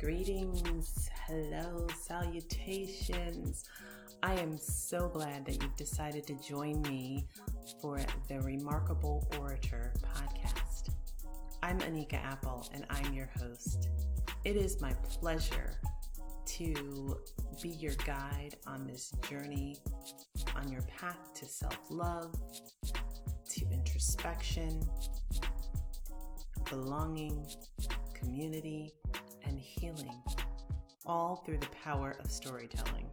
Greetings, 0.00 1.10
hello, 1.26 1.86
salutations. 1.94 3.64
I 4.22 4.32
am 4.32 4.56
so 4.56 5.10
glad 5.10 5.44
that 5.44 5.62
you've 5.62 5.76
decided 5.76 6.26
to 6.28 6.34
join 6.36 6.80
me 6.80 7.26
for 7.82 8.00
the 8.26 8.40
Remarkable 8.40 9.28
Orator 9.38 9.92
podcast. 10.00 10.88
I'm 11.62 11.80
Anika 11.80 12.14
Apple 12.14 12.66
and 12.72 12.86
I'm 12.88 13.12
your 13.12 13.28
host. 13.38 13.90
It 14.42 14.56
is 14.56 14.80
my 14.80 14.94
pleasure 15.02 15.74
to 16.46 17.18
be 17.60 17.68
your 17.68 17.94
guide 18.06 18.56
on 18.66 18.86
this 18.86 19.12
journey 19.28 19.76
on 20.56 20.72
your 20.72 20.82
path 20.82 21.34
to 21.34 21.44
self 21.44 21.76
love, 21.90 22.34
to 23.50 23.66
introspection, 23.70 24.80
belonging, 26.70 27.46
community, 28.14 28.94
and 29.50 29.58
healing, 29.58 30.22
all 31.04 31.42
through 31.44 31.58
the 31.58 31.68
power 31.84 32.16
of 32.22 32.30
storytelling. 32.30 33.10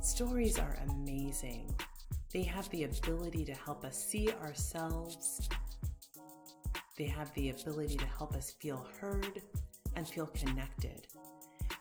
Stories 0.00 0.58
are 0.58 0.78
amazing. 0.88 1.72
They 2.32 2.42
have 2.42 2.68
the 2.70 2.84
ability 2.84 3.44
to 3.44 3.52
help 3.52 3.84
us 3.84 4.02
see 4.02 4.30
ourselves. 4.42 5.48
They 6.96 7.04
have 7.04 7.32
the 7.34 7.50
ability 7.50 7.98
to 7.98 8.06
help 8.06 8.34
us 8.34 8.52
feel 8.60 8.86
heard 8.98 9.42
and 9.94 10.08
feel 10.08 10.26
connected. 10.26 11.06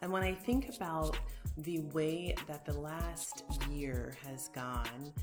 And 0.02 0.12
when 0.12 0.24
I 0.24 0.34
think 0.34 0.76
about 0.76 1.18
the 1.58 1.80
way 1.94 2.36
that 2.48 2.66
the 2.66 2.78
last 2.78 3.46
year 3.70 4.18
has 4.26 4.50
gone, 4.50 5.14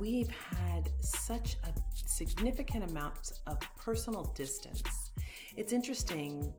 we've 0.00 0.30
had 0.30 0.88
such 1.00 1.56
a 1.64 1.72
significant 2.08 2.90
amount 2.90 3.40
of 3.46 3.58
personal 3.76 4.32
distance. 4.34 5.01
It's 5.54 5.72
interesting 5.74 6.52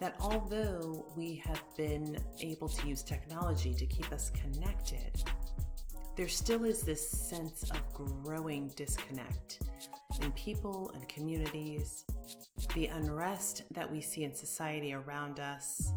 that 0.00 0.16
although 0.20 1.06
we 1.16 1.36
have 1.46 1.62
been 1.76 2.18
able 2.40 2.68
to 2.68 2.88
use 2.88 3.02
technology 3.02 3.72
to 3.74 3.86
keep 3.86 4.10
us 4.12 4.30
connected, 4.30 5.22
there 6.16 6.28
still 6.28 6.64
is 6.64 6.82
this 6.82 7.08
sense 7.08 7.70
of 7.70 7.80
growing 7.94 8.68
disconnect 8.74 9.60
in 10.20 10.32
people 10.32 10.90
and 10.94 11.08
communities, 11.08 12.04
the 12.74 12.86
unrest 12.86 13.62
that 13.70 13.90
we 13.90 14.00
see 14.00 14.24
in 14.24 14.34
society 14.34 14.92
around 14.94 15.38
us, 15.38 15.92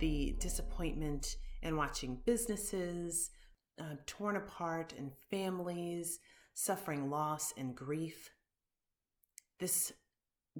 the 0.00 0.34
disappointment 0.40 1.36
in 1.62 1.76
watching 1.76 2.18
businesses 2.26 3.30
uh, 3.80 3.94
torn 4.04 4.36
apart 4.36 4.94
and 4.98 5.12
families 5.30 6.18
suffering 6.54 7.08
loss 7.08 7.54
and 7.56 7.76
grief. 7.76 8.30
This 9.58 9.92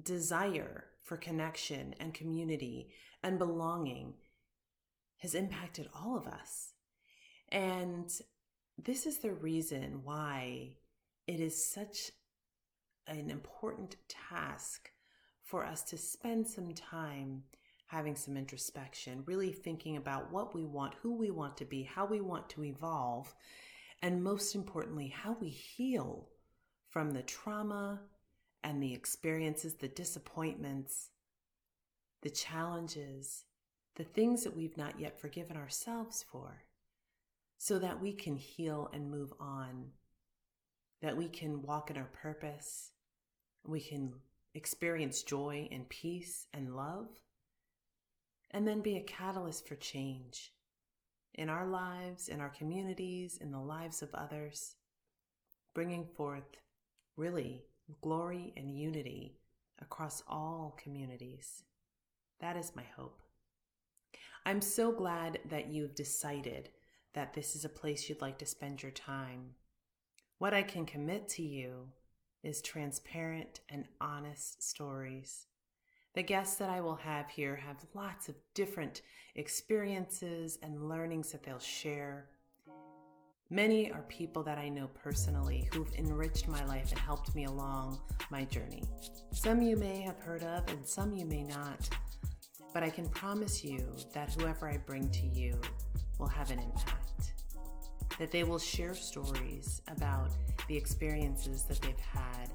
desire 0.01 0.85
for 1.01 1.17
connection 1.17 1.95
and 1.99 2.13
community 2.13 2.89
and 3.23 3.37
belonging 3.37 4.13
has 5.17 5.35
impacted 5.35 5.87
all 5.93 6.17
of 6.17 6.27
us. 6.27 6.73
And 7.49 8.09
this 8.77 9.05
is 9.05 9.19
the 9.19 9.33
reason 9.33 10.01
why 10.03 10.71
it 11.27 11.39
is 11.39 11.71
such 11.71 12.11
an 13.07 13.29
important 13.29 13.97
task 14.07 14.89
for 15.43 15.65
us 15.65 15.83
to 15.83 15.97
spend 15.97 16.47
some 16.47 16.73
time 16.73 17.43
having 17.87 18.15
some 18.15 18.37
introspection, 18.37 19.21
really 19.25 19.51
thinking 19.51 19.97
about 19.97 20.31
what 20.31 20.55
we 20.55 20.63
want, 20.63 20.93
who 21.01 21.13
we 21.13 21.29
want 21.29 21.57
to 21.57 21.65
be, 21.65 21.83
how 21.83 22.05
we 22.05 22.21
want 22.21 22.49
to 22.49 22.63
evolve, 22.63 23.35
and 24.01 24.23
most 24.23 24.55
importantly, 24.55 25.09
how 25.09 25.35
we 25.41 25.49
heal 25.49 26.29
from 26.89 27.11
the 27.11 27.21
trauma 27.23 27.99
and 28.63 28.81
the 28.81 28.93
experiences, 28.93 29.75
the 29.75 29.87
disappointments, 29.87 31.09
the 32.21 32.29
challenges, 32.29 33.45
the 33.95 34.03
things 34.03 34.43
that 34.43 34.55
we've 34.55 34.77
not 34.77 34.99
yet 34.99 35.19
forgiven 35.19 35.57
ourselves 35.57 36.23
for, 36.31 36.63
so 37.57 37.79
that 37.79 38.01
we 38.01 38.13
can 38.13 38.35
heal 38.35 38.89
and 38.93 39.11
move 39.11 39.33
on, 39.39 39.91
that 41.01 41.17
we 41.17 41.27
can 41.27 41.61
walk 41.61 41.89
in 41.89 41.97
our 41.97 42.09
purpose, 42.13 42.91
we 43.65 43.79
can 43.79 44.13
experience 44.53 45.23
joy 45.23 45.67
and 45.71 45.87
peace 45.89 46.47
and 46.53 46.75
love 46.75 47.07
and 48.51 48.67
then 48.67 48.81
be 48.81 48.97
a 48.97 49.01
catalyst 49.01 49.67
for 49.67 49.75
change 49.75 50.53
in 51.33 51.49
our 51.49 51.65
lives, 51.65 52.27
in 52.27 52.41
our 52.41 52.49
communities, 52.49 53.37
in 53.37 53.51
the 53.51 53.59
lives 53.59 54.01
of 54.01 54.13
others, 54.13 54.75
bringing 55.73 56.05
forth 56.05 56.57
really 57.15 57.63
glory 58.01 58.53
and 58.55 58.77
unity 58.77 59.37
across 59.81 60.23
all 60.27 60.77
communities. 60.81 61.63
That 62.39 62.55
is 62.55 62.75
my 62.75 62.85
hope. 62.95 63.21
I'm 64.45 64.61
so 64.61 64.91
glad 64.91 65.39
that 65.49 65.67
you've 65.67 65.95
decided 65.95 66.69
that 67.13 67.33
this 67.33 67.55
is 67.55 67.65
a 67.65 67.69
place 67.69 68.07
you'd 68.07 68.21
like 68.21 68.37
to 68.39 68.45
spend 68.45 68.81
your 68.81 68.91
time. 68.91 69.55
What 70.37 70.53
I 70.53 70.63
can 70.63 70.85
commit 70.85 71.27
to 71.29 71.43
you 71.43 71.89
is 72.43 72.61
transparent 72.61 73.59
and 73.69 73.85
honest 73.99 74.63
stories 74.63 75.45
the 76.13 76.23
guests 76.23 76.57
that 76.57 76.69
I 76.69 76.81
will 76.81 76.97
have 76.97 77.29
here 77.29 77.55
have 77.55 77.77
lots 77.93 78.27
of 78.27 78.35
different 78.53 79.01
experiences 79.35 80.59
and 80.61 80.89
learnings 80.89 81.31
that 81.31 81.43
they'll 81.43 81.59
share. 81.59 82.27
Many 83.51 83.91
are 83.91 84.03
people 84.03 84.43
that 84.43 84.57
I 84.57 84.69
know 84.69 84.87
personally 85.03 85.67
who've 85.73 85.93
enriched 85.95 86.47
my 86.47 86.63
life 86.65 86.89
and 86.91 86.99
helped 86.99 87.35
me 87.35 87.43
along 87.43 87.99
my 88.29 88.45
journey. 88.45 88.81
Some 89.33 89.61
you 89.61 89.75
may 89.75 89.99
have 90.01 90.17
heard 90.19 90.41
of, 90.43 90.67
and 90.69 90.87
some 90.87 91.13
you 91.13 91.25
may 91.25 91.43
not. 91.43 91.89
But 92.73 92.83
I 92.83 92.89
can 92.89 93.09
promise 93.09 93.61
you 93.61 93.85
that 94.13 94.33
whoever 94.33 94.69
I 94.69 94.77
bring 94.77 95.09
to 95.09 95.27
you 95.27 95.59
will 96.17 96.29
have 96.29 96.49
an 96.49 96.59
impact. 96.59 97.33
That 98.17 98.31
they 98.31 98.45
will 98.45 98.57
share 98.57 98.95
stories 98.95 99.81
about 99.89 100.31
the 100.69 100.77
experiences 100.77 101.65
that 101.65 101.81
they've 101.81 101.99
had 101.99 102.53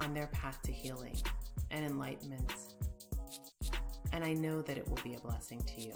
on 0.00 0.14
their 0.14 0.28
path 0.28 0.62
to 0.62 0.70
healing 0.70 1.16
and 1.72 1.84
enlightenment 1.84 2.52
and 4.16 4.24
I 4.24 4.32
know 4.32 4.62
that 4.62 4.78
it 4.78 4.88
will 4.88 4.98
be 5.04 5.14
a 5.14 5.20
blessing 5.20 5.62
to 5.62 5.80
you. 5.80 5.92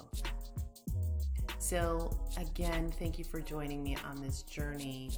So, 1.70 2.10
again, 2.36 2.90
thank 2.98 3.16
you 3.16 3.24
for 3.24 3.40
joining 3.40 3.80
me 3.80 3.96
on 4.04 4.20
this 4.20 4.42
journey. 4.42 5.12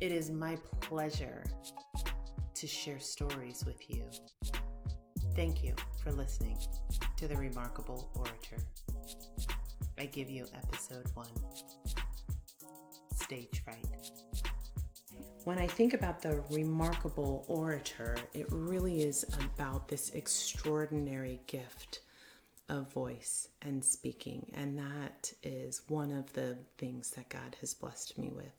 It 0.00 0.10
is 0.10 0.30
my 0.30 0.56
pleasure 0.80 1.44
to 2.54 2.66
share 2.66 2.98
stories 2.98 3.66
with 3.66 3.90
you. 3.90 4.04
Thank 5.36 5.62
you 5.62 5.74
for 6.02 6.10
listening 6.12 6.56
to 7.18 7.28
The 7.28 7.36
Remarkable 7.36 8.08
Orator. 8.14 8.56
I 9.98 10.06
give 10.06 10.30
you 10.30 10.46
episode 10.54 11.04
one 11.12 11.26
Stage 13.14 13.62
Fright. 13.62 14.10
When 15.44 15.58
I 15.58 15.66
think 15.66 15.92
about 15.92 16.22
the 16.22 16.42
remarkable 16.50 17.44
orator, 17.48 18.16
it 18.32 18.46
really 18.50 19.02
is 19.02 19.26
about 19.44 19.88
this 19.88 20.08
extraordinary 20.14 21.42
gift 21.46 22.00
of 22.68 22.92
voice 22.92 23.48
and 23.62 23.84
speaking. 23.84 24.50
And 24.54 24.78
that 24.78 25.32
is 25.42 25.82
one 25.88 26.12
of 26.12 26.32
the 26.34 26.58
things 26.76 27.10
that 27.10 27.28
God 27.28 27.56
has 27.60 27.74
blessed 27.74 28.18
me 28.18 28.30
with. 28.34 28.52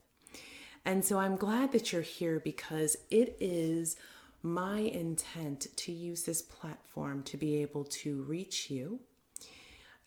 And 0.85 1.03
so 1.03 1.19
I'm 1.19 1.35
glad 1.35 1.71
that 1.73 1.91
you're 1.91 2.01
here 2.01 2.39
because 2.39 2.95
it 3.11 3.37
is 3.39 3.97
my 4.41 4.79
intent 4.79 5.67
to 5.75 5.91
use 5.91 6.23
this 6.23 6.41
platform 6.41 7.23
to 7.23 7.37
be 7.37 7.61
able 7.61 7.83
to 7.83 8.23
reach 8.23 8.71
you 8.71 8.99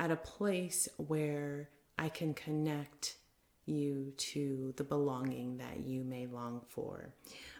at 0.00 0.10
a 0.10 0.16
place 0.16 0.88
where 0.96 1.68
I 1.98 2.08
can 2.08 2.34
connect 2.34 3.16
you 3.66 4.12
to 4.16 4.74
the 4.76 4.84
belonging 4.84 5.56
that 5.58 5.80
you 5.80 6.02
may 6.04 6.26
long 6.26 6.60
for. 6.68 7.12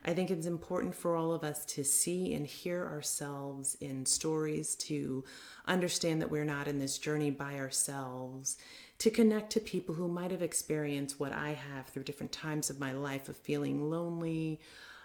I 0.05 0.15
think 0.15 0.31
it's 0.31 0.47
important 0.47 0.95
for 0.95 1.15
all 1.15 1.33
of 1.33 1.45
us 1.45 1.65
to 1.67 1.85
see 1.85 2.35
and 2.35 2.47
hear 2.47 2.85
ourselves 2.87 3.77
in 3.81 4.05
stories, 4.05 4.75
to 4.77 5.25
understand 5.67 6.21
that 6.21 6.31
we're 6.31 6.45
not 6.45 6.67
in 6.67 6.79
this 6.79 6.99
journey 6.99 7.31
by 7.31 7.59
ourselves, 7.59 8.59
to 8.99 9.11
connect 9.11 9.51
to 9.53 9.61
people 9.61 9.95
who 9.95 10.09
might 10.09 10.31
have 10.31 10.43
experienced 10.43 11.21
what 11.21 11.33
I 11.33 11.51
have 11.53 11.87
through 11.87 12.05
different 12.05 12.33
times 12.33 12.71
of 12.71 12.81
my 12.81 12.93
life 12.93 13.29
of 13.29 13.37
feeling 13.37 13.91
lonely. 13.91 14.61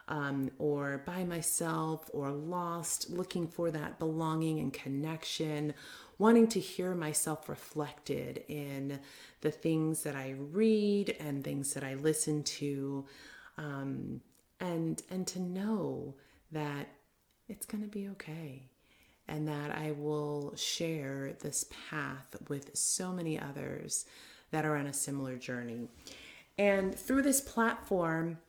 Um, 0.10 0.52
or 0.58 1.04
by 1.06 1.26
myself, 1.26 2.10
or 2.14 2.32
lost, 2.32 3.10
looking 3.10 3.46
for 3.46 3.72
that 3.72 4.00
belonging 4.00 4.60
and 4.60 4.72
connection, 4.72 5.74
wanting 6.18 6.48
to 6.48 6.62
hear 6.62 6.96
myself 6.96 7.50
reflected 7.50 8.46
in 8.48 9.00
the 9.42 9.52
things 9.52 10.04
that 10.04 10.16
I 10.16 10.36
read 10.38 11.16
and 11.20 11.44
things 11.44 11.74
that 11.74 11.84
I 11.84 11.96
listen 11.96 12.44
to, 12.44 13.06
um, 13.58 14.22
and 14.62 15.02
and 15.12 15.28
to 15.28 15.40
know 15.42 16.16
that 16.54 16.88
it's 17.50 17.66
going 17.66 17.84
to 17.84 17.90
be 17.90 18.08
okay 18.10 18.70
and 19.28 19.48
that 19.48 19.72
I 19.72 19.92
will 19.92 20.54
share 20.56 21.34
this 21.42 21.66
path 21.90 22.36
with 22.48 22.76
so 22.76 23.12
many 23.12 23.40
others 23.40 24.06
that 24.52 24.66
are 24.66 24.78
on 24.78 24.88
a 24.88 24.94
similar 24.94 25.36
journey. 25.36 25.90
And 26.58 26.96
through 26.96 27.24
this 27.24 27.42
platform, 27.42 28.40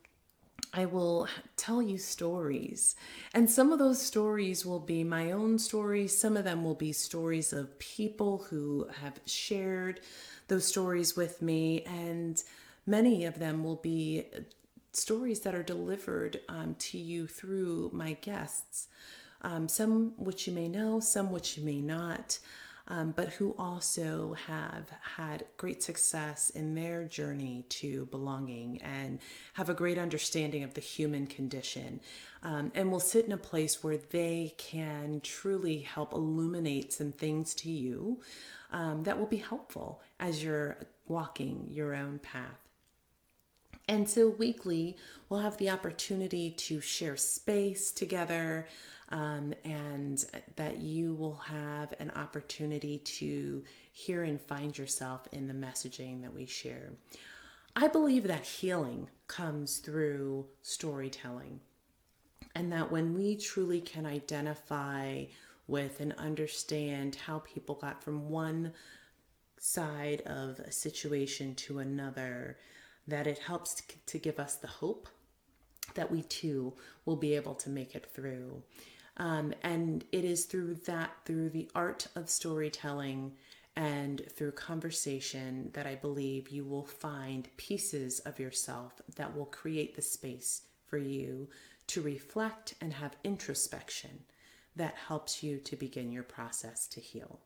I 0.73 0.85
will 0.85 1.27
tell 1.57 1.81
you 1.81 1.97
stories. 1.97 2.95
And 3.33 3.49
some 3.49 3.71
of 3.71 3.79
those 3.79 4.01
stories 4.01 4.65
will 4.65 4.79
be 4.79 5.03
my 5.03 5.31
own 5.31 5.59
stories. 5.59 6.17
Some 6.17 6.37
of 6.37 6.43
them 6.43 6.63
will 6.63 6.75
be 6.75 6.91
stories 6.91 7.53
of 7.53 7.79
people 7.79 8.45
who 8.49 8.87
have 9.01 9.19
shared 9.25 10.01
those 10.47 10.65
stories 10.65 11.15
with 11.15 11.41
me. 11.41 11.83
And 11.83 12.41
many 12.85 13.25
of 13.25 13.39
them 13.39 13.63
will 13.63 13.77
be 13.77 14.25
stories 14.91 15.41
that 15.41 15.55
are 15.55 15.63
delivered 15.63 16.39
um, 16.49 16.75
to 16.79 16.97
you 16.97 17.27
through 17.27 17.89
my 17.93 18.13
guests. 18.21 18.87
Um, 19.41 19.67
some 19.67 20.13
which 20.17 20.47
you 20.47 20.53
may 20.53 20.67
know, 20.67 20.99
some 20.99 21.31
which 21.31 21.57
you 21.57 21.63
may 21.63 21.79
not 21.79 22.39
um, 22.89 23.13
but 23.15 23.29
who 23.29 23.55
also 23.57 24.35
have 24.47 24.89
had 25.15 25.45
great 25.57 25.83
success 25.83 26.49
in 26.49 26.73
their 26.73 27.05
journey 27.05 27.65
to 27.69 28.05
belonging 28.07 28.81
and 28.81 29.19
have 29.53 29.69
a 29.69 29.73
great 29.73 29.97
understanding 29.97 30.63
of 30.63 30.73
the 30.73 30.81
human 30.81 31.27
condition 31.27 32.01
um, 32.43 32.71
and 32.73 32.91
will 32.91 32.99
sit 32.99 33.25
in 33.25 33.31
a 33.31 33.37
place 33.37 33.83
where 33.83 33.99
they 34.09 34.53
can 34.57 35.21
truly 35.23 35.79
help 35.79 36.13
illuminate 36.13 36.91
some 36.91 37.11
things 37.11 37.53
to 37.53 37.69
you 37.69 38.19
um, 38.71 39.03
that 39.03 39.17
will 39.17 39.27
be 39.27 39.37
helpful 39.37 40.01
as 40.19 40.43
you're 40.43 40.77
walking 41.07 41.67
your 41.69 41.95
own 41.95 42.19
path. 42.19 42.68
And 43.89 44.07
so, 44.07 44.29
weekly, 44.29 44.97
we'll 45.27 45.39
have 45.39 45.57
the 45.57 45.71
opportunity 45.71 46.51
to 46.51 46.79
share 46.79 47.17
space 47.17 47.91
together, 47.91 48.67
um, 49.09 49.55
and 49.65 50.23
that 50.57 50.77
you 50.77 51.15
will 51.15 51.37
have 51.37 51.95
an 51.99 52.11
opportunity 52.11 52.99
to 52.99 53.63
hear 53.91 54.21
and 54.21 54.39
find 54.39 54.77
yourself 54.77 55.27
in 55.31 55.47
the 55.47 55.55
messaging 55.55 56.21
that 56.21 56.31
we 56.31 56.45
share. 56.45 56.91
I 57.75 57.87
believe 57.87 58.27
that 58.27 58.45
healing 58.45 59.09
comes 59.27 59.77
through 59.77 60.45
storytelling, 60.61 61.59
and 62.53 62.71
that 62.71 62.91
when 62.91 63.15
we 63.15 63.37
truly 63.37 63.81
can 63.81 64.05
identify 64.05 65.23
with 65.65 65.99
and 65.99 66.13
understand 66.13 67.15
how 67.15 67.39
people 67.39 67.73
got 67.73 68.03
from 68.03 68.29
one 68.29 68.71
side 69.59 70.21
of 70.27 70.59
a 70.59 70.71
situation 70.71 71.55
to 71.55 71.79
another, 71.79 72.59
that 73.09 73.27
it 73.27 73.39
helps 73.39 73.81
to 74.05 74.17
give 74.17 74.39
us 74.39 74.55
the 74.55 74.67
hope 74.67 75.09
that 75.95 76.11
we 76.11 76.21
too 76.23 76.73
will 77.05 77.15
be 77.15 77.35
able 77.35 77.55
to 77.55 77.69
make 77.69 77.95
it 77.95 78.05
through. 78.13 78.61
Um, 79.17 79.53
and 79.63 80.05
it 80.11 80.23
is 80.23 80.45
through 80.45 80.75
that, 80.85 81.11
through 81.25 81.49
the 81.49 81.69
art 81.75 82.07
of 82.15 82.29
storytelling 82.29 83.33
and 83.75 84.21
through 84.35 84.51
conversation, 84.53 85.71
that 85.73 85.87
I 85.87 85.95
believe 85.95 86.49
you 86.49 86.63
will 86.63 86.85
find 86.85 87.49
pieces 87.57 88.19
of 88.19 88.39
yourself 88.39 89.01
that 89.15 89.35
will 89.35 89.45
create 89.45 89.95
the 89.95 90.01
space 90.01 90.63
for 90.85 90.97
you 90.97 91.49
to 91.87 92.01
reflect 92.01 92.75
and 92.81 92.93
have 92.93 93.15
introspection 93.23 94.23
that 94.75 94.95
helps 95.07 95.43
you 95.43 95.57
to 95.57 95.75
begin 95.75 96.11
your 96.11 96.23
process 96.23 96.87
to 96.87 97.01
heal. 97.01 97.39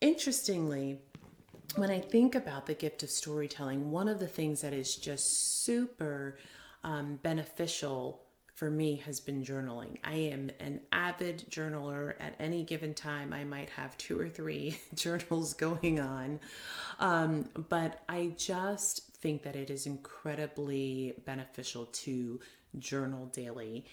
Interestingly, 0.00 1.00
when 1.76 1.90
I 1.90 2.00
think 2.00 2.34
about 2.34 2.66
the 2.66 2.74
gift 2.74 3.02
of 3.02 3.10
storytelling, 3.10 3.90
one 3.90 4.08
of 4.08 4.20
the 4.20 4.28
things 4.28 4.60
that 4.60 4.72
is 4.72 4.96
just 4.96 5.64
super 5.64 6.38
um, 6.84 7.18
beneficial 7.22 8.20
for 8.54 8.70
me 8.70 8.96
has 9.04 9.18
been 9.18 9.44
journaling. 9.44 9.98
I 10.04 10.14
am 10.14 10.50
an 10.60 10.80
avid 10.92 11.44
journaler. 11.50 12.14
At 12.20 12.36
any 12.38 12.62
given 12.62 12.94
time, 12.94 13.32
I 13.32 13.42
might 13.42 13.68
have 13.70 13.98
two 13.98 14.18
or 14.18 14.28
three 14.28 14.78
journals 14.94 15.54
going 15.54 15.98
on. 15.98 16.38
Um, 17.00 17.48
but 17.68 18.02
I 18.08 18.34
just 18.36 19.16
think 19.16 19.42
that 19.42 19.56
it 19.56 19.70
is 19.70 19.86
incredibly 19.86 21.14
beneficial 21.24 21.86
to 21.86 22.40
journal 22.78 23.26
daily. 23.26 23.84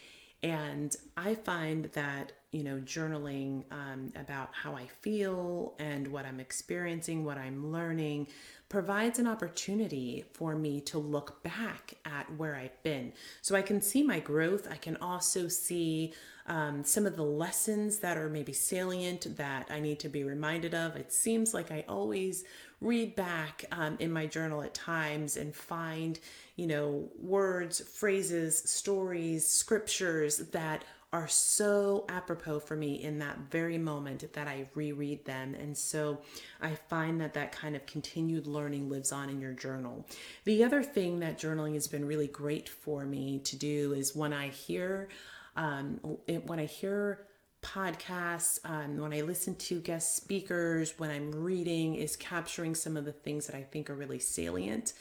And 0.44 0.96
I 1.16 1.36
find 1.36 1.86
that, 1.94 2.32
you 2.52 2.64
know, 2.64 2.78
journaling 2.78 3.64
um, 3.72 4.12
about 4.16 4.50
how 4.54 4.76
I 4.76 4.88
feel 4.88 5.76
and 5.78 6.08
what 6.08 6.26
I'm 6.26 6.40
experiencing, 6.40 7.24
what 7.24 7.38
I'm 7.38 7.72
learning, 7.72 8.28
provides 8.68 9.20
an 9.20 9.28
opportunity 9.28 10.26
for 10.34 10.56
me 10.56 10.82
to 10.82 10.98
look 10.98 11.44
back 11.44 11.94
at 12.06 12.34
where 12.38 12.56
I've 12.56 12.82
been. 12.82 13.14
So 13.42 13.56
I 13.56 13.62
can 13.62 13.82
see 13.82 14.02
my 14.02 14.20
growth. 14.20 14.68
I 14.72 14.78
can 14.78 14.98
also 14.98 15.48
see 15.48 16.14
um, 16.48 16.84
some 16.84 17.06
of 17.06 17.16
the 17.16 17.24
lessons 17.24 18.00
that 18.00 18.18
are 18.18 18.30
maybe 18.30 18.54
salient 18.54 19.38
that 19.38 19.68
I 19.70 19.80
need 19.80 20.00
to 20.00 20.10
be 20.10 20.24
reminded 20.24 20.74
of. 20.74 20.96
It 20.96 21.14
seems 21.14 21.54
like 21.54 21.72
I 21.72 21.86
always 21.88 22.46
read 22.80 23.16
back 23.16 23.66
um, 23.72 23.96
in 24.00 24.12
my 24.12 24.26
journal 24.26 24.64
at 24.64 24.74
times 24.74 25.38
and 25.38 25.56
find, 25.56 26.20
you 26.62 26.68
know, 26.68 27.10
words, 27.20 27.80
phrases, 27.80 28.62
stories, 28.70 29.48
scriptures 29.48 30.38
that 30.52 30.86
are 31.12 31.28
so 31.28 32.06
apropos 32.08 32.60
for 32.60 32.76
me 32.76 33.02
in 33.02 33.18
that 33.18 33.36
very 33.50 33.80
moment 33.80 34.32
that 34.34 34.48
I 34.48 34.68
reread 34.76 35.26
them. 35.26 35.56
And 35.56 35.76
so 35.76 36.22
I 36.62 36.76
find 36.76 37.20
that 37.20 37.34
that 37.34 37.52
kind 37.52 37.76
of 37.76 37.84
continued 37.88 38.46
learning 38.46 38.92
lives 38.92 39.12
on 39.12 39.28
in 39.28 39.42
your 39.42 39.54
journal. 39.54 40.06
The 40.44 40.64
other 40.64 40.84
thing 40.84 41.22
that 41.22 41.40
journaling 41.40 41.74
has 41.74 41.88
been 41.88 42.06
really 42.06 42.28
great 42.28 42.70
for 42.70 43.06
me 43.06 43.40
to 43.40 43.56
do 43.56 43.94
is 43.94 44.16
when 44.16 44.32
I 44.32 44.50
hear, 44.50 45.10
um, 45.56 46.00
it, 46.28 46.46
when 46.46 46.60
I 46.60 46.66
hear 46.66 47.26
podcasts, 47.64 48.60
um, 48.66 48.98
when 48.98 49.14
I 49.14 49.22
listen 49.22 49.56
to 49.56 49.80
guest 49.80 50.16
speakers, 50.16 50.94
when 51.00 51.10
I'm 51.10 51.32
reading, 51.32 51.96
is 51.96 52.16
capturing 52.16 52.76
some 52.76 52.98
of 52.98 53.06
the 53.06 53.14
things 53.14 53.48
that 53.48 53.56
I 53.56 53.64
think 53.64 53.90
are 53.90 53.96
really 53.96 54.20
salient 54.20 54.94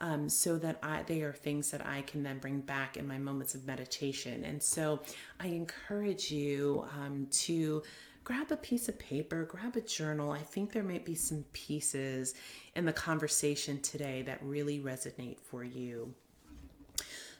um, 0.00 0.28
so 0.28 0.58
that 0.58 0.78
I, 0.82 1.02
they 1.02 1.22
are 1.22 1.32
things 1.32 1.70
that 1.70 1.86
I 1.86 2.02
can 2.02 2.22
then 2.22 2.38
bring 2.38 2.60
back 2.60 2.96
in 2.96 3.06
my 3.06 3.18
moments 3.18 3.54
of 3.54 3.66
meditation. 3.66 4.44
And 4.44 4.62
so 4.62 5.00
I 5.40 5.48
encourage 5.48 6.30
you 6.30 6.86
um, 6.98 7.26
to 7.30 7.82
grab 8.24 8.50
a 8.50 8.56
piece 8.56 8.88
of 8.88 8.98
paper, 8.98 9.44
grab 9.44 9.76
a 9.76 9.80
journal. 9.80 10.32
I 10.32 10.40
think 10.40 10.72
there 10.72 10.82
might 10.82 11.04
be 11.04 11.14
some 11.14 11.44
pieces 11.52 12.34
in 12.74 12.84
the 12.84 12.92
conversation 12.92 13.80
today 13.80 14.22
that 14.22 14.42
really 14.42 14.80
resonate 14.80 15.38
for 15.38 15.62
you. 15.62 16.12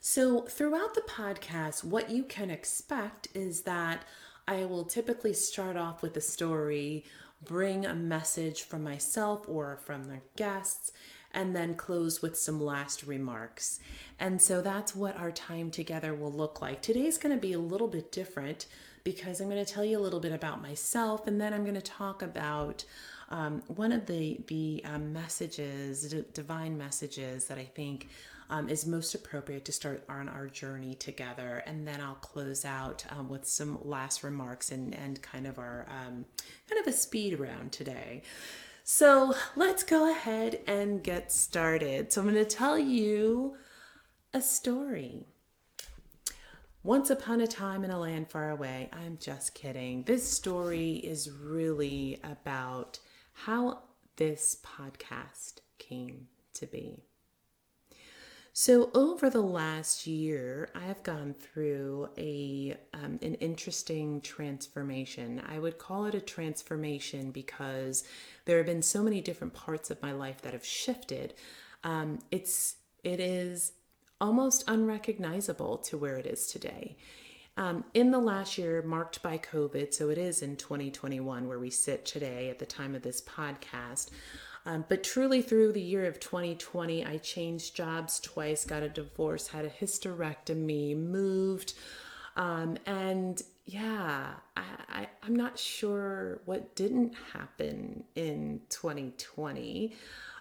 So, 0.00 0.42
throughout 0.42 0.94
the 0.94 1.00
podcast, 1.00 1.82
what 1.82 2.10
you 2.10 2.22
can 2.22 2.48
expect 2.50 3.26
is 3.34 3.62
that 3.62 4.04
I 4.46 4.64
will 4.64 4.84
typically 4.84 5.32
start 5.32 5.76
off 5.76 6.02
with 6.02 6.16
a 6.16 6.20
story, 6.20 7.04
bring 7.44 7.84
a 7.84 7.94
message 7.94 8.62
from 8.62 8.84
myself 8.84 9.44
or 9.48 9.78
from 9.78 10.04
the 10.04 10.20
guests, 10.36 10.92
and 11.36 11.54
then 11.54 11.74
close 11.74 12.22
with 12.22 12.36
some 12.36 12.60
last 12.60 13.04
remarks. 13.04 13.78
And 14.18 14.40
so 14.40 14.62
that's 14.62 14.96
what 14.96 15.16
our 15.18 15.30
time 15.30 15.70
together 15.70 16.14
will 16.14 16.32
look 16.32 16.62
like. 16.62 16.80
Today's 16.80 17.18
going 17.18 17.34
to 17.34 17.40
be 17.40 17.52
a 17.52 17.58
little 17.58 17.88
bit 17.88 18.10
different 18.10 18.64
because 19.04 19.40
I'm 19.40 19.50
going 19.50 19.64
to 19.64 19.72
tell 19.72 19.84
you 19.84 19.98
a 19.98 20.00
little 20.00 20.18
bit 20.18 20.32
about 20.32 20.62
myself 20.62 21.26
and 21.26 21.38
then 21.38 21.52
I'm 21.52 21.62
going 21.62 21.74
to 21.74 21.82
talk 21.82 22.22
about 22.22 22.84
um, 23.28 23.62
one 23.66 23.92
of 23.92 24.06
the 24.06 24.40
the 24.46 24.82
um, 24.84 25.12
messages, 25.12 26.08
d- 26.08 26.24
divine 26.32 26.78
messages 26.78 27.46
that 27.46 27.58
I 27.58 27.64
think 27.64 28.08
um, 28.48 28.68
is 28.68 28.86
most 28.86 29.14
appropriate 29.14 29.64
to 29.64 29.72
start 29.72 30.04
on 30.08 30.28
our 30.28 30.46
journey 30.46 30.94
together. 30.94 31.62
And 31.66 31.86
then 31.86 32.00
I'll 32.00 32.14
close 32.14 32.64
out 32.64 33.04
um, 33.10 33.28
with 33.28 33.44
some 33.44 33.78
last 33.82 34.22
remarks 34.22 34.70
and 34.70 34.94
and 34.94 35.20
kind 35.22 35.46
of 35.46 35.58
our 35.58 35.86
um, 35.90 36.24
kind 36.70 36.80
of 36.80 36.86
a 36.86 36.92
speed 36.92 37.38
round 37.38 37.72
today. 37.72 38.22
So 38.88 39.34
let's 39.56 39.82
go 39.82 40.08
ahead 40.08 40.60
and 40.68 41.02
get 41.02 41.32
started. 41.32 42.12
So 42.12 42.20
I'm 42.20 42.32
going 42.32 42.36
to 42.36 42.44
tell 42.44 42.78
you 42.78 43.56
a 44.32 44.40
story. 44.40 45.26
Once 46.84 47.10
upon 47.10 47.40
a 47.40 47.48
time 47.48 47.82
in 47.82 47.90
a 47.90 47.98
land 47.98 48.30
far 48.30 48.48
away, 48.48 48.88
I'm 48.92 49.18
just 49.20 49.54
kidding. 49.54 50.04
This 50.04 50.30
story 50.30 50.92
is 50.92 51.28
really 51.28 52.20
about 52.22 53.00
how 53.32 53.80
this 54.14 54.58
podcast 54.64 55.54
came 55.78 56.28
to 56.54 56.66
be. 56.68 57.05
So 58.58 58.90
over 58.94 59.28
the 59.28 59.42
last 59.42 60.06
year, 60.06 60.70
I 60.74 60.86
have 60.86 61.02
gone 61.02 61.34
through 61.34 62.08
a 62.16 62.74
um, 62.94 63.18
an 63.20 63.34
interesting 63.34 64.22
transformation. 64.22 65.42
I 65.46 65.58
would 65.58 65.76
call 65.76 66.06
it 66.06 66.14
a 66.14 66.22
transformation 66.22 67.32
because 67.32 68.04
there 68.46 68.56
have 68.56 68.64
been 68.64 68.80
so 68.80 69.02
many 69.02 69.20
different 69.20 69.52
parts 69.52 69.90
of 69.90 70.00
my 70.00 70.12
life 70.12 70.40
that 70.40 70.54
have 70.54 70.64
shifted. 70.64 71.34
Um, 71.84 72.20
it's 72.30 72.76
it 73.04 73.20
is 73.20 73.72
almost 74.22 74.64
unrecognizable 74.68 75.76
to 75.76 75.98
where 75.98 76.16
it 76.16 76.24
is 76.24 76.46
today. 76.46 76.96
Um, 77.58 77.84
in 77.92 78.10
the 78.10 78.18
last 78.18 78.56
year, 78.56 78.80
marked 78.80 79.22
by 79.22 79.36
COVID, 79.36 79.92
so 79.92 80.08
it 80.08 80.16
is 80.16 80.40
in 80.40 80.56
2021 80.56 81.46
where 81.46 81.58
we 81.58 81.68
sit 81.68 82.06
today 82.06 82.48
at 82.48 82.58
the 82.58 82.64
time 82.64 82.94
of 82.94 83.02
this 83.02 83.20
podcast. 83.20 84.08
Um, 84.66 84.84
but 84.88 85.04
truly, 85.04 85.42
through 85.42 85.72
the 85.72 85.80
year 85.80 86.06
of 86.06 86.18
2020, 86.18 87.06
I 87.06 87.18
changed 87.18 87.76
jobs 87.76 88.18
twice, 88.18 88.64
got 88.64 88.82
a 88.82 88.88
divorce, 88.88 89.46
had 89.46 89.64
a 89.64 89.70
hysterectomy, 89.70 90.96
moved. 90.96 91.74
Um, 92.36 92.76
and 92.84 93.40
yeah, 93.64 94.34
I, 94.56 94.64
I, 94.88 95.08
am 95.24 95.36
not 95.36 95.56
sure 95.56 96.40
what 96.46 96.74
didn't 96.74 97.14
happen 97.32 98.04
in 98.16 98.60
2020. 98.68 99.94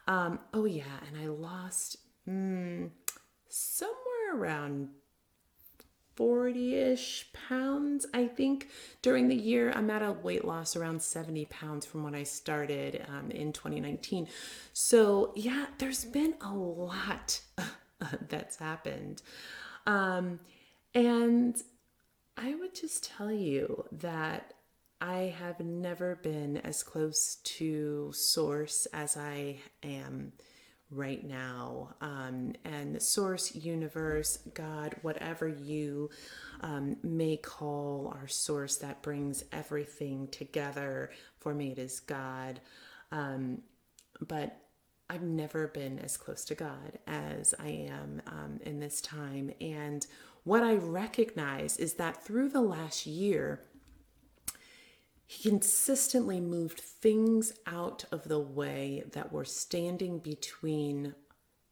Um, 0.08 0.39
oh, 0.55 0.65
yeah, 0.65 0.84
and 1.08 1.22
I 1.22 1.27
lost 1.27 1.98
mm, 2.27 2.89
somewhere 3.48 4.34
around 4.34 4.89
40 6.15 6.75
ish 6.75 7.27
pounds, 7.34 8.05
I 8.13 8.27
think, 8.27 8.69
during 9.01 9.27
the 9.27 9.36
year. 9.36 9.72
I'm 9.75 9.89
at 9.89 10.01
a 10.01 10.13
weight 10.13 10.45
loss 10.45 10.75
around 10.75 11.01
70 11.01 11.45
pounds 11.45 11.86
from 11.86 12.03
when 12.03 12.15
I 12.15 12.24
started 12.24 13.05
um, 13.07 13.31
in 13.31 13.51
2019. 13.51 14.27
So, 14.74 15.34
yeah, 15.36 15.67
there's 15.77 16.05
been 16.05 16.36
a 16.41 16.53
lot 16.53 17.41
that's 18.29 18.57
happened. 18.57 19.22
Um, 19.86 20.39
and 20.93 21.55
I 22.38 22.55
would 22.55 22.74
just 22.74 23.03
tell 23.03 23.31
you 23.31 23.86
that 23.91 24.53
I 25.01 25.36
have 25.38 25.60
never 25.60 26.15
been 26.15 26.57
as 26.57 26.81
close 26.81 27.36
to 27.43 28.12
source 28.13 28.88
as 28.93 29.17
I 29.17 29.57
am 29.84 30.31
right 30.96 31.24
now. 31.24 31.96
Um, 32.02 32.54
and 32.64 32.96
the 32.96 33.00
source, 33.00 33.54
universe, 33.56 34.40
God, 34.54 34.96
whatever 35.02 35.48
you 35.48 36.10
um, 36.62 36.98
may 37.04 37.38
call 37.38 38.14
our 38.20 38.28
source 38.28 38.78
that 38.78 39.02
brings 39.02 39.44
everything 39.52 40.28
together. 40.30 41.12
For 41.40 41.54
me, 41.54 41.72
it 41.72 41.80
is 41.80 42.00
God. 42.00 42.62
Um, 43.12 43.62
but 44.28 44.58
I've 45.10 45.22
never 45.22 45.68
been 45.68 46.00
as 46.00 46.18
close 46.18 46.46
to 46.46 46.56
God 46.56 47.00
as 47.06 47.54
I 47.60 47.68
am 47.68 48.22
um, 48.28 48.60
in 48.66 48.80
this 48.80 49.02
time. 49.02 49.52
And 49.62 50.06
what 50.44 50.64
I 50.64 50.75
recognize 50.75 51.78
is 51.78 51.96
that 51.96 52.24
through 52.24 52.50
the 52.50 52.62
last 52.62 53.06
year, 53.06 53.62
he 55.27 55.50
consistently 55.50 56.39
moved 56.39 56.79
things 56.79 57.53
out 57.65 58.05
of 58.12 58.27
the 58.27 58.39
way 58.39 59.03
that 59.13 59.32
were 59.32 59.46
standing 59.46 60.20
between 60.20 61.15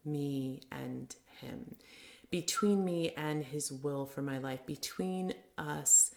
me 0.03 0.61
and 0.71 1.15
him, 1.39 1.75
between 2.31 2.83
me 2.83 3.11
and 3.11 3.43
his 3.43 3.71
will 3.71 4.05
for 4.05 4.21
my 4.21 4.39
life, 4.39 4.65
between 4.65 5.33
us 5.57 6.11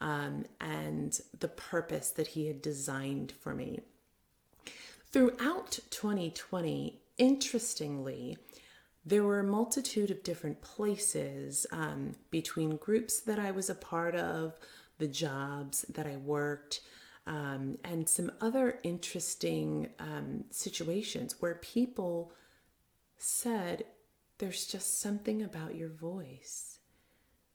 um, 0.00 0.44
and 0.60 1.20
the 1.38 1.48
purpose 1.48 2.10
that 2.10 2.28
he 2.28 2.46
had 2.46 2.60
designed 2.60 3.32
for 3.40 3.54
me. 3.54 3.80
Throughout 5.10 5.78
2020, 5.90 7.00
interestingly, 7.16 8.36
there 9.04 9.24
were 9.24 9.40
a 9.40 9.44
multitude 9.44 10.10
of 10.10 10.22
different 10.22 10.60
places 10.60 11.66
um, 11.72 12.12
between 12.30 12.76
groups 12.76 13.20
that 13.20 13.38
I 13.38 13.50
was 13.50 13.68
a 13.68 13.74
part 13.74 14.14
of, 14.14 14.58
the 15.02 15.08
jobs 15.08 15.84
that 15.88 16.06
I 16.06 16.16
worked, 16.16 16.80
um, 17.26 17.76
and 17.82 18.08
some 18.08 18.30
other 18.40 18.78
interesting 18.84 19.88
um, 19.98 20.44
situations 20.50 21.34
where 21.40 21.56
people 21.56 22.32
said, 23.18 23.84
There's 24.38 24.64
just 24.64 25.00
something 25.00 25.42
about 25.42 25.74
your 25.74 25.88
voice. 25.88 26.78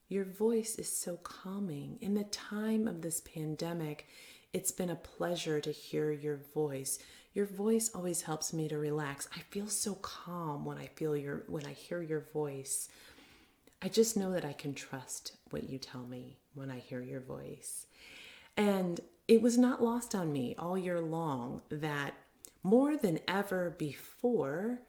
Your 0.10 0.26
voice 0.26 0.76
is 0.76 0.94
so 0.94 1.16
calming. 1.24 2.00
In 2.02 2.16
the 2.16 2.26
time 2.26 2.86
of 2.86 3.02
this 3.02 3.22
pandemic, 3.22 4.08
it's 4.52 4.72
been 4.74 4.90
a 4.90 4.96
pleasure 4.96 5.62
to 5.62 5.72
hear 5.72 6.12
your 6.12 6.42
voice. 6.54 7.00
Your 7.34 7.46
voice 7.46 7.92
always 7.96 8.24
helps 8.24 8.52
me 8.52 8.68
to 8.68 8.78
relax. 8.78 9.30
I 9.34 9.40
feel 9.52 9.68
so 9.68 9.96
calm 9.96 10.66
when 10.66 10.78
I 10.78 10.88
feel 10.96 11.16
your 11.16 11.44
when 11.48 11.66
I 11.66 11.72
hear 11.72 12.02
your 12.02 12.26
voice. 12.34 12.90
I 13.82 13.90
just 13.90 14.18
know 14.18 14.32
that 14.32 14.46
I 14.46 14.54
can 14.54 14.74
trust 14.74 15.34
what 15.50 15.70
you 15.70 15.78
tell 15.78 16.04
me 16.04 16.38
when 16.54 16.72
I 16.72 16.80
hear 16.80 17.02
your 17.02 17.20
voice. 17.20 17.86
And 18.56 19.00
it 19.28 19.42
was 19.42 19.58
not 19.58 19.84
lost 19.84 20.16
on 20.16 20.32
me 20.32 20.56
all 20.58 20.78
year 20.78 21.00
long 21.00 21.62
that 21.70 22.16
more 22.64 22.98
than 22.98 23.20
ever 23.28 23.76
before, 23.78 24.80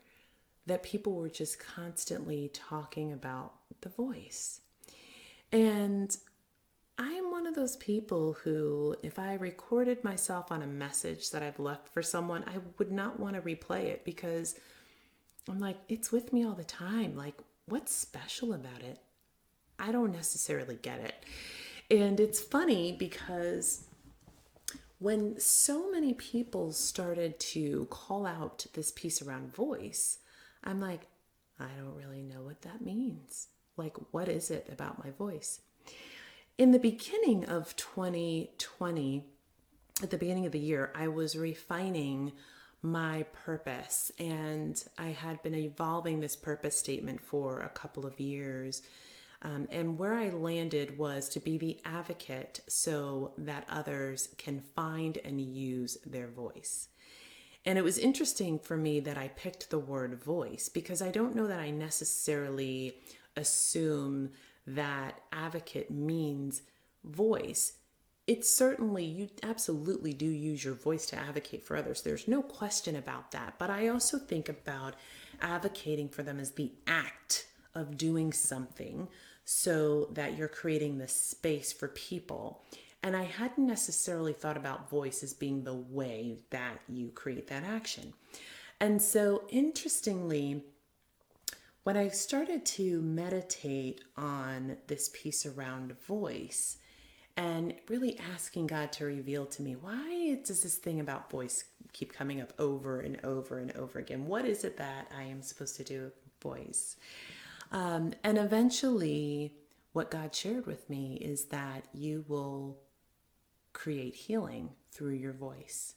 that 0.66 0.82
people 0.82 1.14
were 1.14 1.28
just 1.28 1.58
constantly 1.58 2.50
talking 2.52 3.12
about 3.12 3.54
the 3.82 3.88
voice. 3.88 4.60
And 5.52 6.16
I 6.98 7.12
am 7.12 7.30
one 7.30 7.46
of 7.46 7.54
those 7.54 7.76
people 7.76 8.36
who, 8.42 8.96
if 9.02 9.18
I 9.18 9.34
recorded 9.34 10.02
myself 10.02 10.50
on 10.50 10.62
a 10.62 10.66
message 10.66 11.30
that 11.30 11.42
I've 11.42 11.60
left 11.60 11.88
for 11.88 12.02
someone, 12.02 12.44
I 12.46 12.58
would 12.78 12.90
not 12.90 13.20
want 13.20 13.36
to 13.36 13.42
replay 13.42 13.84
it 13.84 14.04
because 14.04 14.56
I'm 15.48 15.60
like, 15.60 15.76
it's 15.88 16.10
with 16.10 16.32
me 16.32 16.44
all 16.44 16.54
the 16.54 16.64
time. 16.64 17.16
Like, 17.16 17.34
what's 17.68 17.94
special 17.94 18.52
about 18.52 18.82
it? 18.82 18.98
I 19.78 19.92
don't 19.92 20.12
necessarily 20.12 20.78
get 20.80 21.00
it. 21.00 21.24
And 21.90 22.20
it's 22.20 22.40
funny 22.40 22.92
because 22.92 23.84
when 24.98 25.38
so 25.38 25.90
many 25.90 26.12
people 26.12 26.72
started 26.72 27.38
to 27.38 27.86
call 27.90 28.26
out 28.26 28.66
this 28.74 28.90
piece 28.90 29.22
around 29.22 29.54
voice, 29.54 30.18
I'm 30.64 30.80
like, 30.80 31.06
I 31.60 31.68
don't 31.78 31.96
really 31.96 32.22
know 32.22 32.42
what 32.42 32.62
that 32.62 32.80
means. 32.80 33.48
Like, 33.76 33.96
what 34.10 34.28
is 34.28 34.50
it 34.50 34.68
about 34.72 35.02
my 35.04 35.10
voice? 35.12 35.60
In 36.56 36.72
the 36.72 36.78
beginning 36.78 37.44
of 37.44 37.76
2020, 37.76 39.24
at 40.02 40.10
the 40.10 40.18
beginning 40.18 40.46
of 40.46 40.52
the 40.52 40.58
year, 40.58 40.92
I 40.94 41.06
was 41.08 41.36
refining 41.36 42.32
my 42.82 43.24
purpose 43.44 44.12
and 44.18 44.82
I 44.96 45.08
had 45.08 45.42
been 45.42 45.54
evolving 45.54 46.20
this 46.20 46.36
purpose 46.36 46.78
statement 46.78 47.20
for 47.20 47.60
a 47.60 47.68
couple 47.68 48.06
of 48.06 48.20
years. 48.20 48.82
Um, 49.42 49.68
and 49.70 49.98
where 49.98 50.14
I 50.14 50.30
landed 50.30 50.98
was 50.98 51.28
to 51.30 51.40
be 51.40 51.58
the 51.58 51.80
advocate 51.84 52.60
so 52.68 53.32
that 53.38 53.66
others 53.68 54.28
can 54.36 54.60
find 54.74 55.18
and 55.24 55.40
use 55.40 55.96
their 56.04 56.28
voice. 56.28 56.88
And 57.64 57.78
it 57.78 57.84
was 57.84 57.98
interesting 57.98 58.58
for 58.58 58.76
me 58.76 59.00
that 59.00 59.18
I 59.18 59.28
picked 59.28 59.70
the 59.70 59.78
word 59.78 60.22
voice 60.22 60.68
because 60.68 61.02
I 61.02 61.10
don't 61.10 61.36
know 61.36 61.46
that 61.46 61.60
I 61.60 61.70
necessarily 61.70 62.96
assume 63.36 64.30
that 64.66 65.20
advocate 65.32 65.90
means 65.90 66.62
voice. 67.04 67.74
It's 68.28 68.50
certainly, 68.50 69.06
you 69.06 69.30
absolutely 69.42 70.12
do 70.12 70.26
use 70.26 70.62
your 70.62 70.74
voice 70.74 71.06
to 71.06 71.16
advocate 71.16 71.64
for 71.64 71.78
others. 71.78 72.02
There's 72.02 72.28
no 72.28 72.42
question 72.42 72.94
about 72.94 73.30
that. 73.30 73.54
But 73.58 73.70
I 73.70 73.88
also 73.88 74.18
think 74.18 74.50
about 74.50 74.96
advocating 75.40 76.10
for 76.10 76.22
them 76.22 76.38
as 76.38 76.50
the 76.50 76.72
act 76.86 77.46
of 77.74 77.96
doing 77.96 78.34
something 78.34 79.08
so 79.46 80.10
that 80.12 80.36
you're 80.36 80.46
creating 80.46 80.98
this 80.98 81.14
space 81.14 81.72
for 81.72 81.88
people. 81.88 82.62
And 83.02 83.16
I 83.16 83.22
hadn't 83.22 83.66
necessarily 83.66 84.34
thought 84.34 84.58
about 84.58 84.90
voice 84.90 85.22
as 85.22 85.32
being 85.32 85.64
the 85.64 85.72
way 85.72 86.40
that 86.50 86.80
you 86.86 87.08
create 87.08 87.46
that 87.46 87.64
action. 87.64 88.12
And 88.78 89.00
so, 89.00 89.44
interestingly, 89.48 90.64
when 91.82 91.96
I 91.96 92.08
started 92.08 92.66
to 92.66 93.00
meditate 93.00 94.02
on 94.18 94.76
this 94.86 95.08
piece 95.14 95.46
around 95.46 95.98
voice 96.02 96.76
and 97.38 97.72
really 97.88 98.18
asking 98.34 98.66
God 98.66 98.90
to 98.94 99.04
reveal 99.04 99.46
to 99.46 99.62
me 99.62 99.76
why 99.76 100.40
does 100.44 100.64
this 100.64 100.74
thing 100.74 100.98
about 100.98 101.30
voice 101.30 101.64
keep 101.92 102.12
coming 102.12 102.40
up 102.40 102.52
over 102.58 103.00
and 103.00 103.24
over 103.24 103.60
and 103.60 103.74
over 103.76 104.00
again? 104.00 104.26
What 104.26 104.44
is 104.44 104.64
it 104.64 104.76
that 104.78 105.10
I 105.16 105.22
am 105.22 105.40
supposed 105.40 105.76
to 105.76 105.84
do 105.84 106.02
with 106.02 106.14
voice? 106.42 106.96
Um, 107.70 108.12
and 108.24 108.38
eventually, 108.38 109.54
what 109.92 110.10
God 110.10 110.34
shared 110.34 110.66
with 110.66 110.90
me 110.90 111.14
is 111.20 111.44
that 111.46 111.84
you 111.94 112.24
will 112.26 112.78
create 113.72 114.16
healing 114.16 114.70
through 114.90 115.14
your 115.14 115.32
voice. 115.32 115.94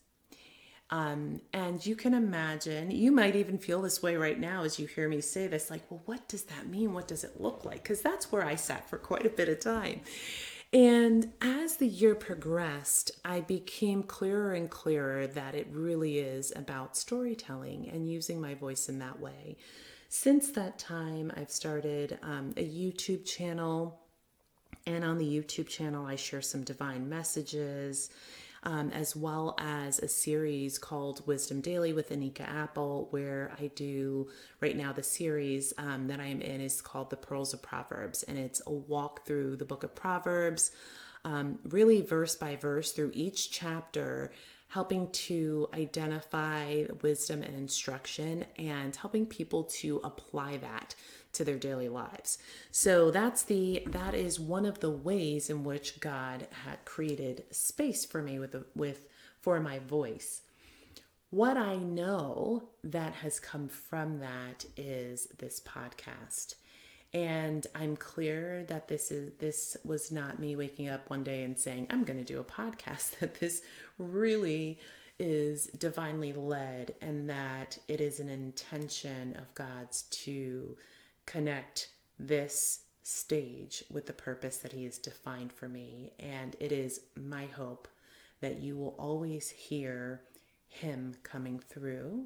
Um, 0.92 1.42
and 1.54 1.84
you 1.84 1.96
can 1.96 2.14
imagine, 2.14 2.92
you 2.92 3.12
might 3.12 3.36
even 3.36 3.58
feel 3.58 3.82
this 3.82 4.04
way 4.04 4.16
right 4.16 4.40
now 4.40 4.64
as 4.64 4.78
you 4.78 4.86
hear 4.86 5.08
me 5.08 5.22
say 5.22 5.48
this 5.48 5.72
like, 5.72 5.90
well, 5.90 6.04
what 6.06 6.28
does 6.28 6.44
that 6.44 6.68
mean? 6.68 6.94
What 6.94 7.08
does 7.08 7.24
it 7.24 7.42
look 7.42 7.66
like? 7.66 7.82
Because 7.82 8.02
that's 8.02 8.32
where 8.32 8.46
I 8.46 8.56
sat 8.56 8.88
for 8.90 8.98
quite 8.98 9.26
a 9.26 9.30
bit 9.30 9.50
of 9.50 9.60
time. 9.62 10.02
And 10.74 11.34
as 11.42 11.76
the 11.76 11.88
year 11.88 12.16
progressed, 12.16 13.12
I 13.26 13.42
became 13.42 14.04
clearer 14.04 14.54
and 14.54 14.70
clearer 14.70 15.28
that 15.28 15.54
it 15.54 15.68
really 15.70 16.20
is 16.20 16.54
about 16.56 16.96
storytelling 16.96 17.90
and 17.90 18.10
using 18.10 18.40
my 18.40 18.54
voice 18.54 18.88
in 18.88 19.00
that 19.00 19.20
way. 19.20 19.58
Since 20.08 20.52
that 20.52 20.80
time, 20.80 21.32
I've 21.36 21.52
started 21.52 22.20
um, 22.22 22.54
a 22.56 22.64
YouTube 22.66 23.26
channel. 23.26 24.00
And 24.88 25.04
on 25.04 25.18
the 25.18 25.26
YouTube 25.26 25.68
channel, 25.68 26.06
I 26.06 26.16
share 26.16 26.42
some 26.42 26.64
divine 26.64 27.08
messages, 27.08 28.10
um, 28.64 28.92
as 28.92 29.16
well 29.16 29.56
as 29.58 30.00
a 30.00 30.08
series 30.08 30.78
called 30.78 31.26
Wisdom 31.26 31.62
Daily 31.62 31.94
with 31.94 32.10
Anika 32.10 32.48
Apple, 32.48 33.08
where 33.10 33.52
I 33.60 33.68
do 33.68 34.30
right 34.60 34.78
now 34.78 34.94
the 34.94 35.04
series 35.04 35.74
um, 35.78 36.08
that 36.08 36.20
I 36.20 36.28
am 36.28 36.42
in 36.42 36.62
is 36.62 36.82
called 36.82 37.10
The 37.10 37.18
Pearls 37.18 37.54
of 37.54 37.62
Proverbs, 37.62 38.24
and 38.24 38.38
it's 38.38 38.62
a 38.68 38.72
walk 38.72 39.26
through 39.26 39.56
the 39.56 39.66
book 39.66 39.84
of 39.84 39.96
Proverbs, 39.96 40.72
um, 41.26 41.60
really 41.70 42.02
verse 42.02 42.36
by 42.36 42.56
verse 42.56 42.92
through 42.92 43.12
each 43.14 43.52
chapter 43.52 44.32
helping 44.72 45.12
to 45.12 45.68
identify 45.74 46.86
wisdom 47.02 47.44
and 47.44 47.54
instruction 47.56 48.46
and 48.58 48.96
helping 48.96 49.26
people 49.26 49.66
to 49.66 50.00
apply 50.06 50.56
that 50.56 50.96
to 51.34 51.44
their 51.44 51.58
daily 51.58 51.90
lives. 51.90 52.38
So 52.72 53.12
that's 53.12 53.44
the 53.44 53.84
that 53.88 54.14
is 54.14 54.40
one 54.40 54.66
of 54.66 54.80
the 54.80 54.90
ways 54.90 55.50
in 55.50 55.64
which 55.64 56.00
God 56.00 56.48
had 56.66 56.84
created 56.86 57.44
space 57.52 58.06
for 58.06 58.22
me 58.22 58.40
with 58.40 58.56
with 58.76 59.08
for 59.40 59.60
my 59.60 59.80
voice. 59.80 60.42
What 61.30 61.56
I 61.56 61.78
know 61.78 62.64
that 62.84 63.14
has 63.14 63.40
come 63.40 63.70
from 63.70 64.20
that 64.20 64.66
is 64.76 65.28
this 65.40 65.62
podcast. 65.62 66.56
And 67.14 67.68
I'm 67.76 67.98
clear 67.98 68.64
that 68.70 68.88
this 68.88 69.12
is 69.12 69.32
this 69.40 69.78
was 69.84 70.12
not 70.12 70.40
me 70.40 70.56
waking 70.56 70.90
up 70.90 71.10
one 71.10 71.24
day 71.24 71.44
and 71.44 71.58
saying 71.58 71.88
I'm 71.90 72.04
going 72.04 72.20
to 72.20 72.26
do 72.26 72.40
a 72.40 72.44
podcast 72.44 73.18
that 73.20 73.40
this 73.40 73.62
really 73.98 74.80
is 75.20 75.68
divinely 75.68 76.34
led 76.34 76.96
and 77.02 77.30
that 77.30 77.78
it 77.88 78.02
is 78.02 78.20
an 78.20 78.30
intention 78.30 79.36
of 79.38 79.54
God's 79.54 80.04
to 80.04 80.76
connect 81.32 81.90
this 82.20 82.82
stage 83.04 83.84
with 83.90 84.06
the 84.06 84.14
purpose 84.14 84.58
that 84.58 84.74
He 84.74 84.84
has 84.86 84.98
defined 84.98 85.54
for 85.54 85.68
me. 85.68 86.14
And 86.20 86.56
it 86.60 86.72
is 86.72 87.02
my 87.16 87.46
hope 87.46 87.88
that 88.42 88.62
you 88.62 88.76
will 88.76 88.96
always 89.00 89.50
hear 89.50 90.22
Him 90.68 91.16
coming 91.24 91.60
through 91.60 92.26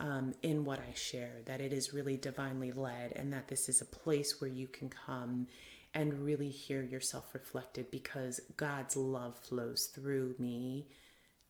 um, 0.00 0.34
in 0.42 0.64
what 0.64 0.80
I 0.80 0.92
share, 0.94 1.36
that 1.46 1.60
it 1.60 1.72
is 1.72 1.94
really 1.94 2.16
divinely 2.16 2.72
led, 2.72 3.12
and 3.12 3.32
that 3.32 3.48
this 3.48 3.68
is 3.68 3.80
a 3.80 3.86
place 3.86 4.40
where 4.40 4.50
you 4.50 4.66
can 4.66 4.88
come 4.88 5.46
and 5.94 6.24
really 6.24 6.50
hear 6.50 6.82
yourself 6.82 7.32
reflected 7.34 7.90
because 7.90 8.40
God's 8.56 8.96
love 8.96 9.38
flows 9.38 9.86
through 9.94 10.34
me 10.38 10.88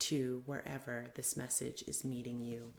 to 0.01 0.43
wherever 0.45 1.07
this 1.15 1.37
message 1.37 1.83
is 1.87 2.05
meeting 2.05 2.43
you. 2.43 2.73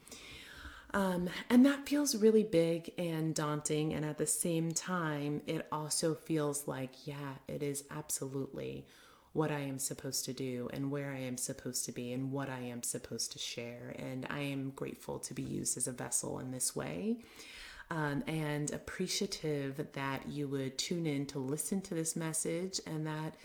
Um, 0.95 1.29
and 1.49 1.65
that 1.65 1.87
feels 1.87 2.15
really 2.15 2.43
big 2.43 2.93
and 2.97 3.35
daunting. 3.35 3.93
And 3.93 4.05
at 4.05 4.17
the 4.17 4.25
same 4.25 4.71
time, 4.71 5.41
it 5.45 5.67
also 5.69 6.15
feels 6.15 6.69
like, 6.69 7.05
yeah, 7.05 7.35
it 7.49 7.61
is 7.61 7.83
absolutely 7.91 8.87
what 9.33 9.51
I 9.51 9.59
am 9.59 9.77
supposed 9.77 10.23
to 10.23 10.33
do 10.33 10.69
and 10.71 10.89
where 10.89 11.11
I 11.11 11.19
am 11.19 11.35
supposed 11.35 11.83
to 11.85 11.91
be 11.91 12.13
and 12.13 12.31
what 12.31 12.49
I 12.49 12.59
am 12.59 12.81
supposed 12.81 13.33
to 13.33 13.39
share. 13.39 13.93
And 13.99 14.25
I 14.29 14.39
am 14.39 14.69
grateful 14.69 15.19
to 15.19 15.33
be 15.33 15.43
used 15.43 15.75
as 15.75 15.89
a 15.89 15.91
vessel 15.91 16.39
in 16.39 16.51
this 16.51 16.73
way. 16.73 17.17
Um, 17.91 18.23
and 18.25 18.71
appreciative 18.71 19.85
that 19.93 20.29
you 20.29 20.47
would 20.47 20.77
tune 20.77 21.05
in 21.05 21.25
to 21.27 21.39
listen 21.39 21.81
to 21.81 21.93
this 21.93 22.15
message 22.15 22.79
and 22.87 23.05
that, 23.05 23.35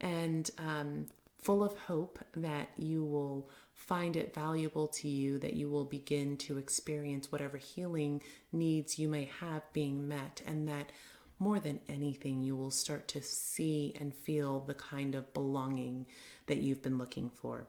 and 0.00 0.48
um, 0.56 1.06
full 1.42 1.64
of 1.64 1.76
hope 1.76 2.20
that 2.36 2.70
you 2.78 3.04
will 3.04 3.50
find 3.86 4.16
it 4.16 4.34
valuable 4.34 4.86
to 4.86 5.08
you, 5.08 5.38
that 5.38 5.54
you 5.54 5.68
will 5.68 5.84
begin 5.84 6.36
to 6.36 6.58
experience 6.58 7.32
whatever 7.32 7.56
healing 7.56 8.22
needs 8.52 8.98
you 8.98 9.08
may 9.08 9.28
have 9.40 9.62
being 9.72 10.06
met, 10.06 10.40
and 10.46 10.68
that 10.68 10.92
more 11.38 11.58
than 11.58 11.80
anything, 11.88 12.40
you 12.42 12.54
will 12.54 12.70
start 12.70 13.08
to 13.08 13.20
see 13.20 13.94
and 13.98 14.14
feel 14.14 14.60
the 14.60 14.74
kind 14.74 15.16
of 15.16 15.34
belonging 15.34 16.06
that 16.46 16.58
you've 16.58 16.82
been 16.82 16.98
looking 16.98 17.28
for. 17.28 17.66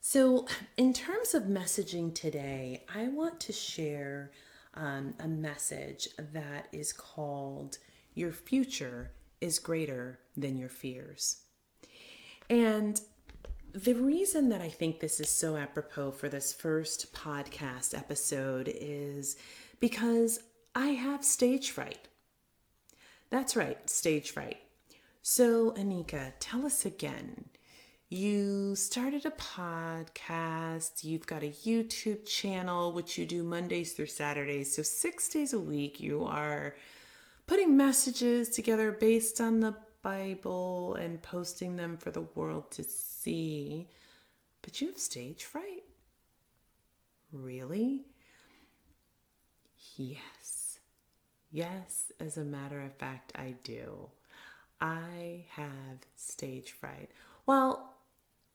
So, 0.00 0.46
in 0.76 0.92
terms 0.92 1.34
of 1.34 1.44
messaging 1.44 2.14
today, 2.14 2.84
I 2.92 3.08
want 3.08 3.38
to 3.40 3.52
share 3.52 4.32
um, 4.74 5.14
a 5.20 5.28
message 5.28 6.08
that 6.32 6.68
is 6.72 6.92
called 6.92 7.78
Your 8.14 8.32
Future 8.32 9.12
is 9.40 9.58
Greater 9.58 10.18
Than 10.36 10.56
Your 10.56 10.68
Fears. 10.68 11.42
And 12.50 13.00
the 13.72 13.94
reason 13.94 14.48
that 14.48 14.60
I 14.60 14.68
think 14.68 15.00
this 15.00 15.20
is 15.20 15.28
so 15.28 15.56
apropos 15.56 16.12
for 16.12 16.28
this 16.28 16.52
first 16.52 17.12
podcast 17.12 17.96
episode 17.96 18.72
is 18.74 19.36
because 19.78 20.40
I 20.74 20.88
have 20.88 21.24
stage 21.24 21.70
fright. 21.70 22.08
That's 23.30 23.56
right, 23.56 23.88
stage 23.90 24.30
fright. 24.30 24.58
So, 25.20 25.72
Anika, 25.72 26.32
tell 26.40 26.64
us 26.64 26.86
again. 26.86 27.44
You 28.08 28.74
started 28.74 29.26
a 29.26 29.30
podcast, 29.32 31.04
you've 31.04 31.26
got 31.26 31.42
a 31.42 31.50
YouTube 31.50 32.24
channel, 32.24 32.92
which 32.92 33.18
you 33.18 33.26
do 33.26 33.42
Mondays 33.42 33.92
through 33.92 34.06
Saturdays. 34.06 34.74
So, 34.74 34.82
six 34.82 35.28
days 35.28 35.52
a 35.52 35.58
week, 35.58 36.00
you 36.00 36.24
are 36.24 36.74
putting 37.46 37.76
messages 37.76 38.48
together 38.48 38.92
based 38.92 39.42
on 39.42 39.60
the 39.60 39.74
Bible 40.02 40.94
and 40.94 41.20
posting 41.20 41.76
them 41.76 41.98
for 41.98 42.10
the 42.10 42.22
world 42.34 42.70
to 42.70 42.84
see. 42.84 43.07
See, 43.20 43.88
but 44.62 44.80
you 44.80 44.86
have 44.86 44.98
stage 44.98 45.42
fright? 45.42 45.82
Really? 47.32 48.06
Yes. 49.96 50.78
Yes, 51.50 52.12
as 52.20 52.36
a 52.36 52.44
matter 52.44 52.80
of 52.80 52.94
fact, 52.94 53.32
I 53.34 53.56
do. 53.64 54.08
I 54.80 55.46
have 55.50 55.98
stage 56.14 56.70
fright. 56.70 57.10
Well, 57.44 57.96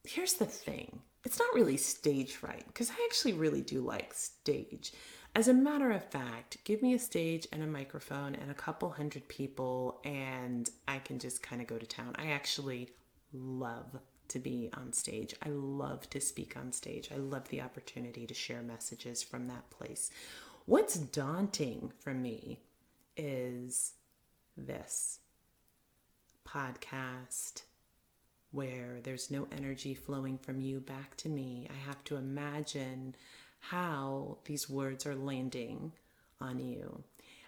here's 0.06 0.36
the 0.36 0.46
thing 0.46 1.02
it's 1.26 1.40
not 1.40 1.54
really 1.54 1.76
stage 1.76 2.38
fright 2.38 2.64
because 2.68 2.90
I 2.90 2.96
actually 3.04 3.34
really 3.34 3.62
do 3.62 3.82
like 3.82 4.14
stage. 4.14 4.94
As 5.36 5.50
a 5.50 5.54
matter 5.54 5.92
of 5.92 6.10
fact, 6.10 6.64
give 6.64 6.82
me 6.82 6.94
a 6.94 7.00
stage 7.00 7.50
and 7.52 7.64
a 7.64 7.68
microphone 7.68 8.34
and 8.36 8.50
a 8.50 8.54
couple 8.56 8.90
hundred 8.92 9.28
people, 9.28 10.00
and 10.06 10.70
I 10.88 11.00
can 11.00 11.20
just 11.20 11.44
kind 11.44 11.62
of 11.62 11.68
go 11.68 11.78
to 11.78 11.86
town. 11.86 12.16
I 12.18 12.28
actually 12.28 12.92
love 13.34 14.00
to 14.30 14.40
be 14.40 14.70
on 14.74 14.94
stage. 14.94 15.36
I 15.46 15.50
love 15.50 16.10
to 16.12 16.22
speak 16.22 16.56
on 16.58 16.72
stage. 16.72 17.10
I 17.14 17.18
love 17.18 17.50
the 17.50 17.62
opportunity 17.62 18.26
to 18.26 18.34
share 18.34 18.62
messages 18.62 19.22
from 19.24 19.48
that 19.48 19.70
place. 19.70 20.10
What's 20.66 20.96
daunting 20.96 21.92
for 22.00 22.14
me 22.14 22.60
is 23.18 23.94
this 24.58 25.20
podcast 26.48 27.64
where 28.52 29.00
there's 29.02 29.32
no 29.32 29.48
energy 29.52 29.94
flowing 29.96 30.38
from 30.38 30.62
you 30.62 30.80
back 30.80 31.18
to 31.18 31.30
me. 31.30 31.68
I 31.70 31.88
have 31.88 32.04
to 32.06 32.16
imagine 32.16 33.16
how 33.60 34.38
these 34.46 34.70
words 34.70 35.06
are 35.06 35.16
landing 35.16 35.92
on 36.40 36.60
you. 36.60 37.04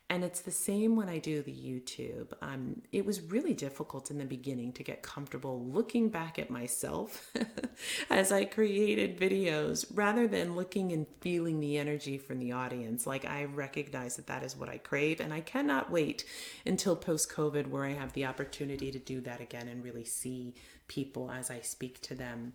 And 0.08 0.24
it's 0.24 0.41
the 0.41 0.52
same 0.52 0.96
when 0.96 1.10
I 1.10 1.18
do 1.18 1.41
the 1.41 1.52
YouTube. 1.52 2.28
Um, 2.39 2.84
it 2.91 3.08
was 3.08 3.22
really 3.22 3.56
difficult 3.56 4.12
in 4.12 4.20
the 4.20 4.26
beginning 4.26 4.72
to 4.74 4.84
get 4.84 5.02
comfortable 5.02 5.65
looking 5.65 6.10
back 6.10 6.38
at 6.38 6.52
myself 6.52 7.34
as 8.12 8.32
I 8.32 8.46
created 8.46 9.20
videos 9.20 9.86
rather 9.91 10.28
than 10.28 10.56
looking 10.56 10.91
and 10.91 11.08
feeling 11.22 11.60
the 11.60 11.80
energy 11.80 12.20
from 12.20 12.38
the 12.38 12.52
audience. 12.52 13.08
Like 13.08 13.26
I 13.26 13.46
recognize 13.46 14.15
that 14.18 14.28
that 14.28 14.44
is 14.44 14.56
what 14.56 14.70
I 14.70 14.78
crave, 14.78 15.20
and 15.20 15.34
I 15.34 15.41
cannot 15.41 15.89
wait 15.89 16.24
until 16.68 16.96
post 16.96 17.32
COVID 17.32 17.68
where 17.68 17.86
I 17.86 17.94
have 17.94 18.13
the 18.13 18.26
opportunity 18.26 18.91
to 18.91 19.00
do 19.00 19.22
that 19.22 19.41
again 19.41 19.68
and 19.68 19.84
really 19.84 20.06
see 20.06 20.54
people 20.88 21.32
as 21.32 21.50
I 21.50 21.62
speak 21.62 22.00
to 22.02 22.13
them. 22.13 22.54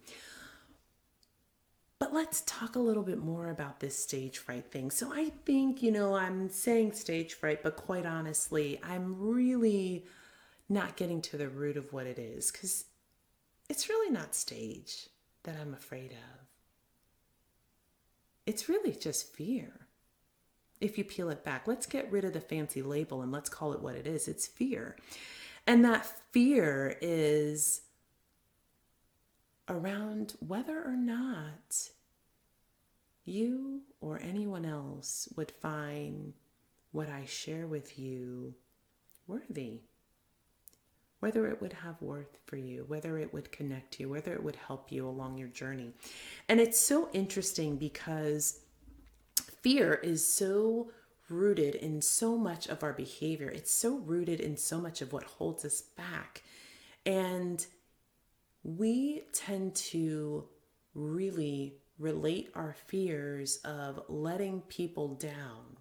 But 2.00 2.14
let's 2.14 2.40
talk 2.46 2.76
a 2.76 2.80
little 2.80 3.02
bit 3.02 3.18
more 3.18 3.50
about 3.50 3.78
this 3.80 3.96
stage 3.96 4.38
fright 4.38 4.72
thing. 4.72 4.90
So 4.90 5.12
I 5.14 5.32
think, 5.44 5.82
you 5.82 5.92
know, 5.92 6.14
I'm 6.16 6.48
saying 6.48 6.94
stage 6.94 7.34
fright, 7.34 7.62
but 7.62 7.76
quite 7.76 8.06
honestly, 8.06 8.80
I'm 8.82 9.20
really 9.20 10.06
not 10.66 10.96
getting 10.96 11.20
to 11.20 11.36
the 11.36 11.50
root 11.50 11.76
of 11.76 11.92
what 11.92 12.06
it 12.06 12.18
is 12.18 12.50
because 12.50 12.86
it's 13.68 13.90
really 13.90 14.10
not 14.10 14.34
stage 14.34 15.08
that 15.42 15.56
I'm 15.60 15.74
afraid 15.74 16.12
of. 16.12 16.46
It's 18.46 18.66
really 18.66 18.92
just 18.92 19.34
fear. 19.34 19.86
If 20.80 20.96
you 20.96 21.04
peel 21.04 21.28
it 21.28 21.44
back, 21.44 21.68
let's 21.68 21.84
get 21.84 22.10
rid 22.10 22.24
of 22.24 22.32
the 22.32 22.40
fancy 22.40 22.80
label 22.80 23.20
and 23.20 23.30
let's 23.30 23.50
call 23.50 23.74
it 23.74 23.82
what 23.82 23.94
it 23.94 24.06
is 24.06 24.26
it's 24.26 24.46
fear. 24.46 24.96
And 25.66 25.84
that 25.84 26.06
fear 26.32 26.96
is 27.02 27.82
around 29.70 30.35
whether 30.46 30.83
or 30.83 30.96
not 30.96 31.90
you 33.24 33.83
or 34.00 34.20
anyone 34.22 34.64
else 34.64 35.28
would 35.37 35.52
find 35.52 36.35
what 36.92 37.09
I 37.09 37.24
share 37.24 37.66
with 37.66 37.98
you 37.98 38.54
worthy. 39.26 39.80
Whether 41.20 41.46
it 41.46 41.61
would 41.61 41.74
have 41.74 42.00
worth 42.00 42.38
for 42.46 42.56
you, 42.56 42.85
whether 42.88 43.18
it 43.18 43.33
would 43.33 43.52
connect 43.52 44.00
you, 44.00 44.09
whether 44.09 44.33
it 44.33 44.42
would 44.42 44.56
help 44.56 44.90
you 44.90 45.06
along 45.06 45.38
your 45.38 45.48
journey. 45.48 45.92
And 46.48 46.59
it's 46.59 46.80
so 46.80 47.11
interesting 47.12 47.76
because 47.76 48.61
fear 49.62 49.94
is 49.94 50.26
so 50.26 50.90
rooted 51.28 51.74
in 51.74 52.02
so 52.02 52.37
much 52.37 52.66
of 52.66 52.83
our 52.83 52.94
behavior. 52.94 53.48
It's 53.48 53.70
so 53.70 53.98
rooted 53.98 54.40
in 54.40 54.56
so 54.56 54.80
much 54.80 55.02
of 55.02 55.12
what 55.12 55.24
holds 55.24 55.64
us 55.64 55.83
back. 55.83 56.42
And 57.06 57.64
we 58.62 59.22
tend 59.32 59.74
to 59.74 60.46
really 60.94 61.76
relate 61.98 62.50
our 62.54 62.74
fears 62.86 63.58
of 63.64 64.00
letting 64.08 64.60
people 64.62 65.14
down 65.14 65.76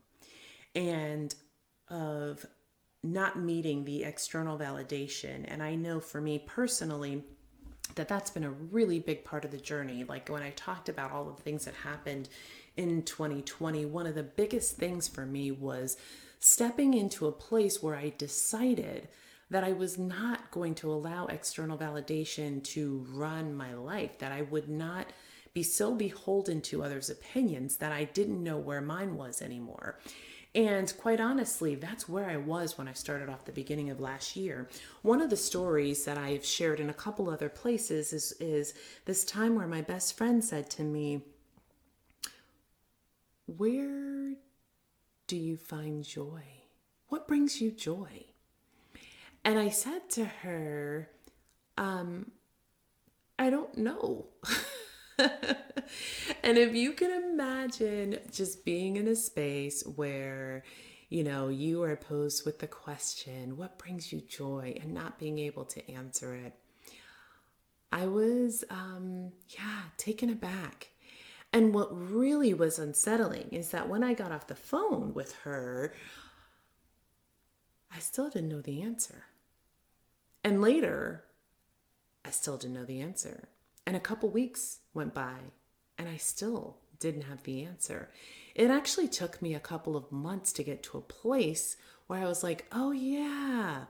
and 0.76 1.34
of 1.90 2.46
not 3.04 3.40
meeting 3.40 3.86
the 3.86 4.04
external 4.04 4.58
validation. 4.58 5.46
And 5.48 5.64
I 5.64 5.76
know 5.76 6.00
for 6.00 6.20
me 6.20 6.40
personally, 6.46 7.24
that 7.96 8.08
that's 8.08 8.30
been 8.30 8.44
a 8.44 8.52
really 8.52 9.00
big 9.00 9.24
part 9.24 9.46
of 9.46 9.52
the 9.52 9.58
journey. 9.58 10.04
Like 10.04 10.30
when 10.30 10.44
I 10.44 10.52
talked 10.52 10.90
about 10.90 11.12
all 11.12 11.26
the 11.26 11.42
things 11.42 11.66
that 11.66 11.74
happened 11.74 12.30
in 12.78 13.04
2020, 13.04 13.86
one 13.86 14.06
of 14.06 14.16
the 14.16 14.24
biggest 14.24 14.78
things 14.78 15.08
for 15.08 15.26
me 15.26 15.52
was 15.52 15.98
stepping 16.40 16.94
into 16.94 17.28
a 17.28 17.32
place 17.32 17.82
where 17.82 17.96
I 17.96 18.14
decided 18.18 19.08
that 19.50 19.64
I 19.64 19.72
was 19.72 19.98
not 19.98 20.52
going 20.52 20.76
to 20.76 20.92
allow 20.92 21.26
external 21.26 21.78
validation 21.78 22.64
to 22.66 23.06
run 23.10 23.56
my 23.56 23.74
life, 23.74 24.20
that 24.20 24.32
I 24.32 24.44
would 24.44 24.70
not 24.70 25.08
be 25.54 25.64
so 25.64 25.96
beholden 25.96 26.62
to 26.62 26.84
others' 26.84 27.10
opinions 27.10 27.78
that 27.78 27.92
I 27.92 28.04
didn't 28.04 28.44
know 28.44 28.58
where 28.58 28.82
mine 28.82 29.16
was 29.16 29.42
anymore. 29.42 29.98
And 30.56 30.92
quite 30.98 31.20
honestly, 31.20 31.76
that's 31.76 32.10
where 32.10 32.28
I 32.30 32.38
was 32.38 32.78
when 32.78 32.88
I 32.88 32.94
started 32.94 33.30
off 33.30 33.46
the 33.46 33.52
beginning 33.52 33.90
of 33.92 34.00
last 34.00 34.36
year. 34.36 34.68
One 35.04 35.22
of 35.22 35.30
the 35.30 35.38
stories 35.38 36.06
that 36.06 36.18
I've 36.18 36.46
shared 36.46 36.80
in 36.80 36.90
a 36.90 36.94
couple 36.94 37.30
other 37.30 37.50
places 37.50 38.14
is, 38.14 38.32
is 38.40 38.74
this 39.06 39.24
time 39.24 39.56
where 39.56 39.68
my 39.68 39.82
best 39.82 40.18
friend 40.18 40.44
said 40.44 40.70
to 40.72 40.84
me, 40.84 41.22
Where 43.46 44.34
do 45.28 45.38
you 45.38 45.56
find 45.56 46.04
joy? 46.04 46.44
What 47.10 47.28
brings 47.28 47.62
you 47.62 47.72
joy? 47.72 48.29
And 49.44 49.58
I 49.58 49.70
said 49.70 50.10
to 50.12 50.26
her, 50.26 51.10
um, 51.78 52.32
I 53.38 53.50
don't 53.50 53.78
know. 53.78 54.28
and 55.18 56.58
if 56.58 56.76
you 56.76 56.94
can 56.94 57.12
imagine 57.12 58.20
just 58.32 58.66
being 58.66 58.98
in 58.98 59.08
a 59.08 59.16
space 59.16 59.82
where, 59.96 60.64
you 61.10 61.24
know, 61.24 61.48
you 61.48 61.84
are 61.84 61.96
posed 61.96 62.46
with 62.46 62.60
the 62.60 62.68
question, 62.68 63.58
what 63.58 63.80
brings 63.80 64.12
you 64.12 64.22
joy, 64.22 64.78
and 64.82 64.94
not 64.94 65.18
being 65.20 65.40
able 65.40 65.66
to 65.66 65.92
answer 65.92 66.36
it, 66.36 66.54
I 67.92 68.06
was, 68.06 68.64
um, 68.70 69.32
yeah, 69.48 69.84
taken 69.98 70.30
aback. 70.30 70.90
And 71.52 71.74
what 71.74 71.90
really 71.92 72.54
was 72.54 72.78
unsettling 72.78 73.50
is 73.52 73.72
that 73.72 73.90
when 73.90 74.04
I 74.04 74.14
got 74.14 74.32
off 74.32 74.48
the 74.48 74.56
phone 74.56 75.14
with 75.14 75.34
her, 75.44 75.94
I 77.92 78.00
still 78.00 78.30
didn't 78.30 78.50
know 78.50 78.62
the 78.62 78.84
answer. 78.84 79.26
And 80.44 80.62
later, 80.62 81.26
I 82.24 82.32
still 82.32 82.58
didn't 82.58 82.76
know 82.76 82.86
the 82.86 83.02
answer. 83.02 83.50
And 83.86 83.96
a 83.96 84.00
couple 84.00 84.30
weeks 84.30 84.80
went 84.94 85.14
by, 85.14 85.36
and 85.98 86.08
I 86.08 86.18
still 86.18 86.78
didn't 87.00 87.24
have 87.24 87.44
the 87.44 87.64
answer. 87.64 88.10
It 88.56 88.70
actually 88.70 89.08
took 89.08 89.42
me 89.42 89.54
a 89.54 89.60
couple 89.60 89.96
of 89.96 90.12
months 90.12 90.52
to 90.54 90.64
get 90.64 90.84
to 90.84 90.98
a 90.98 91.02
place 91.02 91.78
where 92.08 92.22
I 92.22 92.28
was 92.28 92.44
like, 92.44 92.66
oh, 92.72 92.92
yeah, 92.92 93.86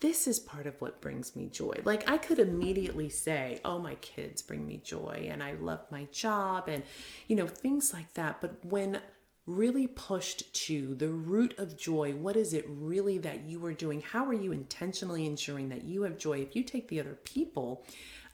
this 0.00 0.26
is 0.26 0.40
part 0.40 0.66
of 0.66 0.80
what 0.80 1.00
brings 1.00 1.36
me 1.36 1.48
joy. 1.48 1.74
Like, 1.84 2.08
I 2.10 2.18
could 2.18 2.38
immediately 2.38 3.08
say, 3.08 3.60
oh, 3.64 3.78
my 3.78 3.94
kids 3.96 4.42
bring 4.42 4.66
me 4.66 4.78
joy, 4.78 5.28
and 5.30 5.42
I 5.42 5.52
love 5.52 5.80
my 5.90 6.04
job, 6.12 6.68
and, 6.68 6.82
you 7.28 7.36
know, 7.36 7.46
things 7.46 7.92
like 7.92 8.14
that. 8.14 8.40
But 8.40 8.64
when 8.64 9.00
really 9.46 9.86
pushed 9.86 10.52
to 10.54 10.94
the 10.94 11.08
root 11.08 11.58
of 11.58 11.76
joy. 11.76 12.12
What 12.12 12.36
is 12.36 12.54
it 12.54 12.64
really 12.68 13.18
that 13.18 13.44
you 13.44 13.64
are 13.66 13.72
doing? 13.72 14.00
How 14.00 14.24
are 14.26 14.34
you 14.34 14.52
intentionally 14.52 15.26
ensuring 15.26 15.68
that 15.70 15.84
you 15.84 16.02
have 16.02 16.16
joy? 16.16 16.38
If 16.38 16.54
you 16.54 16.62
take 16.62 16.88
the 16.88 17.00
other 17.00 17.18
people 17.24 17.84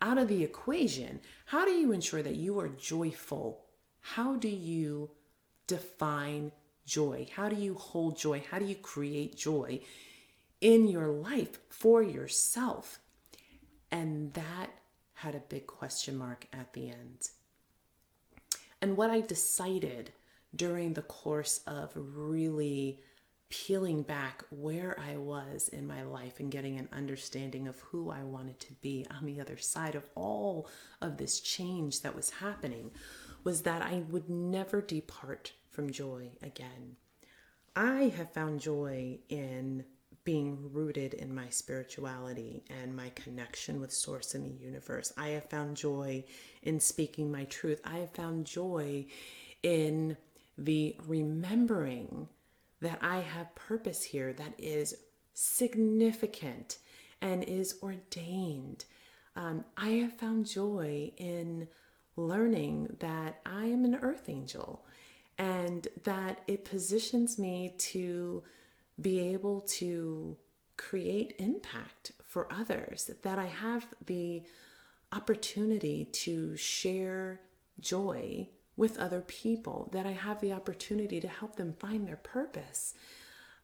out 0.03 0.19
of 0.19 0.29
the 0.29 0.45
equation, 0.45 1.21
how 1.47 1.65
do 1.65 1.71
you 1.71 1.93
ensure 1.93 2.23
that 2.23 2.37
you 2.37 2.59
are 2.61 2.69
joyful? 2.69 3.65
How 4.01 4.37
do 4.37 4.49
you 4.49 5.11
define 5.67 6.53
joy? 6.85 7.29
How 7.35 7.49
do 7.49 7.57
you 7.57 7.75
hold 7.75 8.19
joy? 8.19 8.45
How 8.51 8.59
do 8.59 8.67
you 8.67 8.75
create 8.75 9.37
joy 9.37 9.81
in 10.61 10.89
your 10.89 11.09
life 11.09 11.59
for 11.71 12.03
yourself? 12.03 12.99
And 13.91 14.35
that 14.35 14.69
had 15.15 15.35
a 15.35 15.41
big 15.41 15.67
question 15.67 16.17
mark 16.17 16.47
at 16.53 16.75
the 16.75 16.91
end. 16.91 17.31
And 18.81 18.97
what 18.97 19.11
I 19.11 19.21
decided 19.21 20.13
during 20.55 20.95
the 20.95 21.03
course 21.03 21.61
of 21.67 21.93
really 21.95 23.01
peeling 23.51 24.03
back 24.03 24.45
where 24.51 24.99
I 25.01 25.17
was 25.17 25.69
in 25.69 25.87
my 25.87 26.03
life 26.03 26.39
and 26.39 26.51
getting 26.51 26.79
an 26.79 26.89
understanding 26.93 27.67
of 27.67 27.81
who 27.81 28.11
I 28.11 28.23
wanted 28.23 28.61
to 28.61 28.75
be 28.75 29.07
on 29.11 29.25
the 29.25 29.41
other 29.41 29.57
side 29.57 29.95
of 29.95 30.09
all 30.15 30.69
of 31.01 31.17
this 31.17 31.41
change 31.41 32.03
that 32.03 32.15
was 32.15 32.31
happening 32.31 32.91
was 33.45 33.63
that 33.63 33.81
I 33.81 34.03
would 34.11 34.29
never 34.29 34.83
depart 34.83 35.53
from 35.71 35.91
joy 35.91 36.31
again. 36.43 36.97
I 37.75 38.13
have 38.17 38.33
found 38.33 38.61
joy 38.61 39.19
in 39.29 39.85
being 40.25 40.71
rooted 40.73 41.15
in 41.15 41.35
my 41.35 41.49
spirituality 41.49 42.63
and 42.83 42.95
my 42.95 43.09
connection 43.11 43.81
with 43.81 43.91
Source 43.91 44.35
in 44.35 44.43
the 44.43 44.63
universe. 44.63 45.11
I 45.17 45.29
have 45.29 45.49
found 45.49 45.77
joy 45.77 46.25
in 46.63 46.81
speaking 46.81 47.33
my 47.33 47.45
truth. 47.45 47.81
I 47.83 47.99
have 47.99 48.11
found 48.11 48.45
joy 48.45 49.07
in 49.63 50.19
the 50.59 50.97
remembering 51.07 52.29
that 52.81 52.99
I 53.01 53.21
have 53.21 53.55
purpose 53.55 54.03
here 54.05 54.33
that 54.33 54.55
is 54.59 54.95
significant 55.33 56.79
and 57.23 57.45
is 57.45 57.79
ordained. 57.83 58.85
Um, 59.37 59.65
I 59.77 59.91
have 59.91 60.15
found 60.15 60.47
joy 60.47 61.13
in 61.17 61.69
learning 62.17 62.97
that 62.99 63.41
I 63.47 63.67
am 63.67 63.85
an 63.85 63.95
earth 64.03 64.29
angel 64.29 64.85
and 65.39 65.87
that 66.03 66.43
it 66.49 66.65
positions 66.65 67.39
me 67.39 67.75
to 67.79 68.43
be 69.01 69.21
able 69.21 69.61
to 69.61 70.37
create 70.77 71.37
impact 71.39 72.13
for 72.25 72.53
others, 72.53 73.11
that 73.23 73.39
I 73.39 73.47
have 73.47 73.87
the 74.07 74.43
opportunity 75.13 76.05
to 76.05 76.57
share 76.57 77.41
joy 77.81 78.49
with 78.79 78.99
other 78.99 79.21
people, 79.21 79.91
that 79.93 80.07
I 80.07 80.13
have 80.13 80.41
the 80.41 80.53
opportunity 80.53 81.21
to 81.21 81.29
help 81.29 81.57
them 81.57 81.75
find 81.79 82.07
their 82.07 82.17
purpose. 82.17 82.95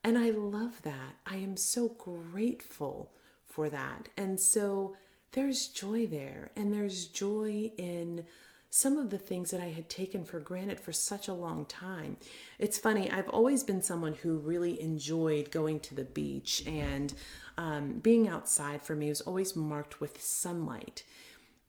And 0.03 0.19
I 0.19 0.29
love 0.31 0.83
that. 0.83 1.15
I 1.25 1.37
am 1.37 1.57
so 1.57 1.89
grateful 1.89 3.13
for 3.47 3.71
that. 3.71 4.11
And 4.19 4.39
so 4.39 4.97
there's 5.33 5.69
joy 5.69 6.07
there, 6.07 6.51
and 6.57 6.73
there's 6.73 7.07
joy 7.07 7.73
in 7.79 8.25
some 8.71 8.99
of 8.99 9.11
the 9.11 9.19
things 9.19 9.53
that 9.53 9.61
I 9.61 9.69
had 9.69 9.89
taken 9.89 10.25
for 10.25 10.41
granted 10.41 10.81
for 10.81 10.93
such 10.93 11.29
a 11.29 11.33
long 11.33 11.65
time. 11.67 12.17
It's 12.59 12.77
funny, 12.77 13.09
I've 13.09 13.29
always 13.29 13.63
been 13.63 13.83
someone 13.83 14.15
who 14.15 14.39
really 14.39 14.81
enjoyed 14.83 15.53
going 15.53 15.79
to 15.81 15.95
the 15.95 16.03
beach, 16.03 16.65
and 16.67 17.15
um, 17.57 18.01
being 18.01 18.27
outside 18.27 18.83
for 18.83 18.97
me 18.97 19.11
was 19.11 19.21
always 19.21 19.55
marked 19.55 20.01
with 20.01 20.21
sunlight. 20.21 21.05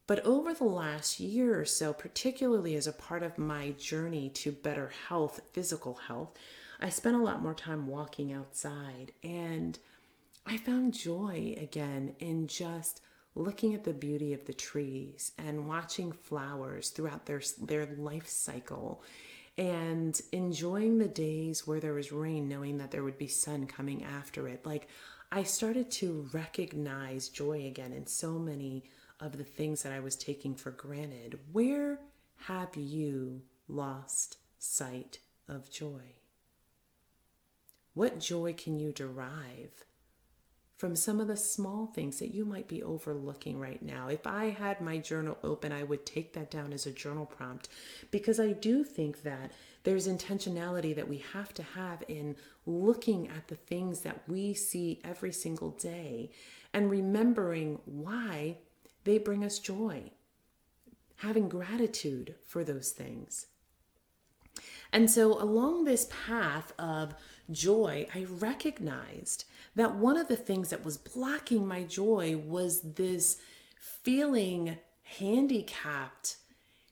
But 0.08 0.24
over 0.26 0.54
the 0.54 0.66
last 0.66 1.20
year 1.20 1.60
or 1.60 1.66
so, 1.66 1.92
particularly 1.92 2.76
as 2.76 2.86
a 2.86 2.94
part 2.94 3.24
of 3.24 3.38
my 3.38 3.72
journey 3.72 4.30
to 4.30 4.52
better 4.52 4.92
health, 5.08 5.42
physical 5.52 5.96
health, 5.96 6.38
I 6.80 6.90
spent 6.90 7.16
a 7.16 7.24
lot 7.24 7.42
more 7.42 7.56
time 7.56 7.88
walking 7.88 8.32
outside. 8.32 9.14
And 9.24 9.80
I 10.46 10.58
found 10.58 10.94
joy 10.94 11.56
again 11.60 12.16
in 12.20 12.48
just 12.48 13.02
looking 13.34 13.74
at 13.74 13.84
the 13.84 13.94
beauty 13.94 14.34
of 14.34 14.46
the 14.46 14.54
trees 14.54 15.32
and 15.38 15.68
watching 15.68 16.12
flowers 16.12 16.90
throughout 16.90 17.26
their 17.26 17.42
their 17.62 17.86
life 17.98 18.28
cycle 18.28 19.04
and 19.58 20.22
enjoying 20.32 20.98
the 20.98 21.08
days 21.08 21.66
where 21.66 21.80
there 21.80 21.94
was 21.94 22.12
rain 22.12 22.48
knowing 22.48 22.78
that 22.78 22.92
there 22.92 23.04
would 23.04 23.18
be 23.18 23.28
sun 23.28 23.66
coming 23.66 24.04
after 24.04 24.48
it. 24.48 24.66
Like 24.66 24.88
I 25.32 25.44
started 25.44 25.90
to 25.92 26.30
recognize 26.34 27.30
joy 27.30 27.66
again 27.66 27.92
in 27.92 28.06
so 28.06 28.34
many 28.34 28.84
of 29.20 29.38
the 29.38 29.44
things 29.44 29.84
that 29.84 29.92
I 29.94 30.00
was 30.00 30.16
taking 30.16 30.56
for 30.56 30.72
granted. 30.72 31.40
Where 31.52 32.00
have 32.38 32.76
you 32.76 33.42
lost 33.68 34.38
sight 34.60 35.20
of 35.48 35.70
joy? 35.70 36.16
What 37.94 38.20
joy 38.20 38.54
can 38.54 38.78
you 38.78 38.92
derive 38.92 39.86
from 40.78 40.98
some 40.98 41.22
of 41.22 41.30
the 41.30 41.38
small 41.38 41.88
things 41.88 42.20
that 42.20 42.34
you 42.34 42.44
might 42.44 42.68
be 42.68 42.84
overlooking 42.84 43.58
right 43.58 43.82
now? 43.82 44.10
If 44.10 44.28
I 44.28 44.50
had 44.50 44.82
my 44.82 44.98
journal 44.98 45.38
open, 45.44 45.72
I 45.72 45.84
would 45.84 46.06
take 46.06 46.34
that 46.34 46.52
down 46.52 46.74
as 46.74 46.86
a 46.86 46.92
journal 46.92 47.26
prompt 47.26 47.70
because 48.12 48.40
I 48.40 48.52
do 48.52 48.84
think 48.84 49.24
that 49.24 49.52
there's 49.84 50.08
intentionality 50.10 50.94
that 50.96 51.08
we 51.08 51.24
have 51.32 51.54
to 51.54 51.64
have 51.64 52.04
in 52.10 52.36
looking 52.66 53.30
at 53.30 53.48
the 53.48 53.56
things 53.56 54.02
that 54.02 54.24
we 54.28 54.54
see 54.54 55.00
every 55.06 55.32
single 55.32 55.70
day 55.72 56.32
and 56.74 56.90
remembering 56.90 57.80
why 57.86 58.58
they 59.06 59.18
bring 59.18 59.44
us 59.44 59.60
joy. 59.60 60.12
Having 61.18 61.50
gratitude 61.50 62.36
for 62.46 62.64
those 62.64 62.92
things. 62.92 63.48
And 64.92 65.10
so, 65.10 65.42
along 65.42 65.86
this 65.86 66.08
path 66.28 66.74
of 66.78 67.16
joy, 67.52 68.08
I 68.14 68.26
recognized 68.26 69.46
that 69.76 69.96
one 69.96 70.18
of 70.18 70.28
the 70.28 70.36
things 70.36 70.70
that 70.70 70.86
was 70.86 70.98
blocking 70.98 71.66
my 71.66 71.84
joy 71.84 72.38
was 72.38 72.82
this 72.82 73.38
feeling 73.80 74.78
handicapped 75.04 76.38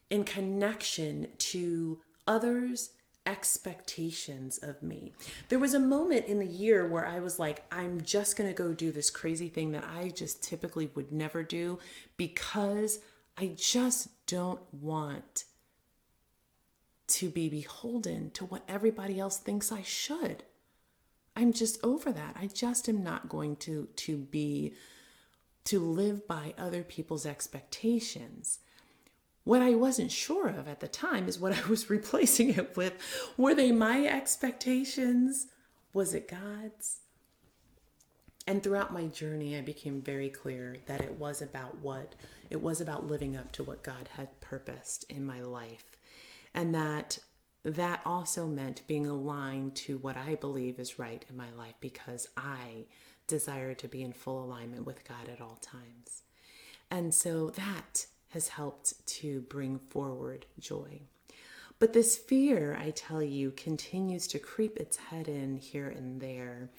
in 0.10 0.23
connection 0.23 1.28
to 1.38 1.99
others 2.28 2.91
expectations 3.26 4.58
of 4.58 4.82
me. 4.84 5.14
There 5.50 5.60
was 5.60 5.74
a 5.74 5.80
moment 5.80 6.26
in 6.26 6.40
the 6.40 6.46
year 6.46 6.88
where 6.88 7.06
I 7.06 7.20
was 7.20 7.40
like, 7.40 7.64
I'm 7.72 8.02
just 8.02 8.36
going 8.36 8.50
to 8.50 8.56
go 8.56 8.74
do 8.74 8.92
this 8.92 9.10
crazy 9.10 9.50
thing 9.50 9.72
that 9.72 9.86
I 9.86 10.10
just 10.10 10.44
typically 10.44 10.90
would 10.96 11.12
never 11.12 11.44
do 11.44 11.80
because 12.18 13.00
I 13.38 13.54
just 13.56 14.10
don't 14.28 14.62
want 14.74 15.46
to 17.08 17.30
be 17.30 17.50
beholden 17.50 18.32
to 18.32 18.46
what 18.46 18.64
everybody 18.68 19.20
else 19.20 19.38
thinks 19.38 19.72
I 19.72 19.84
should. 19.84 20.44
I'm 21.36 21.54
just 21.54 21.84
over 21.84 22.12
that. 22.12 22.36
I 22.40 22.48
just 22.48 22.88
am 22.88 23.04
not 23.04 23.30
going 23.30 23.56
to 23.58 23.88
to 23.96 24.18
be 24.18 24.74
to 25.66 25.80
live 25.80 26.28
by 26.28 26.54
other 26.58 26.84
people's 26.84 27.26
expectations. 27.26 28.60
What 29.43 29.62
I 29.62 29.75
wasn't 29.75 30.12
sure 30.12 30.47
of 30.47 30.67
at 30.67 30.79
the 30.79 30.88
time 30.88 31.27
is 31.27 31.39
what 31.39 31.53
I 31.53 31.67
was 31.67 31.89
replacing 31.89 32.49
it 32.51 32.75
with. 32.77 32.93
Were 33.38 33.53
they 33.56 33.71
my 33.71 34.06
expectations? 34.06 35.47
Was 35.93 36.13
it 36.13 36.27
God's? 36.27 36.99
And 38.45 38.62
throughout 38.62 38.93
my 38.93 39.06
journey, 39.08 39.58
I 39.58 39.62
became 39.62 40.01
very 40.01 40.29
clear 40.29 40.77
that 40.88 41.01
it 41.01 41.17
was 41.17 41.41
about 41.41 41.79
what 41.79 42.15
it 42.49 42.62
was 42.62 42.82
about 42.82 43.08
living 43.08 43.38
up 43.38 43.51
to 43.53 43.63
what 43.63 43.84
God 43.84 44.10
had 44.17 44.41
purposed 44.41 45.06
in 45.10 45.25
my 45.25 45.41
life. 45.41 45.97
And 46.53 46.75
that 46.75 47.19
that 47.63 48.01
also 48.06 48.45
meant 48.45 48.86
being 48.88 49.08
aligned 49.08 49.73
to 49.73 49.97
what 49.97 50.17
I 50.17 50.36
believe 50.36 50.79
is 50.79 50.99
right 50.99 51.23
in 51.29 51.38
my 51.38 51.49
life 51.58 51.75
because 51.79 52.27
I 52.36 52.86
desire 53.25 53.73
to 53.75 53.88
be 53.88 54.03
in 54.03 54.12
full 54.12 54.43
alignment 54.43 54.86
with 54.86 55.08
God 55.08 55.29
at 55.32 55.39
all 55.39 55.58
times. 55.62 56.23
And 56.91 57.13
so 57.13 57.49
that 57.51 58.08
has 58.34 58.50
helped 58.50 59.06
to 59.06 59.41
bring 59.41 59.80
forward 59.89 60.46
joy. 60.60 61.02
But 61.80 61.93
this 61.93 62.17
fear, 62.17 62.78
I 62.80 62.91
tell 62.91 63.22
you, 63.22 63.52
continues 63.52 64.28
to 64.28 64.39
creep 64.39 64.78
its 64.78 64.98
head 64.98 65.28
in 65.28 65.58
here 65.58 65.89
and 65.89 66.22
there. 66.22 66.69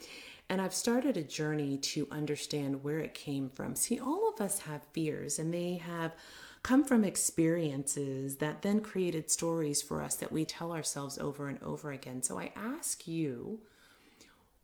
And 0.49 0.61
I've 0.61 0.75
started 0.75 1.17
a 1.17 1.23
journey 1.23 1.79
to 1.79 2.09
understand 2.11 2.83
where 2.83 2.99
it 2.99 3.15
came 3.15 3.49
from. 3.49 3.77
See, 3.77 3.99
all 3.99 4.29
of 4.29 4.41
us 4.41 4.61
have 4.61 4.83
fears, 4.93 5.39
and 5.39 5.53
they 5.53 5.77
have 5.77 6.15
come 6.63 6.85
from 6.85 7.05
experiences 7.05 8.37
that 8.37 8.63
then 8.63 8.81
created 8.81 9.31
stories 9.31 9.83
for 9.83 10.03
us 10.03 10.17
that 10.17 10.33
we 10.33 10.45
tell 10.45 10.73
ourselves 10.73 11.19
over 11.19 11.49
and 11.49 11.63
over 11.63 11.93
again. 11.93 12.23
So 12.23 12.39
I 12.39 12.53
ask 12.57 13.07
you, 13.07 13.61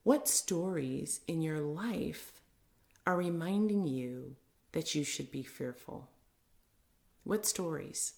what 0.03 0.26
stories 0.26 1.20
in 1.29 1.42
your 1.42 1.61
life 1.61 2.40
are 3.07 3.16
reminding 3.16 3.87
you 3.87 4.37
that 4.72 4.94
you 4.94 5.05
should 5.05 5.31
be 5.31 5.42
fearful? 5.42 6.09
What 7.31 7.47
stories? 7.47 8.14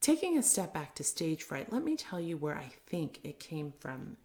Taking 0.00 0.38
a 0.38 0.42
step 0.42 0.72
back 0.72 0.94
to 0.94 1.04
stage 1.04 1.42
fright, 1.42 1.70
let 1.70 1.84
me 1.84 1.96
tell 1.96 2.18
you 2.18 2.38
where 2.38 2.56
I 2.56 2.72
think 2.86 3.20
it 3.22 3.38
came 3.38 3.74
from. 3.78 4.16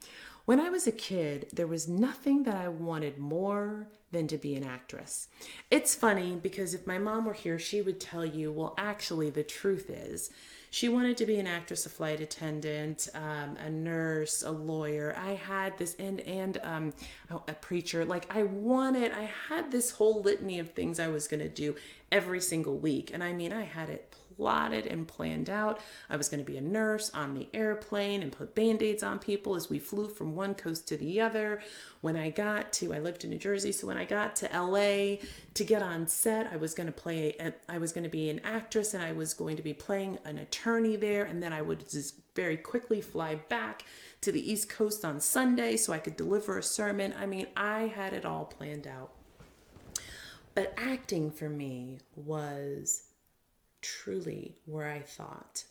When 0.45 0.61
I 0.61 0.69
was 0.69 0.87
a 0.87 0.93
kid, 0.93 1.49
there 1.51 1.67
was 1.67 1.85
nothing 1.85 2.43
that 2.43 2.55
I 2.55 2.69
wanted 2.69 3.17
more 3.17 3.89
than 4.13 4.29
to 4.29 4.37
be 4.37 4.55
an 4.55 4.63
actress. 4.63 5.27
It's 5.69 5.93
funny 5.93 6.39
because 6.41 6.73
if 6.73 6.87
my 6.87 6.99
mom 6.99 7.25
were 7.25 7.33
here, 7.33 7.59
she 7.59 7.81
would 7.81 7.99
tell 7.99 8.25
you, 8.25 8.49
well, 8.49 8.75
actually, 8.77 9.29
the 9.29 9.43
truth 9.43 9.89
is, 9.89 10.29
she 10.71 10.89
wanted 10.89 11.17
to 11.17 11.25
be 11.25 11.39
an 11.39 11.47
actress, 11.47 11.85
a 11.85 11.89
flight 11.89 12.21
attendant, 12.21 13.07
um, 13.15 13.57
a 13.57 13.69
nurse, 13.69 14.43
a 14.43 14.51
lawyer. 14.51 15.15
I 15.17 15.31
had 15.31 15.77
this, 15.77 15.95
and 15.95 16.19
and 16.21 16.59
um, 16.63 16.93
a 17.29 17.53
preacher. 17.53 18.05
Like 18.05 18.33
I 18.33 18.43
wanted, 18.43 19.11
I 19.11 19.29
had 19.49 19.71
this 19.71 19.91
whole 19.91 20.21
litany 20.21 20.59
of 20.59 20.71
things 20.71 20.99
I 20.99 21.07
was 21.07 21.27
going 21.27 21.41
to 21.41 21.49
do 21.49 21.75
every 22.11 22.41
single 22.41 22.77
week, 22.77 23.11
and 23.13 23.23
I 23.23 23.33
mean, 23.33 23.53
I 23.53 23.63
had 23.63 23.89
it 23.89 24.13
plotted 24.39 24.87
and 24.87 25.05
planned 25.05 25.49
out. 25.49 25.81
I 26.09 26.15
was 26.15 26.29
going 26.29 26.39
to 26.39 26.49
be 26.49 26.57
a 26.57 26.61
nurse 26.61 27.11
on 27.13 27.33
the 27.33 27.49
airplane 27.53 28.23
and 28.23 28.31
put 28.31 28.55
band 28.55 28.81
aids 28.81 29.03
on 29.03 29.19
people 29.19 29.53
as 29.55 29.69
we 29.69 29.79
flew 29.79 30.07
from 30.07 30.33
one 30.33 30.55
coast 30.55 30.87
to 30.87 30.97
the 30.97 31.19
other. 31.19 31.61
When 31.99 32.15
I 32.15 32.29
got 32.29 32.71
to, 32.73 32.93
I 32.93 32.99
lived 32.99 33.25
in 33.25 33.31
New 33.31 33.37
Jersey, 33.37 33.73
so 33.73 33.85
when 33.85 33.97
I 33.97 34.05
got 34.05 34.37
to 34.37 34.45
LA 34.45 35.17
to 35.55 35.63
get 35.65 35.81
on 35.81 36.07
set, 36.07 36.47
I 36.53 36.55
was 36.55 36.73
going 36.73 36.87
to 36.87 36.93
play, 36.93 37.35
uh, 37.37 37.51
I 37.67 37.79
was 37.79 37.91
going 37.91 38.05
to 38.05 38.09
be 38.09 38.29
an 38.29 38.39
actress 38.45 38.93
and 38.93 39.03
I 39.03 39.11
was 39.11 39.33
going 39.33 39.57
to 39.57 39.61
be 39.61 39.73
playing 39.73 40.19
an 40.23 40.37
attorney 40.37 40.95
there. 40.95 41.25
And 41.25 41.43
then 41.43 41.51
I 41.51 41.61
would 41.61 41.89
just 41.89 42.15
very 42.33 42.55
quickly 42.55 43.01
fly 43.01 43.35
back 43.35 43.83
to 44.21 44.31
the 44.31 44.49
East 44.49 44.69
Coast 44.69 45.03
on 45.03 45.19
Sunday 45.19 45.75
so 45.75 45.91
I 45.91 45.99
could 45.99 46.15
deliver 46.15 46.57
a 46.57 46.63
sermon. 46.63 47.13
I 47.19 47.25
mean, 47.25 47.47
I 47.57 47.87
had 47.87 48.13
it 48.13 48.23
all 48.23 48.45
planned 48.45 48.87
out. 48.87 49.11
But 50.55 50.73
acting 50.77 51.29
for 51.29 51.49
me 51.49 51.99
was 52.15 53.08
truly 53.81 54.55
where 54.65 54.89
I 54.89 54.99
thought 54.99 55.63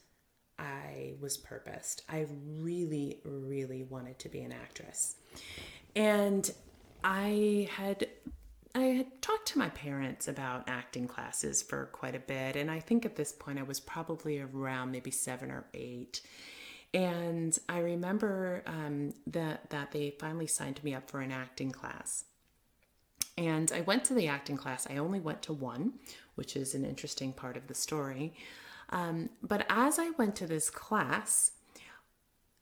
I 0.59 1.15
was 1.21 1.37
purposed. 1.37 2.03
I 2.09 2.27
really, 2.61 3.21
really 3.25 3.85
wanted 3.85 4.19
to 4.21 4.29
be 4.29 4.41
an 4.41 4.53
actress. 4.53 5.17
And 5.95 6.51
I 7.05 7.69
had 7.71 8.09
I 8.75 8.81
had 8.81 9.23
talked 9.23 9.49
to 9.49 9.59
my 9.59 9.71
parents 9.71 10.29
about 10.29 10.69
acting 10.69 11.09
classes 11.09 11.63
for 11.63 11.87
quite 11.87 12.15
a 12.15 12.21
bit, 12.21 12.55
and 12.55 12.71
I 12.71 12.81
think 12.81 13.07
at 13.07 13.17
this 13.17 13.33
point 13.33 13.59
I 13.59 13.63
was 13.63 13.81
probably 13.81 14.41
around 14.41 14.93
maybe 14.93 15.11
seven 15.11 15.51
or 15.51 15.65
eight. 15.75 16.21
And 16.95 17.59
I 17.69 17.79
remember 17.79 18.63
um, 18.67 19.15
that 19.27 19.71
that 19.71 19.93
they 19.93 20.15
finally 20.19 20.47
signed 20.47 20.83
me 20.83 20.95
up 20.95 21.11
for 21.11 21.21
an 21.21 21.33
acting 21.33 21.71
class. 21.71 22.25
And 23.39 23.71
I 23.71 23.83
went 23.83 24.05
to 24.07 24.15
the 24.15 24.27
acting 24.27 24.57
class. 24.57 24.89
I 24.91 24.97
only 24.97 25.21
went 25.21 25.43
to 25.43 25.53
one, 25.53 25.93
which 26.35 26.57
is 26.57 26.75
an 26.75 26.85
interesting 26.85 27.33
part 27.33 27.57
of 27.57 27.69
the 27.69 27.75
story. 27.75 28.35
Um, 28.91 29.31
but 29.43 29.65
as 29.71 30.01
I 30.01 30.11
went 30.11 30.35
to 30.37 30.47
this 30.49 30.71
class, 30.71 31.53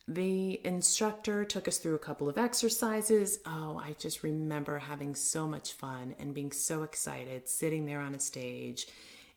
the 0.06 0.60
instructor 0.66 1.46
took 1.46 1.66
us 1.66 1.78
through 1.78 1.94
a 1.94 1.98
couple 2.00 2.28
of 2.28 2.36
exercises. 2.36 3.38
Oh, 3.46 3.80
I 3.82 3.96
just 3.98 4.22
remember 4.22 4.78
having 4.78 5.14
so 5.14 5.48
much 5.48 5.72
fun 5.72 6.14
and 6.18 6.34
being 6.34 6.52
so 6.52 6.82
excited 6.82 7.48
sitting 7.48 7.86
there 7.86 8.00
on 8.00 8.14
a 8.14 8.20
stage 8.20 8.86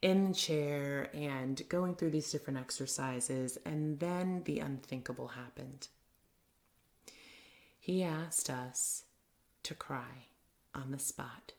in 0.01 0.27
the 0.27 0.33
chair 0.33 1.09
and 1.13 1.61
going 1.69 1.95
through 1.95 2.11
these 2.11 2.31
different 2.33 2.59
exercises. 2.59 3.57
And 3.65 3.97
then 4.01 4.41
the 4.43 4.59
unthinkable 4.59 5.29
happened. 5.29 5.87
He 7.79 8.03
asked 8.03 8.49
us 8.49 9.05
to 9.63 9.73
cry 9.73 10.28
on 10.73 10.91
the 10.91 10.99
spot. 10.99 11.53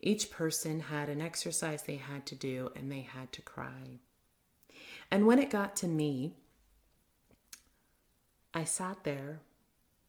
Each 0.00 0.30
person 0.30 0.80
had 0.80 1.08
an 1.08 1.20
exercise 1.20 1.82
they 1.82 1.96
had 1.96 2.24
to 2.26 2.34
do 2.34 2.70
and 2.76 2.90
they 2.90 3.00
had 3.00 3.32
to 3.32 3.42
cry. 3.42 4.00
And 5.10 5.26
when 5.26 5.38
it 5.38 5.50
got 5.50 5.74
to 5.76 5.88
me, 5.88 6.34
I 8.54 8.64
sat 8.64 9.04
there 9.04 9.40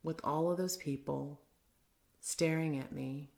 with 0.03 0.21
all 0.23 0.51
of 0.51 0.57
those 0.57 0.77
people 0.77 1.39
staring 2.21 2.77
at 2.77 2.91
me, 2.91 3.29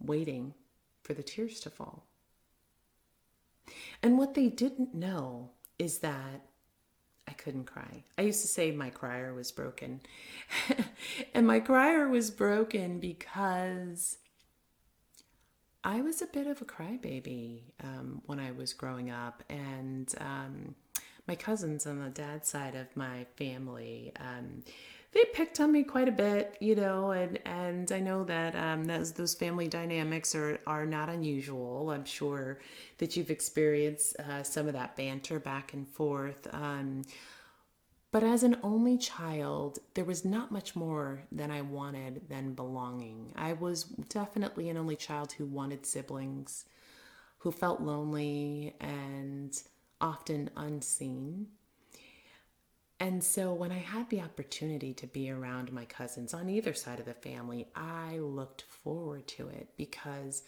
waiting 0.00 0.54
for 1.02 1.14
the 1.14 1.22
tears 1.22 1.60
to 1.60 1.70
fall. 1.70 2.06
And 4.02 4.18
what 4.18 4.34
they 4.34 4.48
didn't 4.48 4.94
know 4.94 5.50
is 5.78 5.98
that 5.98 6.46
I 7.28 7.32
couldn't 7.32 7.64
cry. 7.64 8.04
I 8.18 8.22
used 8.22 8.42
to 8.42 8.48
say 8.48 8.70
my 8.70 8.90
crier 8.90 9.34
was 9.34 9.50
broken. 9.52 10.00
and 11.34 11.46
my 11.46 11.60
crier 11.60 12.08
was 12.08 12.30
broken 12.30 13.00
because 13.00 14.18
I 15.82 16.00
was 16.00 16.22
a 16.22 16.26
bit 16.26 16.46
of 16.46 16.62
a 16.62 16.64
crybaby 16.64 17.62
um, 17.82 18.22
when 18.24 18.40
I 18.40 18.52
was 18.52 18.72
growing 18.72 19.10
up, 19.10 19.42
and 19.50 20.12
um, 20.18 20.74
my 21.28 21.34
cousins 21.34 21.86
on 21.86 22.02
the 22.02 22.08
dad 22.08 22.46
side 22.46 22.74
of 22.74 22.94
my 22.96 23.26
family, 23.36 24.12
um, 24.18 24.62
they 25.14 25.24
picked 25.32 25.60
on 25.60 25.70
me 25.70 25.84
quite 25.84 26.08
a 26.08 26.12
bit, 26.12 26.56
you 26.60 26.74
know, 26.74 27.12
and 27.12 27.38
and 27.46 27.90
I 27.92 28.00
know 28.00 28.24
that 28.24 28.56
um, 28.56 28.84
those 28.84 29.12
those 29.12 29.34
family 29.34 29.68
dynamics 29.68 30.34
are 30.34 30.58
are 30.66 30.84
not 30.84 31.08
unusual. 31.08 31.90
I'm 31.90 32.04
sure 32.04 32.58
that 32.98 33.16
you've 33.16 33.30
experienced 33.30 34.16
uh, 34.18 34.42
some 34.42 34.66
of 34.66 34.72
that 34.74 34.96
banter 34.96 35.38
back 35.38 35.72
and 35.72 35.88
forth. 35.88 36.48
Um, 36.52 37.02
but 38.10 38.22
as 38.22 38.44
an 38.44 38.58
only 38.62 38.96
child, 38.96 39.80
there 39.94 40.04
was 40.04 40.24
not 40.24 40.52
much 40.52 40.76
more 40.76 41.24
than 41.32 41.50
I 41.50 41.62
wanted 41.62 42.28
than 42.28 42.54
belonging. 42.54 43.32
I 43.36 43.54
was 43.54 43.84
definitely 43.84 44.68
an 44.68 44.76
only 44.76 44.96
child 44.96 45.32
who 45.32 45.46
wanted 45.46 45.86
siblings, 45.86 46.64
who 47.38 47.50
felt 47.52 47.80
lonely 47.80 48.74
and 48.80 49.60
often 50.00 50.50
unseen. 50.56 51.48
And 53.00 53.22
so 53.22 53.52
when 53.52 53.72
I 53.72 53.78
had 53.78 54.08
the 54.08 54.20
opportunity 54.20 54.94
to 54.94 55.06
be 55.06 55.30
around 55.30 55.72
my 55.72 55.84
cousins 55.84 56.32
on 56.32 56.48
either 56.48 56.74
side 56.74 57.00
of 57.00 57.06
the 57.06 57.14
family, 57.14 57.66
I 57.74 58.18
looked 58.18 58.62
forward 58.62 59.26
to 59.28 59.48
it 59.48 59.68
because 59.76 60.44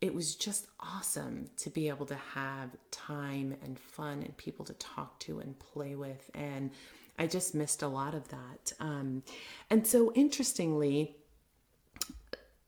it 0.00 0.14
was 0.14 0.34
just 0.34 0.66
awesome 0.80 1.50
to 1.58 1.70
be 1.70 1.88
able 1.88 2.06
to 2.06 2.18
have 2.34 2.70
time 2.90 3.54
and 3.62 3.78
fun 3.78 4.22
and 4.22 4.36
people 4.36 4.64
to 4.64 4.72
talk 4.74 5.18
to 5.20 5.40
and 5.40 5.58
play 5.58 5.94
with. 5.94 6.30
And 6.34 6.70
I 7.18 7.26
just 7.26 7.54
missed 7.54 7.82
a 7.82 7.88
lot 7.88 8.14
of 8.14 8.28
that. 8.28 8.72
Um, 8.80 9.22
and 9.68 9.86
so, 9.86 10.12
interestingly, 10.14 11.16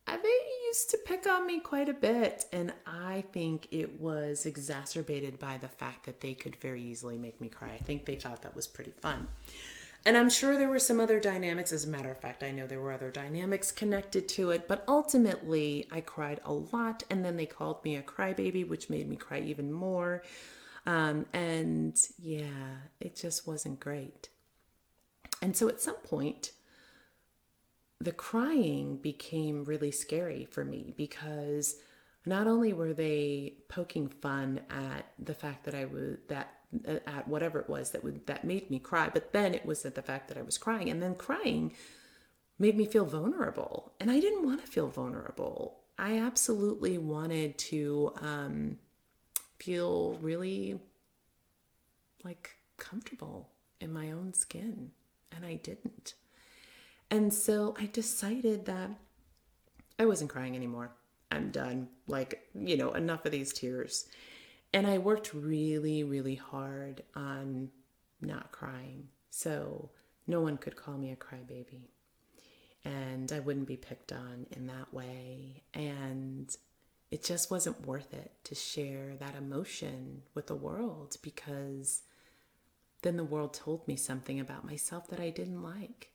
they 0.07 0.39
used 0.73 0.89
to 0.89 0.97
pick 0.97 1.27
on 1.27 1.47
me 1.47 1.61
quite 1.61 1.91
a 1.91 1.93
bit. 1.93 2.47
And 2.51 2.73
I 2.87 3.25
think 3.33 3.69
it 3.71 4.01
was 4.01 4.47
exacerbated 4.47 5.39
by 5.39 5.59
the 5.59 5.69
fact 5.69 6.07
that 6.07 6.23
they 6.23 6.33
could 6.33 6.57
very 6.57 6.83
easily 6.83 7.19
make 7.19 7.43
me 7.43 7.51
cry. 7.51 7.73
I 7.75 7.77
think 7.77 8.07
they 8.07 8.15
thought 8.15 8.41
that 8.41 8.57
was 8.57 8.67
pretty 8.67 8.93
fun. 8.93 9.29
And 10.07 10.17
I'm 10.17 10.31
sure 10.31 10.57
there 10.57 10.71
were 10.71 10.79
some 10.79 10.99
other 10.99 11.21
dynamics. 11.21 11.73
As 11.73 11.85
a 11.85 11.91
matter 11.91 12.11
of 12.11 12.19
fact, 12.19 12.43
I 12.43 12.53
know 12.53 12.67
there 12.67 12.81
were 12.81 12.91
other 12.91 13.11
dynamics 13.11 13.71
connected 13.71 14.27
to 14.31 14.51
it, 14.51 14.67
but 14.67 14.83
ultimately 14.89 15.87
I 15.93 16.01
cried 16.01 16.41
a 16.43 16.55
lot. 16.55 17.03
And 17.11 17.23
then 17.23 17.37
they 17.37 17.47
called 17.47 17.85
me 17.85 17.97
a 17.97 18.03
crybaby, 18.03 18.67
which 18.67 18.89
made 18.89 19.07
me 19.11 19.17
cry 19.17 19.41
even 19.41 19.71
more. 19.71 20.23
Um, 20.87 21.27
and 21.35 22.01
yeah, 22.19 22.79
it 22.99 23.15
just 23.15 23.47
wasn't 23.47 23.79
great. 23.79 24.31
And 25.43 25.55
so 25.55 25.69
at 25.69 25.83
some 25.83 25.97
point, 25.97 26.53
the 28.03 28.13
crying 28.13 28.97
became 28.97 29.65
really 29.65 29.93
scary 29.93 30.45
for 30.51 30.65
me 30.65 30.93
because 30.97 31.77
not 32.27 32.47
only 32.47 32.73
were 32.73 32.93
they 32.93 33.55
poking 33.69 34.09
fun 34.09 34.61
at 34.71 35.07
the 35.19 35.35
fact 35.35 35.65
that 35.65 35.75
I 35.75 35.85
was 35.85 36.19
that 36.29 36.55
uh, 36.87 36.99
at 37.07 37.29
whatever 37.29 37.61
it 37.61 37.69
was 37.69 37.91
that 37.91 38.03
would 38.03 38.27
that 38.27 38.45
made 38.45 38.71
me 38.71 38.79
cry, 38.79 39.11
but 39.13 39.33
then 39.33 39.55
it 39.55 39.65
was 39.65 39.85
at 39.85 39.95
the 39.95 40.03
fact 40.03 40.29
that 40.29 40.39
I 40.39 40.43
was 40.43 40.59
crying, 40.59 40.91
and 40.91 41.03
then 41.03 41.15
crying 41.15 41.73
made 42.59 42.77
me 42.77 42.87
feel 42.87 43.05
vulnerable, 43.05 43.93
and 44.01 44.11
I 44.11 44.21
didn't 44.21 44.45
want 44.45 44.65
to 44.65 44.71
feel 44.71 44.89
vulnerable. 44.89 45.79
I 45.99 46.19
absolutely 46.19 46.99
wanted 46.99 47.59
to 47.59 48.13
um, 48.21 48.79
feel 49.59 50.19
really 50.21 50.81
like 52.25 52.57
comfortable 52.79 53.51
in 53.81 53.93
my 53.93 54.11
own 54.11 54.33
skin, 54.35 54.91
and 55.31 55.45
I 55.45 55.55
didn't. 55.55 56.15
And 57.13 57.31
so 57.31 57.75
I 57.79 57.91
decided 57.93 58.65
that 58.65 58.89
I 59.99 60.07
wasn't 60.07 60.31
crying 60.31 60.57
anymore. 60.57 60.93
I'm 61.31 61.51
done. 61.51 61.89
Like, 62.07 62.47
you 62.55 62.75
know, 62.79 62.93
enough 62.93 63.27
of 63.27 63.33
these 63.33 63.53
tears. 63.53 64.07
And 64.73 64.87
I 64.87 64.97
worked 64.97 65.35
really, 65.35 66.05
really 66.05 66.37
hard 66.37 67.03
on 67.15 67.69
not 68.23 68.51
crying. 68.51 69.09
So 69.29 69.91
no 70.27 70.41
one 70.41 70.57
could 70.57 70.75
call 70.75 70.97
me 70.97 71.13
a 71.13 71.17
crybaby. 71.17 71.91
And 72.83 73.31
I 73.31 73.41
wouldn't 73.41 73.69
be 73.69 73.77
picked 73.77 74.13
on 74.13 74.47
in 74.53 74.67
that 74.69 74.95
way. 74.95 75.65
And 75.75 76.57
it 77.11 77.23
just 77.23 77.51
wasn't 77.51 77.87
worth 77.87 78.15
it 78.15 78.33
to 78.45 78.55
share 78.55 79.17
that 79.21 79.37
emotion 79.37 80.23
with 80.33 80.47
the 80.47 80.55
world 80.55 81.19
because 81.21 82.05
then 83.03 83.19
the 83.19 83.25
world 83.25 83.53
told 83.53 83.87
me 83.87 83.97
something 83.97 84.41
about 84.41 84.65
myself 84.65 85.09
that 85.09 85.21
I 85.21 85.29
didn't 85.29 85.63
like. 85.63 86.12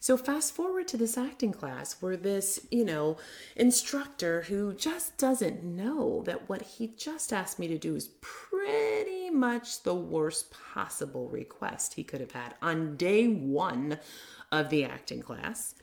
So 0.00 0.16
fast 0.16 0.52
forward 0.52 0.88
to 0.88 0.96
this 0.96 1.16
acting 1.16 1.52
class 1.52 2.02
where 2.02 2.16
this, 2.16 2.66
you 2.72 2.84
know, 2.84 3.18
instructor 3.54 4.42
who 4.42 4.74
just 4.74 5.16
doesn't 5.16 5.62
know 5.62 6.24
that 6.26 6.48
what 6.48 6.62
he 6.62 6.88
just 6.88 7.32
asked 7.32 7.60
me 7.60 7.68
to 7.68 7.78
do 7.78 7.94
is 7.94 8.10
pretty 8.20 9.30
much 9.30 9.84
the 9.84 9.94
worst 9.94 10.52
possible 10.74 11.28
request 11.28 11.94
he 11.94 12.02
could 12.02 12.20
have 12.20 12.32
had 12.32 12.54
on 12.60 12.96
day 12.96 13.28
1 13.28 13.98
of 14.50 14.70
the 14.70 14.84
acting 14.84 15.22
class. 15.22 15.76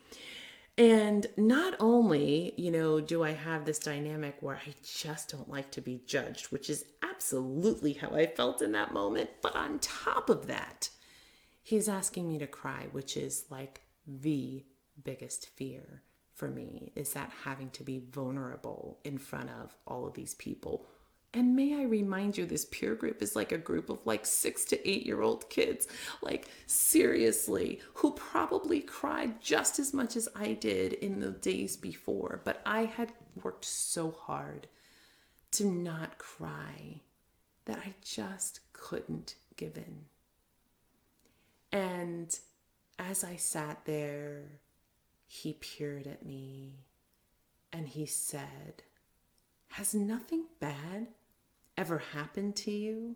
And 0.77 1.27
not 1.37 1.75
only, 1.79 2.53
you 2.57 2.71
know, 2.71 2.99
do 3.01 3.23
I 3.23 3.31
have 3.31 3.65
this 3.65 3.79
dynamic 3.79 4.37
where 4.41 4.55
I 4.57 4.73
just 4.83 5.29
don't 5.29 5.49
like 5.49 5.71
to 5.71 5.81
be 5.81 6.01
judged, 6.05 6.51
which 6.51 6.69
is 6.69 6.85
absolutely 7.03 7.93
how 7.93 8.09
I 8.09 8.27
felt 8.27 8.61
in 8.61 8.71
that 8.73 8.93
moment, 8.93 9.29
but 9.41 9.55
on 9.55 9.79
top 9.79 10.29
of 10.29 10.47
that, 10.47 10.89
he's 11.69 11.87
asking 11.87 12.27
me 12.27 12.39
to 12.39 12.47
cry, 12.47 12.87
which 12.93 13.15
is 13.15 13.45
like 13.51 13.81
the 14.07 14.65
biggest 15.03 15.49
fear 15.49 16.01
for 16.33 16.47
me 16.47 16.91
is 16.95 17.13
that 17.13 17.31
having 17.43 17.69
to 17.69 17.83
be 17.83 17.99
vulnerable 18.09 18.97
in 19.03 19.19
front 19.19 19.51
of 19.51 19.75
all 19.85 20.07
of 20.07 20.15
these 20.15 20.33
people. 20.33 20.87
And 21.31 21.55
may 21.55 21.79
I 21.79 21.83
remind 21.83 22.39
you, 22.39 22.47
this 22.47 22.65
peer 22.71 22.95
group 22.95 23.21
is 23.21 23.35
like 23.35 23.51
a 23.51 23.57
group 23.59 23.91
of 23.91 24.03
like 24.07 24.25
six 24.25 24.65
to 24.65 24.89
eight 24.89 25.05
year 25.05 25.21
old 25.21 25.47
kids, 25.51 25.87
like 26.23 26.47
seriously, 26.65 27.81
who 27.93 28.13
probably 28.13 28.79
cried 28.79 29.39
just 29.39 29.77
as 29.77 29.93
much 29.93 30.15
as 30.15 30.27
I 30.35 30.53
did 30.53 30.93
in 30.93 31.19
the 31.19 31.33
days 31.33 31.77
before. 31.77 32.41
But 32.45 32.63
I 32.65 32.85
had 32.85 33.13
worked 33.43 33.65
so 33.65 34.09
hard 34.09 34.65
to 35.51 35.65
not 35.65 36.17
cry 36.17 37.01
that 37.65 37.77
I 37.77 37.93
just 38.03 38.61
couldn't 38.73 39.35
give 39.55 39.77
in. 39.77 40.05
And 41.71 42.37
as 42.97 43.23
I 43.23 43.35
sat 43.35 43.85
there, 43.85 44.59
he 45.25 45.53
peered 45.53 46.07
at 46.07 46.25
me 46.25 46.85
and 47.71 47.87
he 47.87 48.05
said, 48.05 48.83
Has 49.69 49.93
nothing 49.93 50.45
bad 50.59 51.07
ever 51.77 51.99
happened 51.99 52.55
to 52.57 52.71
you? 52.71 53.15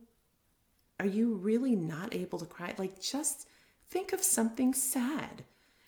Are 0.99 1.05
you 1.05 1.33
really 1.33 1.75
not 1.75 2.13
able 2.13 2.39
to 2.39 2.45
cry? 2.45 2.75
Like, 2.77 3.01
just 3.01 3.47
think 3.89 4.13
of 4.13 4.23
something 4.23 4.73
sad. 4.73 5.43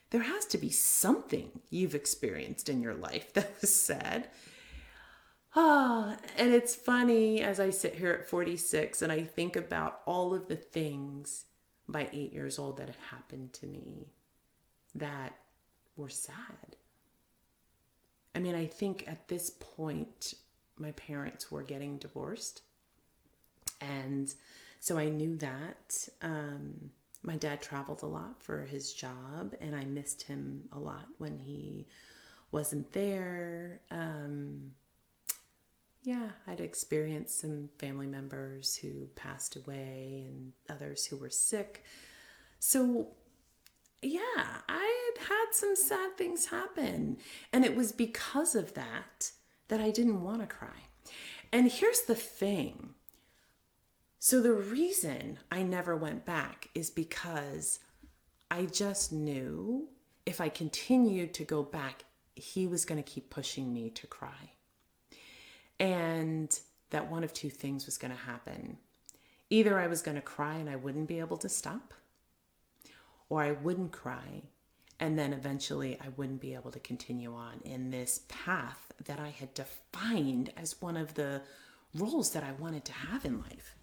There 0.10 0.24
has 0.24 0.46
to 0.48 0.58
be 0.58 0.70
something 0.70 1.62
you've 1.70 1.96
experienced 1.96 2.70
in 2.70 2.82
your 2.82 2.96
life 2.96 3.34
that 3.36 3.52
was 3.62 3.80
sad. 3.80 4.30
Ah, 5.56 6.18
and 6.38 6.54
it's 6.54 6.76
funny 6.76 7.42
as 7.42 7.60
I 7.60 7.70
sit 7.70 7.96
here 7.96 8.12
at 8.12 8.28
46 8.28 9.02
and 9.02 9.12
I 9.12 9.24
think 9.24 9.56
about 9.56 10.02
all 10.06 10.34
of 10.34 10.48
the 10.48 10.58
things 10.58 11.46
by 11.88 12.10
eight 12.14 12.34
years 12.34 12.58
old 12.58 12.78
that 12.78 12.88
had 12.88 12.98
happened 13.12 13.54
to 13.54 13.68
me 13.68 14.08
that 14.96 15.34
were 15.96 16.10
sad. 16.10 16.76
I 18.34 18.40
mean, 18.40 18.56
I 18.56 18.66
think 18.66 19.06
at 19.08 19.28
this 19.28 19.50
point, 19.50 20.34
my 20.78 20.92
parents 20.92 21.52
were 21.52 21.64
getting 21.64 21.98
divorced. 21.98 22.62
And 23.80 24.34
so 24.80 24.98
I 24.98 25.10
knew 25.10 25.38
that. 25.38 25.94
Um, 26.22 26.92
my 27.24 27.38
dad 27.38 27.62
traveled 27.62 28.04
a 28.04 28.08
lot 28.08 28.42
for 28.42 28.62
his 28.62 28.94
job, 28.94 29.56
and 29.60 29.76
I 29.76 29.84
missed 29.86 30.24
him 30.24 30.64
a 30.72 30.80
lot 30.80 31.06
when 31.18 31.40
he 31.40 31.88
wasn't 32.52 32.92
there. 32.94 33.80
Um, 33.90 34.72
yeah, 36.06 36.30
I'd 36.46 36.62
experienced 36.62 37.40
some 37.40 37.70
family 37.80 38.06
members 38.06 38.76
who 38.76 39.08
passed 39.16 39.56
away 39.56 40.26
and 40.28 40.54
others 40.70 41.06
who 41.06 41.18
were 41.18 41.32
sick. 41.32 41.84
So, 42.60 43.08
yeah, 44.02 44.62
I 44.70 45.12
had 45.18 45.28
had 45.28 45.46
some 45.52 45.76
sad 45.76 46.16
things 46.16 46.48
happen. 46.48 47.18
And 47.52 47.66
it 47.66 47.76
was 47.76 47.92
because 47.92 48.54
of 48.54 48.76
that 48.76 49.32
that 49.68 49.82
I 49.82 49.90
didn't 49.90 50.22
want 50.22 50.42
to 50.42 50.48
cry. 50.48 50.90
And 51.52 51.72
here's 51.72 52.02
the 52.02 52.16
thing 52.16 52.94
so, 54.20 54.42
the 54.42 54.54
reason 54.54 55.38
I 55.52 55.62
never 55.62 55.96
went 55.96 56.26
back 56.26 56.70
is 56.74 56.90
because 56.90 57.80
I 58.50 58.66
just 58.66 59.12
knew 59.12 59.90
if 60.26 60.42
I 60.42 60.50
continued 60.50 61.34
to 61.36 61.44
go 61.44 61.62
back, 61.62 62.06
he 62.34 62.66
was 62.66 62.86
going 62.86 63.02
to 63.02 63.08
keep 63.08 63.30
pushing 63.30 63.72
me 63.72 63.92
to 63.92 64.08
cry 64.08 64.55
and 65.80 66.60
that 66.90 67.10
one 67.10 67.24
of 67.24 67.34
two 67.34 67.50
things 67.50 67.86
was 67.86 67.98
going 67.98 68.12
to 68.12 68.20
happen. 68.20 68.78
Either 69.50 69.80
I 69.80 69.88
was 69.88 70.02
going 70.02 70.16
to 70.16 70.22
cry 70.22 70.56
and 70.56 70.70
I 70.70 70.76
wouldn't 70.76 71.08
be 71.08 71.20
able 71.20 71.38
to 71.38 71.50
stop, 71.50 71.94
or 73.30 73.42
I 73.42 73.52
wouldn't 73.52 73.92
cry 73.92 74.44
and 75.00 75.20
then 75.20 75.34
eventually 75.34 75.98
I 76.02 76.10
wouldn't 76.16 76.42
be 76.42 76.54
able 76.54 76.72
to 76.72 76.80
continue 76.80 77.34
on 77.34 77.60
in 77.66 77.92
this 77.92 78.22
path 78.28 78.94
that 79.06 79.20
I 79.20 79.30
had 79.30 79.54
defined 79.54 80.52
as 80.56 80.82
one 80.82 80.96
of 80.96 81.16
the 81.16 81.42
roles 81.94 82.32
that 82.32 82.44
I 82.44 82.54
wanted 82.54 82.86
to 82.86 82.94
have 82.94 83.26
in 83.26 83.40
life. 83.40 83.76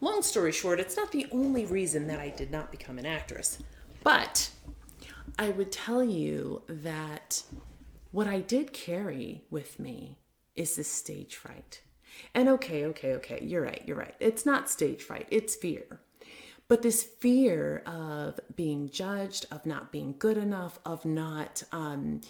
Long 0.00 0.22
story 0.22 0.52
short, 0.52 0.80
it's 0.80 0.96
not 0.96 1.12
the 1.12 1.26
only 1.32 1.66
reason 1.66 2.06
that 2.06 2.20
I 2.20 2.30
did 2.30 2.50
not 2.50 2.70
become 2.70 2.98
an 2.98 3.06
actress, 3.06 3.58
but 4.02 4.50
I 5.38 5.50
would 5.50 5.72
tell 5.72 6.04
you 6.04 6.62
that 6.68 7.42
what 8.12 8.26
I 8.26 8.40
did 8.40 8.72
carry 8.72 9.42
with 9.50 9.78
me 9.78 10.17
is 10.58 10.76
this 10.76 10.90
stage 10.90 11.36
fright. 11.36 11.82
And 12.34 12.48
okay, 12.48 12.84
okay, 12.86 13.14
okay, 13.14 13.38
you're 13.42 13.62
right, 13.62 13.82
you're 13.86 13.96
right. 13.96 14.14
It's 14.18 14.44
not 14.44 14.68
stage 14.68 15.02
fright, 15.02 15.28
it's 15.30 15.54
fear. 15.54 16.00
But 16.66 16.82
this 16.82 17.02
fear 17.02 17.82
of 17.86 18.38
being 18.56 18.90
judged, 18.90 19.46
of 19.50 19.64
not 19.64 19.90
being 19.90 20.16
good 20.18 20.36
enough, 20.36 20.78
of 20.84 21.04
not 21.06 21.62
um, 21.72 22.20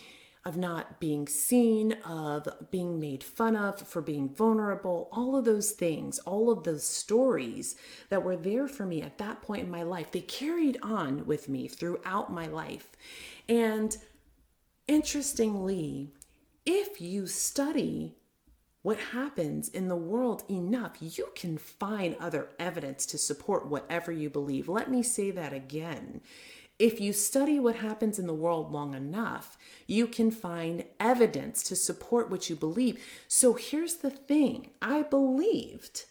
of 0.44 0.56
not 0.56 0.98
being 1.00 1.26
seen, 1.26 1.92
of 2.06 2.48
being 2.70 2.98
made 2.98 3.22
fun 3.22 3.56
of 3.56 3.80
for 3.80 4.00
being 4.00 4.28
vulnerable, 4.28 5.08
all 5.12 5.36
of 5.36 5.44
those 5.44 5.72
things, 5.72 6.18
all 6.20 6.50
of 6.50 6.64
those 6.64 6.84
stories 6.84 7.76
that 8.08 8.22
were 8.22 8.36
there 8.36 8.66
for 8.66 8.86
me 8.86 9.02
at 9.02 9.18
that 9.18 9.42
point 9.42 9.64
in 9.64 9.70
my 9.70 9.82
life, 9.82 10.10
they 10.10 10.20
carried 10.20 10.78
on 10.82 11.26
with 11.26 11.48
me 11.48 11.68
throughout 11.68 12.32
my 12.32 12.46
life. 12.46 12.88
And 13.48 13.96
interestingly, 14.86 16.12
if 16.68 17.00
you 17.00 17.26
study 17.26 18.14
what 18.82 18.98
happens 18.98 19.70
in 19.70 19.88
the 19.88 19.96
world 19.96 20.42
enough, 20.50 20.98
you 21.00 21.28
can 21.34 21.56
find 21.56 22.14
other 22.20 22.50
evidence 22.58 23.06
to 23.06 23.16
support 23.16 23.66
whatever 23.66 24.12
you 24.12 24.28
believe. 24.28 24.68
Let 24.68 24.90
me 24.90 25.02
say 25.02 25.30
that 25.30 25.54
again. 25.54 26.20
If 26.78 27.00
you 27.00 27.14
study 27.14 27.58
what 27.58 27.76
happens 27.76 28.18
in 28.18 28.26
the 28.26 28.34
world 28.34 28.70
long 28.70 28.92
enough, 28.92 29.56
you 29.86 30.06
can 30.06 30.30
find 30.30 30.84
evidence 31.00 31.62
to 31.64 31.74
support 31.74 32.30
what 32.30 32.50
you 32.50 32.54
believe. 32.54 33.02
So 33.28 33.54
here's 33.54 33.96
the 33.96 34.10
thing 34.10 34.68
I 34.82 35.02
believed 35.04 36.04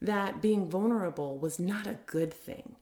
that 0.00 0.40
being 0.40 0.70
vulnerable 0.70 1.38
was 1.38 1.58
not 1.58 1.88
a 1.88 1.98
good 2.06 2.32
thing. 2.32 2.76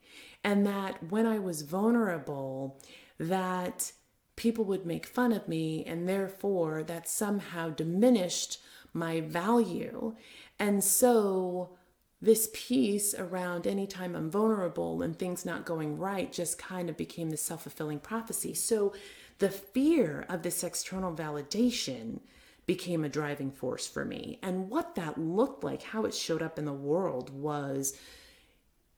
And 0.45 0.67
that 0.67 1.11
when 1.11 1.25
I 1.25 1.39
was 1.39 1.63
vulnerable, 1.63 2.79
that 3.19 3.93
people 4.39 4.65
would 4.65 4.87
make 4.87 5.05
fun 5.05 5.33
of 5.33 5.49
me, 5.49 5.85
and 5.85 6.09
therefore 6.09 6.83
that 6.85 7.09
somehow 7.09 7.69
diminished 7.69 8.61
my 8.95 9.21
value. 9.21 10.15
And 10.59 10.83
so, 10.83 11.71
this 12.23 12.49
piece 12.53 13.15
around 13.15 13.67
anytime 13.67 14.17
I'm 14.17 14.31
vulnerable 14.31 15.03
and 15.03 15.17
things 15.17 15.45
not 15.45 15.67
going 15.67 15.99
right 15.99 16.33
just 16.33 16.59
kind 16.59 16.89
of 16.89 16.97
became 16.97 17.31
the 17.31 17.37
self 17.37 17.65
fulfilling 17.65 17.99
prophecy. 17.99 18.55
So, 18.55 18.95
the 19.41 19.51
fear 19.51 20.25
of 20.29 20.43
this 20.43 20.65
external 20.65 21.13
validation 21.13 22.21
became 22.67 23.05
a 23.05 23.09
driving 23.09 23.51
force 23.51 23.87
for 23.87 24.05
me. 24.05 24.39
And 24.43 24.71
what 24.71 24.95
that 24.95 25.19
looked 25.19 25.65
like, 25.65 25.83
how 25.83 26.05
it 26.05 26.15
showed 26.15 26.43
up 26.43 26.59
in 26.59 26.65
the 26.65 26.73
world, 26.73 27.31
was 27.31 27.97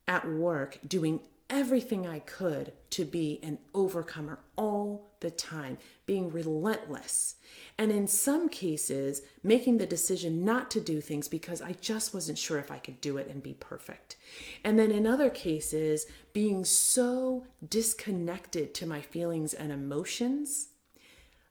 at 0.07 0.29
work 0.29 0.79
doing 0.87 1.21
everything 1.51 2.07
I 2.07 2.21
could 2.21 2.73
to 2.91 3.05
be 3.05 3.41
an 3.43 3.59
overcomer 3.75 4.39
all 4.57 5.11
the 5.21 5.31
time, 5.31 5.77
being 6.07 6.31
relentless. 6.31 7.35
And 7.77 7.91
in 7.93 8.07
some 8.07 8.49
cases, 8.49 9.23
making 9.43 9.79
the 9.79 9.87
decision 9.87 10.45
not 10.45 10.71
to 10.71 10.81
do 10.81 11.01
things 11.01 11.29
because 11.29 11.61
I 11.61 11.73
just 11.73 12.15
wasn't 12.15 12.39
sure 12.39 12.59
if 12.59 12.71
I 12.71 12.79
could 12.79 13.01
do 13.01 13.19
it 13.19 13.29
and 13.29 13.43
be 13.43 13.55
perfect. 13.55 14.17
And 14.65 14.79
then 14.79 14.91
in 14.91 15.07
other 15.07 15.29
cases, 15.29 16.07
being 16.33 16.65
so 16.65 17.45
disconnected 17.69 18.73
to 18.75 18.87
my 18.87 19.03
feelings 19.03 19.53
and 19.53 19.73
emotions 19.73 20.69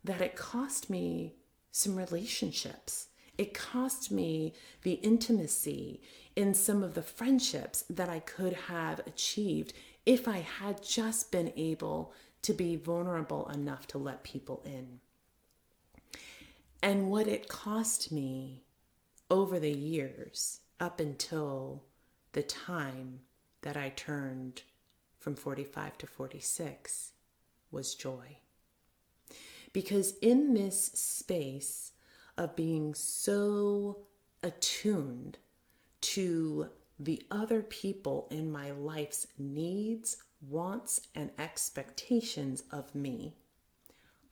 that 0.03 0.21
it 0.21 0.35
cost 0.35 0.89
me 0.89 1.35
some 1.71 1.95
relationships. 1.95 3.07
It 3.37 3.53
cost 3.53 4.11
me 4.11 4.53
the 4.81 4.93
intimacy 4.93 6.01
in 6.35 6.53
some 6.53 6.83
of 6.83 6.93
the 6.93 7.01
friendships 7.01 7.83
that 7.89 8.09
I 8.09 8.19
could 8.19 8.53
have 8.53 8.99
achieved 9.07 9.73
if 10.09 10.27
I 10.27 10.39
had 10.39 10.81
just 10.81 11.31
been 11.31 11.53
able 11.55 12.13
to 12.41 12.51
be 12.51 12.75
vulnerable 12.75 13.47
enough 13.49 13.85
to 13.85 13.99
let 13.99 14.23
people 14.23 14.63
in. 14.65 15.01
And 16.81 17.11
what 17.11 17.27
it 17.27 17.47
cost 17.47 18.11
me 18.11 18.63
over 19.29 19.59
the 19.59 19.71
years, 19.71 20.61
up 20.79 20.99
until 20.99 21.83
the 22.31 22.41
time 22.41 23.19
that 23.61 23.77
I 23.77 23.89
turned 23.89 24.63
from 25.19 25.35
45 25.35 25.99
to 25.99 26.07
46, 26.07 27.11
was 27.69 27.93
joy. 27.93 28.37
Because 29.73 30.15
in 30.23 30.55
this 30.55 30.85
space 30.85 31.91
of 32.35 32.55
being 32.55 32.95
so 32.95 34.07
attuned 34.41 35.37
to 36.01 36.69
the 36.99 37.23
other 37.31 37.61
people 37.61 38.27
in 38.29 38.51
my 38.51 38.71
life's 38.71 39.27
needs, 39.37 40.17
wants, 40.41 41.07
and 41.15 41.31
expectations 41.39 42.63
of 42.71 42.93
me, 42.93 43.35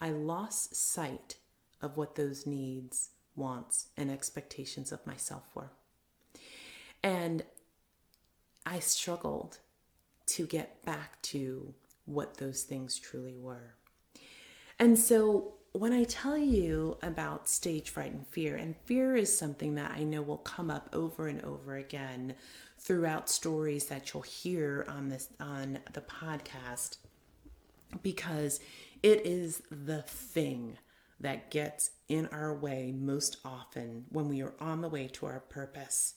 I 0.01 0.09
lost 0.09 0.76
sight 0.76 1.38
of 1.82 1.95
what 1.97 2.15
those 2.15 2.45
needs, 2.45 3.09
wants, 3.36 3.88
and 3.95 4.11
expectations 4.11 4.91
of 4.91 5.05
myself 5.07 5.43
were. 5.55 5.72
And 7.01 7.43
I 8.65 8.80
struggled 8.80 9.59
to 10.28 10.45
get 10.45 10.84
back 10.84 11.22
to 11.24 11.74
what 12.05 12.38
those 12.38 12.63
things 12.63 12.99
truly 12.99 13.38
were. 13.38 13.76
And 14.80 14.99
so 14.99 15.53
when 15.74 15.93
I 15.93 16.03
tell 16.03 16.38
you 16.38 16.97
about 17.01 17.47
stage 17.47 17.89
fright 17.89 18.11
and 18.11 18.28
fear, 18.28 18.55
and 18.55 18.76
fear 18.86 19.15
is 19.15 19.36
something 19.36 19.76
that 19.76 19.91
I 19.91 20.03
know 20.03 20.22
will 20.22 20.38
come 20.38 20.70
up 20.70 20.89
over 20.93 21.28
and 21.28 21.43
over 21.43 21.76
again 21.76 22.36
throughout 22.80 23.30
stories 23.30 23.86
that 23.88 24.13
you'll 24.13 24.24
hear 24.24 24.86
on 24.88 25.09
this 25.09 25.30
on 25.39 25.80
the 25.93 26.01
podcast 26.01 26.97
because 28.01 28.59
it 29.03 29.26
is 29.26 29.61
the 29.72 30.01
thing 30.03 30.78
that 31.20 31.49
gets 31.49 31.91
in 32.09 32.28
our 32.28 32.53
way 32.53 32.93
most 32.95 33.38
often 33.43 34.05
when 34.09 34.28
we 34.30 34.41
are 34.41 34.53
on 34.59 34.82
the 34.82 34.89
way 34.89 35.07
to 35.07 35.26
our 35.26 35.39
purpose. 35.39 36.15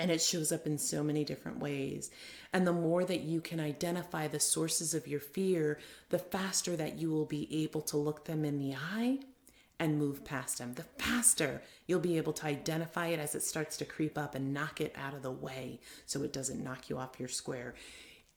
And 0.00 0.10
it 0.10 0.22
shows 0.22 0.50
up 0.50 0.66
in 0.66 0.78
so 0.78 1.04
many 1.04 1.24
different 1.24 1.58
ways. 1.58 2.10
And 2.54 2.66
the 2.66 2.72
more 2.72 3.04
that 3.04 3.20
you 3.20 3.40
can 3.42 3.60
identify 3.60 4.28
the 4.28 4.40
sources 4.40 4.94
of 4.94 5.06
your 5.06 5.20
fear, 5.20 5.78
the 6.08 6.18
faster 6.18 6.74
that 6.76 6.98
you 6.98 7.10
will 7.10 7.26
be 7.26 7.62
able 7.64 7.82
to 7.82 7.98
look 7.98 8.24
them 8.24 8.44
in 8.44 8.58
the 8.58 8.74
eye 8.74 9.18
and 9.78 9.98
move 9.98 10.24
past 10.24 10.58
them. 10.58 10.74
The 10.74 10.84
faster 11.02 11.62
you'll 11.86 12.00
be 12.00 12.16
able 12.16 12.32
to 12.34 12.46
identify 12.46 13.08
it 13.08 13.18
as 13.18 13.34
it 13.34 13.42
starts 13.42 13.76
to 13.78 13.84
creep 13.84 14.16
up 14.16 14.34
and 14.34 14.54
knock 14.54 14.80
it 14.80 14.94
out 14.96 15.14
of 15.14 15.22
the 15.22 15.30
way 15.30 15.80
so 16.06 16.22
it 16.22 16.32
doesn't 16.32 16.64
knock 16.64 16.88
you 16.88 16.98
off 16.98 17.18
your 17.18 17.28
square. 17.28 17.74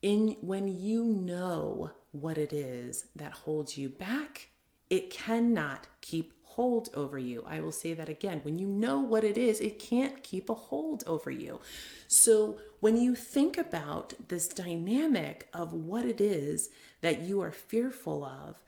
In 0.02 0.36
when 0.42 0.68
you 0.68 1.06
know 1.06 1.92
what 2.12 2.38
it 2.38 2.52
is 2.52 3.06
that 3.16 3.32
holds 3.32 3.78
you 3.78 3.90
back, 3.90 4.50
it 4.90 5.10
cannot 5.10 5.88
keep 6.02 6.34
hold 6.56 6.90
over 6.94 7.18
you. 7.18 7.44
I 7.48 7.60
will 7.60 7.72
say 7.72 7.94
that 7.94 8.10
again. 8.10 8.42
When 8.44 8.60
you 8.60 8.68
know 8.68 9.00
what 9.00 9.24
it 9.24 9.38
is, 9.38 9.60
it 9.60 9.80
can't 9.80 10.24
keep 10.24 10.50
a 10.50 10.54
hold 10.54 11.04
over 11.08 11.32
you. 11.32 11.60
So, 12.08 12.58
when 12.80 12.98
you 12.98 13.16
think 13.16 13.58
about 13.58 14.14
this 14.28 14.48
dynamic 14.48 15.48
of 15.54 15.74
what 15.74 16.06
it 16.06 16.20
is 16.20 16.70
that 17.02 17.22
you 17.22 17.42
are 17.42 17.52
fearful 17.52 18.24
of, 18.26 18.62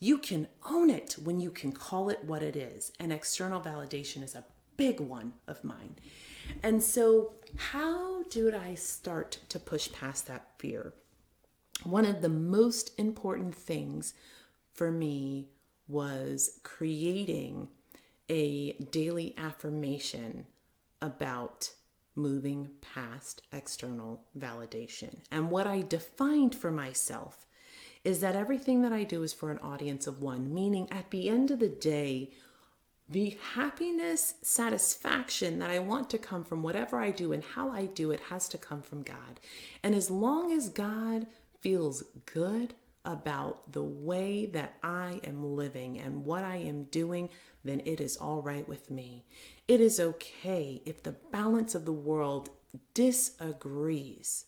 you 0.00 0.18
can 0.18 0.48
own 0.68 0.90
it 0.90 1.16
when 1.22 1.40
you 1.40 1.50
can 1.50 1.72
call 1.72 2.08
it 2.08 2.24
what 2.24 2.42
it 2.42 2.56
is. 2.56 2.92
And 2.98 3.12
external 3.12 3.60
validation 3.60 4.22
is 4.22 4.34
a 4.34 4.44
big 4.76 5.00
one 5.00 5.34
of 5.46 5.62
mine. 5.62 5.96
And 6.62 6.82
so, 6.82 7.34
how 7.56 8.24
did 8.24 8.54
I 8.54 8.74
start 8.74 9.38
to 9.48 9.58
push 9.58 9.90
past 9.92 10.26
that 10.26 10.48
fear? 10.58 10.92
One 11.84 12.04
of 12.04 12.20
the 12.20 12.28
most 12.28 12.98
important 12.98 13.54
things 13.54 14.14
for 14.72 14.90
me 14.90 15.48
was 15.92 16.58
creating 16.62 17.68
a 18.30 18.72
daily 18.90 19.34
affirmation 19.36 20.46
about 21.02 21.70
moving 22.14 22.70
past 22.80 23.42
external 23.52 24.24
validation. 24.38 25.18
And 25.30 25.50
what 25.50 25.66
I 25.66 25.82
defined 25.82 26.54
for 26.54 26.70
myself 26.70 27.46
is 28.04 28.20
that 28.20 28.34
everything 28.34 28.82
that 28.82 28.92
I 28.92 29.04
do 29.04 29.22
is 29.22 29.32
for 29.32 29.50
an 29.50 29.58
audience 29.58 30.06
of 30.06 30.22
one, 30.22 30.52
meaning 30.52 30.88
at 30.90 31.10
the 31.10 31.28
end 31.28 31.50
of 31.50 31.60
the 31.60 31.68
day, 31.68 32.30
the 33.08 33.36
happiness, 33.54 34.34
satisfaction 34.42 35.58
that 35.58 35.70
I 35.70 35.78
want 35.78 36.08
to 36.10 36.18
come 36.18 36.44
from 36.44 36.62
whatever 36.62 36.98
I 36.98 37.10
do 37.10 37.32
and 37.32 37.44
how 37.44 37.70
I 37.70 37.86
do 37.86 38.10
it 38.10 38.20
has 38.30 38.48
to 38.50 38.58
come 38.58 38.82
from 38.82 39.02
God. 39.02 39.40
And 39.82 39.94
as 39.94 40.10
long 40.10 40.52
as 40.52 40.68
God 40.68 41.26
feels 41.60 42.02
good 42.24 42.74
about 43.04 43.72
the 43.72 43.82
way 43.82 44.46
that 44.46 44.74
I 44.82 45.20
am 45.24 45.56
living 45.56 45.98
and 45.98 46.24
what 46.24 46.44
I 46.44 46.56
am 46.56 46.84
doing, 46.84 47.28
then 47.64 47.82
it 47.84 48.00
is 48.00 48.16
all 48.16 48.42
right 48.42 48.68
with 48.68 48.90
me. 48.90 49.24
It 49.66 49.80
is 49.80 49.98
okay 49.98 50.82
if 50.84 51.02
the 51.02 51.16
balance 51.30 51.74
of 51.74 51.84
the 51.84 51.92
world 51.92 52.50
disagrees 52.94 54.46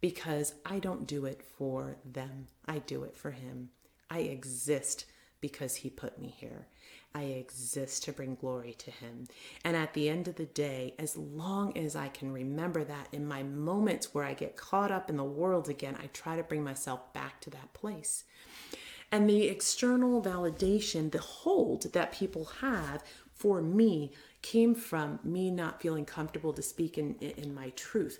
because 0.00 0.54
I 0.66 0.78
don't 0.78 1.06
do 1.06 1.26
it 1.26 1.42
for 1.42 1.96
them, 2.04 2.48
I 2.66 2.78
do 2.78 3.04
it 3.04 3.16
for 3.16 3.30
Him. 3.30 3.70
I 4.10 4.20
exist 4.20 5.06
because 5.40 5.76
He 5.76 5.90
put 5.90 6.18
me 6.18 6.34
here. 6.36 6.66
I 7.14 7.24
exist 7.24 8.04
to 8.04 8.12
bring 8.12 8.36
glory 8.36 8.74
to 8.78 8.90
Him. 8.90 9.26
And 9.64 9.76
at 9.76 9.94
the 9.94 10.08
end 10.08 10.28
of 10.28 10.36
the 10.36 10.46
day, 10.46 10.94
as 10.98 11.16
long 11.16 11.76
as 11.76 11.94
I 11.94 12.08
can 12.08 12.32
remember 12.32 12.84
that 12.84 13.08
in 13.12 13.26
my 13.26 13.42
moments 13.42 14.14
where 14.14 14.24
I 14.24 14.34
get 14.34 14.56
caught 14.56 14.90
up 14.90 15.10
in 15.10 15.16
the 15.16 15.24
world 15.24 15.68
again, 15.68 15.96
I 16.02 16.06
try 16.12 16.36
to 16.36 16.42
bring 16.42 16.64
myself 16.64 17.12
back 17.12 17.40
to 17.42 17.50
that 17.50 17.72
place. 17.74 18.24
And 19.10 19.28
the 19.28 19.48
external 19.48 20.22
validation, 20.22 21.12
the 21.12 21.18
hold 21.18 21.92
that 21.92 22.12
people 22.12 22.46
have 22.60 23.04
for 23.34 23.60
me 23.60 24.12
came 24.40 24.74
from 24.74 25.18
me 25.22 25.50
not 25.50 25.82
feeling 25.82 26.04
comfortable 26.04 26.52
to 26.52 26.62
speak 26.62 26.96
in, 26.96 27.16
in 27.16 27.54
my 27.54 27.70
truth. 27.70 28.18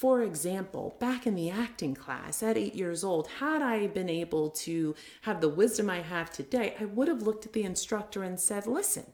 For 0.00 0.22
example, 0.22 0.96
back 0.98 1.26
in 1.26 1.34
the 1.34 1.50
acting 1.50 1.94
class 1.94 2.42
at 2.42 2.56
eight 2.56 2.74
years 2.74 3.04
old, 3.04 3.26
had 3.38 3.60
I 3.60 3.86
been 3.86 4.08
able 4.08 4.48
to 4.48 4.94
have 5.20 5.42
the 5.42 5.48
wisdom 5.50 5.90
I 5.90 6.00
have 6.00 6.30
today, 6.30 6.74
I 6.80 6.86
would 6.86 7.06
have 7.06 7.20
looked 7.20 7.44
at 7.44 7.52
the 7.52 7.64
instructor 7.64 8.22
and 8.22 8.40
said, 8.40 8.66
Listen, 8.66 9.12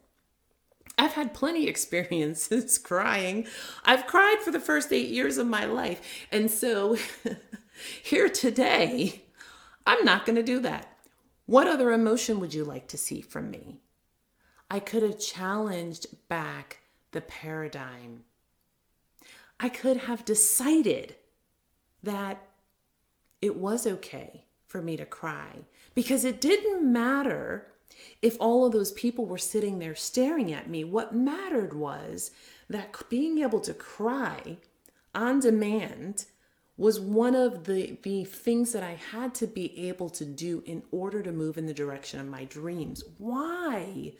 I've 0.96 1.14
had 1.14 1.34
plenty 1.34 1.66
experiences 1.66 2.78
crying. 2.84 3.48
I've 3.84 4.06
cried 4.06 4.36
for 4.44 4.52
the 4.52 4.60
first 4.60 4.92
eight 4.92 5.08
years 5.08 5.38
of 5.38 5.48
my 5.48 5.64
life. 5.64 6.00
And 6.30 6.48
so 6.48 6.96
here 8.04 8.28
today, 8.28 9.22
I'm 9.88 10.04
not 10.04 10.24
going 10.24 10.36
to 10.36 10.42
do 10.44 10.60
that. 10.60 10.86
What 11.46 11.66
other 11.66 11.90
emotion 11.90 12.38
would 12.38 12.54
you 12.54 12.62
like 12.62 12.86
to 12.86 12.96
see 12.96 13.22
from 13.22 13.50
me? 13.50 13.80
I 14.70 14.78
could 14.78 15.02
have 15.02 15.18
challenged 15.18 16.06
back 16.28 16.78
the 17.10 17.22
paradigm 17.22 18.22
I 19.58 19.68
could 19.68 19.98
have 19.98 20.24
decided 20.24 21.16
that 22.02 22.46
it 23.40 23.56
was 23.56 23.86
okay 23.86 24.44
for 24.66 24.82
me 24.82 24.96
to 24.96 25.06
cry 25.06 25.64
because 25.94 26.24
it 26.24 26.40
didn't 26.40 26.90
matter 26.90 27.68
if 28.20 28.36
all 28.40 28.66
of 28.66 28.72
those 28.72 28.92
people 28.92 29.26
were 29.26 29.38
sitting 29.38 29.78
there 29.78 29.94
staring 29.94 30.52
at 30.52 30.68
me. 30.68 30.84
What 30.84 31.14
mattered 31.14 31.72
was 31.72 32.30
that 32.68 33.08
being 33.08 33.38
able 33.38 33.60
to 33.60 33.74
cry 33.74 34.58
on 35.14 35.40
demand 35.40 36.26
was 36.76 37.00
one 37.00 37.34
of 37.34 37.64
the, 37.64 37.96
the 38.02 38.24
things 38.24 38.72
that 38.72 38.82
I 38.82 38.98
had 39.12 39.34
to 39.36 39.46
be 39.46 39.88
able 39.88 40.10
to 40.10 40.24
do 40.26 40.62
in 40.66 40.82
order 40.90 41.22
to 41.22 41.32
move 41.32 41.56
in 41.56 41.66
the 41.66 41.72
direction 41.72 42.20
of 42.20 42.26
my 42.26 42.44
dreams. 42.44 43.02
Why 43.16 44.12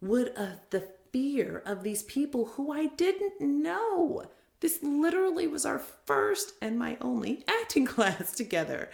would 0.00 0.28
a, 0.28 0.58
the 0.70 0.88
fear 1.12 1.62
of 1.64 1.82
these 1.82 2.02
people 2.02 2.46
who 2.46 2.72
I 2.72 2.86
didn't 2.86 3.40
know. 3.40 4.24
This 4.60 4.80
literally 4.82 5.46
was 5.46 5.64
our 5.64 5.78
first 5.78 6.52
and 6.60 6.78
my 6.78 6.96
only 7.00 7.44
acting 7.48 7.86
class 7.86 8.32
together. 8.32 8.90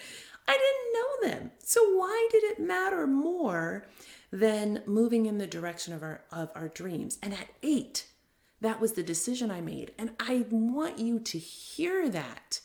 I 0.48 0.52
didn't 0.52 1.32
know 1.32 1.38
them. 1.38 1.50
So, 1.58 1.80
why 1.96 2.28
did 2.30 2.44
it 2.44 2.60
matter 2.60 3.06
more 3.06 3.84
than 4.30 4.82
moving 4.86 5.26
in 5.26 5.38
the 5.38 5.46
direction 5.46 5.92
of 5.94 6.02
our 6.02 6.22
of 6.30 6.50
our 6.54 6.68
dreams. 6.68 7.18
And 7.22 7.32
at 7.32 7.48
8, 7.62 8.06
that 8.60 8.80
was 8.80 8.92
the 8.92 9.02
decision 9.02 9.50
I 9.50 9.60
made. 9.60 9.92
And 9.98 10.10
I 10.20 10.46
want 10.50 10.98
you 10.98 11.18
to 11.20 11.38
hear 11.38 12.08
that 12.08 12.60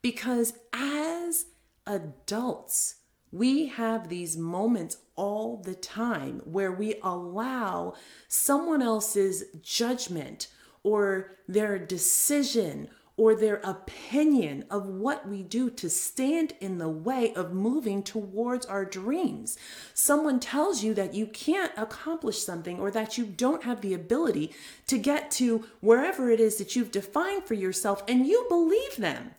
because 0.00 0.54
as 0.72 1.46
adults, 1.86 2.96
we 3.32 3.66
have 3.66 4.08
these 4.08 4.36
moments 4.36 4.98
all 5.16 5.56
the 5.56 5.74
time 5.74 6.42
where 6.44 6.70
we 6.70 6.94
allow 7.02 7.94
someone 8.28 8.82
else's 8.82 9.44
judgment 9.62 10.48
or 10.82 11.38
their 11.48 11.78
decision 11.78 12.88
or 13.16 13.34
their 13.34 13.56
opinion 13.56 14.64
of 14.70 14.86
what 14.86 15.28
we 15.28 15.42
do 15.42 15.68
to 15.70 15.88
stand 15.88 16.54
in 16.60 16.78
the 16.78 16.88
way 16.88 17.32
of 17.34 17.52
moving 17.52 18.02
towards 18.02 18.64
our 18.66 18.84
dreams. 18.84 19.56
Someone 19.92 20.40
tells 20.40 20.82
you 20.82 20.94
that 20.94 21.14
you 21.14 21.26
can't 21.26 21.72
accomplish 21.76 22.42
something 22.42 22.80
or 22.80 22.90
that 22.90 23.18
you 23.18 23.24
don't 23.24 23.64
have 23.64 23.80
the 23.80 23.94
ability 23.94 24.52
to 24.86 24.98
get 24.98 25.30
to 25.30 25.64
wherever 25.80 26.30
it 26.30 26.40
is 26.40 26.56
that 26.56 26.74
you've 26.74 26.90
defined 26.90 27.44
for 27.44 27.54
yourself, 27.54 28.02
and 28.08 28.26
you 28.26 28.46
believe 28.48 28.96
them. 28.96 29.32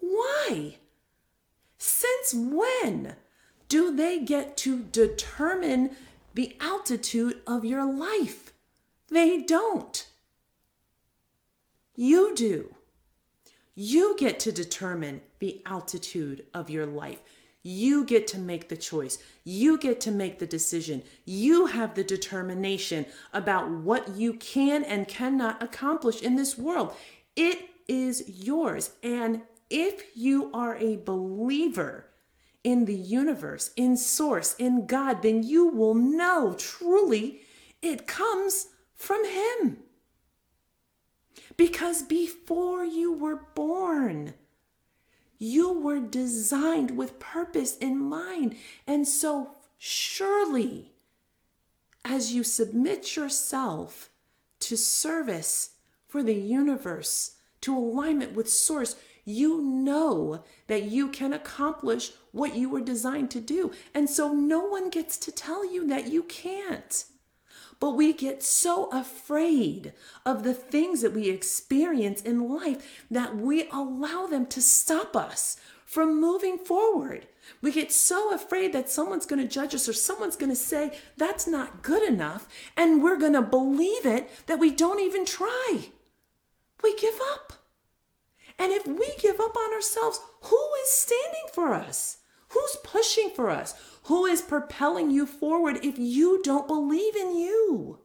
Why? 0.00 0.76
Since 1.76 2.34
when 2.34 3.14
do 3.68 3.94
they 3.94 4.18
get 4.20 4.56
to 4.58 4.82
determine 4.84 5.90
the 6.34 6.56
altitude 6.60 7.40
of 7.46 7.64
your 7.64 7.84
life? 7.84 8.52
They 9.08 9.42
don't. 9.42 10.06
You 11.94 12.34
do. 12.34 12.74
You 13.74 14.16
get 14.18 14.40
to 14.40 14.52
determine 14.52 15.20
the 15.38 15.62
altitude 15.66 16.46
of 16.54 16.70
your 16.70 16.86
life. 16.86 17.20
You 17.62 18.04
get 18.04 18.26
to 18.28 18.38
make 18.38 18.68
the 18.68 18.76
choice. 18.76 19.18
You 19.44 19.78
get 19.78 20.00
to 20.02 20.10
make 20.10 20.38
the 20.38 20.46
decision. 20.46 21.02
You 21.24 21.66
have 21.66 21.94
the 21.94 22.04
determination 22.04 23.06
about 23.32 23.68
what 23.68 24.16
you 24.16 24.34
can 24.34 24.84
and 24.84 25.06
cannot 25.06 25.62
accomplish 25.62 26.22
in 26.22 26.36
this 26.36 26.56
world. 26.56 26.94
It 27.36 27.68
is 27.86 28.24
yours. 28.26 28.90
And 29.02 29.42
if 29.70 30.16
you 30.16 30.50
are 30.54 30.76
a 30.76 30.96
believer 30.96 32.07
in 32.64 32.84
the 32.84 32.94
universe, 32.94 33.70
in 33.76 33.96
Source, 33.96 34.54
in 34.58 34.86
God, 34.86 35.22
then 35.22 35.42
you 35.42 35.66
will 35.66 35.94
know 35.94 36.54
truly 36.58 37.40
it 37.80 38.06
comes 38.06 38.68
from 38.94 39.24
Him. 39.24 39.78
Because 41.56 42.02
before 42.02 42.84
you 42.84 43.12
were 43.12 43.42
born, 43.54 44.34
you 45.38 45.72
were 45.72 46.00
designed 46.00 46.96
with 46.96 47.20
purpose 47.20 47.76
in 47.78 47.98
mind. 47.98 48.56
And 48.86 49.06
so, 49.06 49.52
surely, 49.78 50.92
as 52.04 52.32
you 52.32 52.42
submit 52.42 53.16
yourself 53.16 54.10
to 54.60 54.76
service 54.76 55.70
for 56.06 56.22
the 56.22 56.34
universe, 56.34 57.36
to 57.60 57.76
alignment 57.76 58.34
with 58.34 58.48
Source, 58.48 58.96
you 59.28 59.60
know 59.62 60.42
that 60.68 60.84
you 60.84 61.08
can 61.08 61.32
accomplish 61.32 62.12
what 62.32 62.56
you 62.56 62.70
were 62.70 62.80
designed 62.80 63.30
to 63.32 63.40
do. 63.40 63.72
And 63.94 64.08
so, 64.08 64.32
no 64.32 64.60
one 64.60 64.88
gets 64.90 65.18
to 65.18 65.32
tell 65.32 65.70
you 65.70 65.86
that 65.88 66.10
you 66.10 66.22
can't. 66.22 67.04
But 67.80 67.90
we 67.90 68.12
get 68.12 68.42
so 68.42 68.88
afraid 68.90 69.92
of 70.26 70.42
the 70.42 70.54
things 70.54 71.02
that 71.02 71.12
we 71.12 71.28
experience 71.28 72.22
in 72.22 72.48
life 72.48 73.04
that 73.10 73.36
we 73.36 73.68
allow 73.70 74.26
them 74.26 74.46
to 74.46 74.62
stop 74.62 75.14
us 75.14 75.58
from 75.84 76.20
moving 76.20 76.58
forward. 76.58 77.26
We 77.62 77.70
get 77.72 77.92
so 77.92 78.34
afraid 78.34 78.72
that 78.72 78.90
someone's 78.90 79.26
going 79.26 79.40
to 79.40 79.48
judge 79.48 79.74
us 79.74 79.88
or 79.88 79.92
someone's 79.92 80.36
going 80.36 80.50
to 80.50 80.56
say 80.56 80.98
that's 81.16 81.46
not 81.46 81.82
good 81.82 82.02
enough, 82.02 82.48
and 82.76 83.02
we're 83.02 83.16
going 83.16 83.32
to 83.34 83.42
believe 83.42 84.04
it 84.04 84.28
that 84.46 84.58
we 84.58 84.70
don't 84.70 85.00
even 85.00 85.24
try. 85.24 85.90
We 86.82 86.96
give 86.96 87.18
up. 87.32 87.57
And 88.58 88.72
if 88.72 88.86
we 88.86 89.12
give 89.20 89.40
up 89.40 89.56
on 89.56 89.72
ourselves, 89.72 90.20
who 90.42 90.68
is 90.82 90.90
standing 90.90 91.46
for 91.52 91.74
us? 91.74 92.18
Who's 92.50 92.76
pushing 92.82 93.30
for 93.30 93.50
us? 93.50 93.74
Who 94.04 94.26
is 94.26 94.40
propelling 94.40 95.10
you 95.10 95.26
forward 95.26 95.84
if 95.84 95.98
you 95.98 96.40
don't 96.42 96.66
believe 96.66 97.14
in 97.14 97.36
you? 97.36 98.00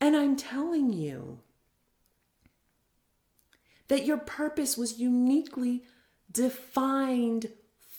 And 0.00 0.16
I'm 0.16 0.36
telling 0.36 0.92
you 0.92 1.40
that 3.88 4.06
your 4.06 4.18
purpose 4.18 4.76
was 4.76 4.98
uniquely 4.98 5.84
defined 6.30 7.48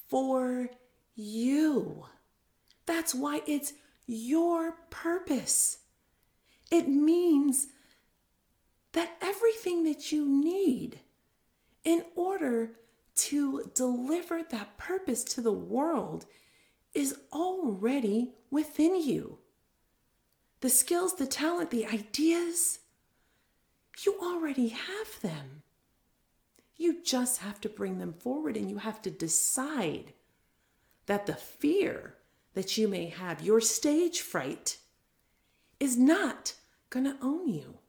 for 0.09 0.69
you. 1.15 2.05
That's 2.85 3.13
why 3.13 3.41
it's 3.45 3.73
your 4.05 4.73
purpose. 4.89 5.79
It 6.71 6.87
means 6.87 7.67
that 8.93 9.17
everything 9.21 9.83
that 9.83 10.11
you 10.11 10.25
need 10.25 10.99
in 11.83 12.03
order 12.15 12.71
to 13.15 13.69
deliver 13.75 14.41
that 14.43 14.77
purpose 14.77 15.23
to 15.23 15.41
the 15.41 15.51
world 15.51 16.25
is 16.93 17.17
already 17.31 18.33
within 18.49 19.01
you. 19.01 19.39
The 20.61 20.69
skills, 20.69 21.15
the 21.15 21.27
talent, 21.27 21.71
the 21.71 21.85
ideas, 21.85 22.79
you 24.05 24.17
already 24.21 24.69
have 24.69 25.21
them. 25.21 25.63
You 26.75 27.03
just 27.03 27.41
have 27.41 27.61
to 27.61 27.69
bring 27.69 27.99
them 27.99 28.13
forward 28.13 28.57
and 28.57 28.69
you 28.69 28.77
have 28.77 29.01
to 29.03 29.11
decide 29.11 30.13
that 31.05 31.25
the 31.25 31.35
fear 31.35 32.15
that 32.53 32.77
you 32.77 32.87
may 32.87 33.07
have, 33.07 33.41
your 33.41 33.61
stage 33.61 34.21
fright, 34.21 34.77
is 35.79 35.97
not 35.97 36.53
going 36.89 37.05
to 37.05 37.17
own 37.21 37.47
you. 37.49 37.79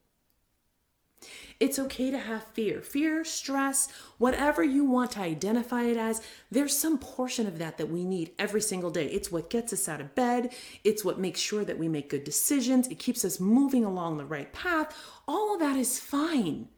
It's 1.65 1.79
okay 1.79 2.11
to 2.11 2.19
have 2.19 2.45
fear, 2.49 2.83
fear, 2.83 3.25
stress, 3.25 3.89
whatever 4.19 4.63
you 4.63 4.85
want 4.85 5.13
to 5.13 5.21
identify 5.21 5.85
it 5.85 5.97
as. 5.97 6.21
There's 6.51 6.77
some 6.77 6.99
portion 6.99 7.47
of 7.47 7.59
that 7.59 7.79
that 7.79 7.89
we 7.89 8.05
need 8.05 8.33
every 8.39 8.61
single 8.61 8.91
day. 8.91 9.07
It's 9.07 9.33
what 9.33 9.49
gets 9.49 9.73
us 9.73 9.89
out 9.89 10.03
of 10.03 10.15
bed, 10.15 10.53
it's 10.85 11.07
what 11.07 11.19
makes 11.19 11.41
sure 11.41 11.65
that 11.65 11.79
we 11.79 11.89
make 11.89 12.11
good 12.11 12.23
decisions, 12.23 12.89
it 12.89 12.99
keeps 12.99 13.25
us 13.25 13.41
moving 13.41 13.83
along 13.83 14.19
the 14.19 14.27
right 14.27 14.53
path. 14.53 14.95
All 15.27 15.55
of 15.55 15.61
that 15.61 15.79
is 15.79 15.99
fine. 15.99 16.69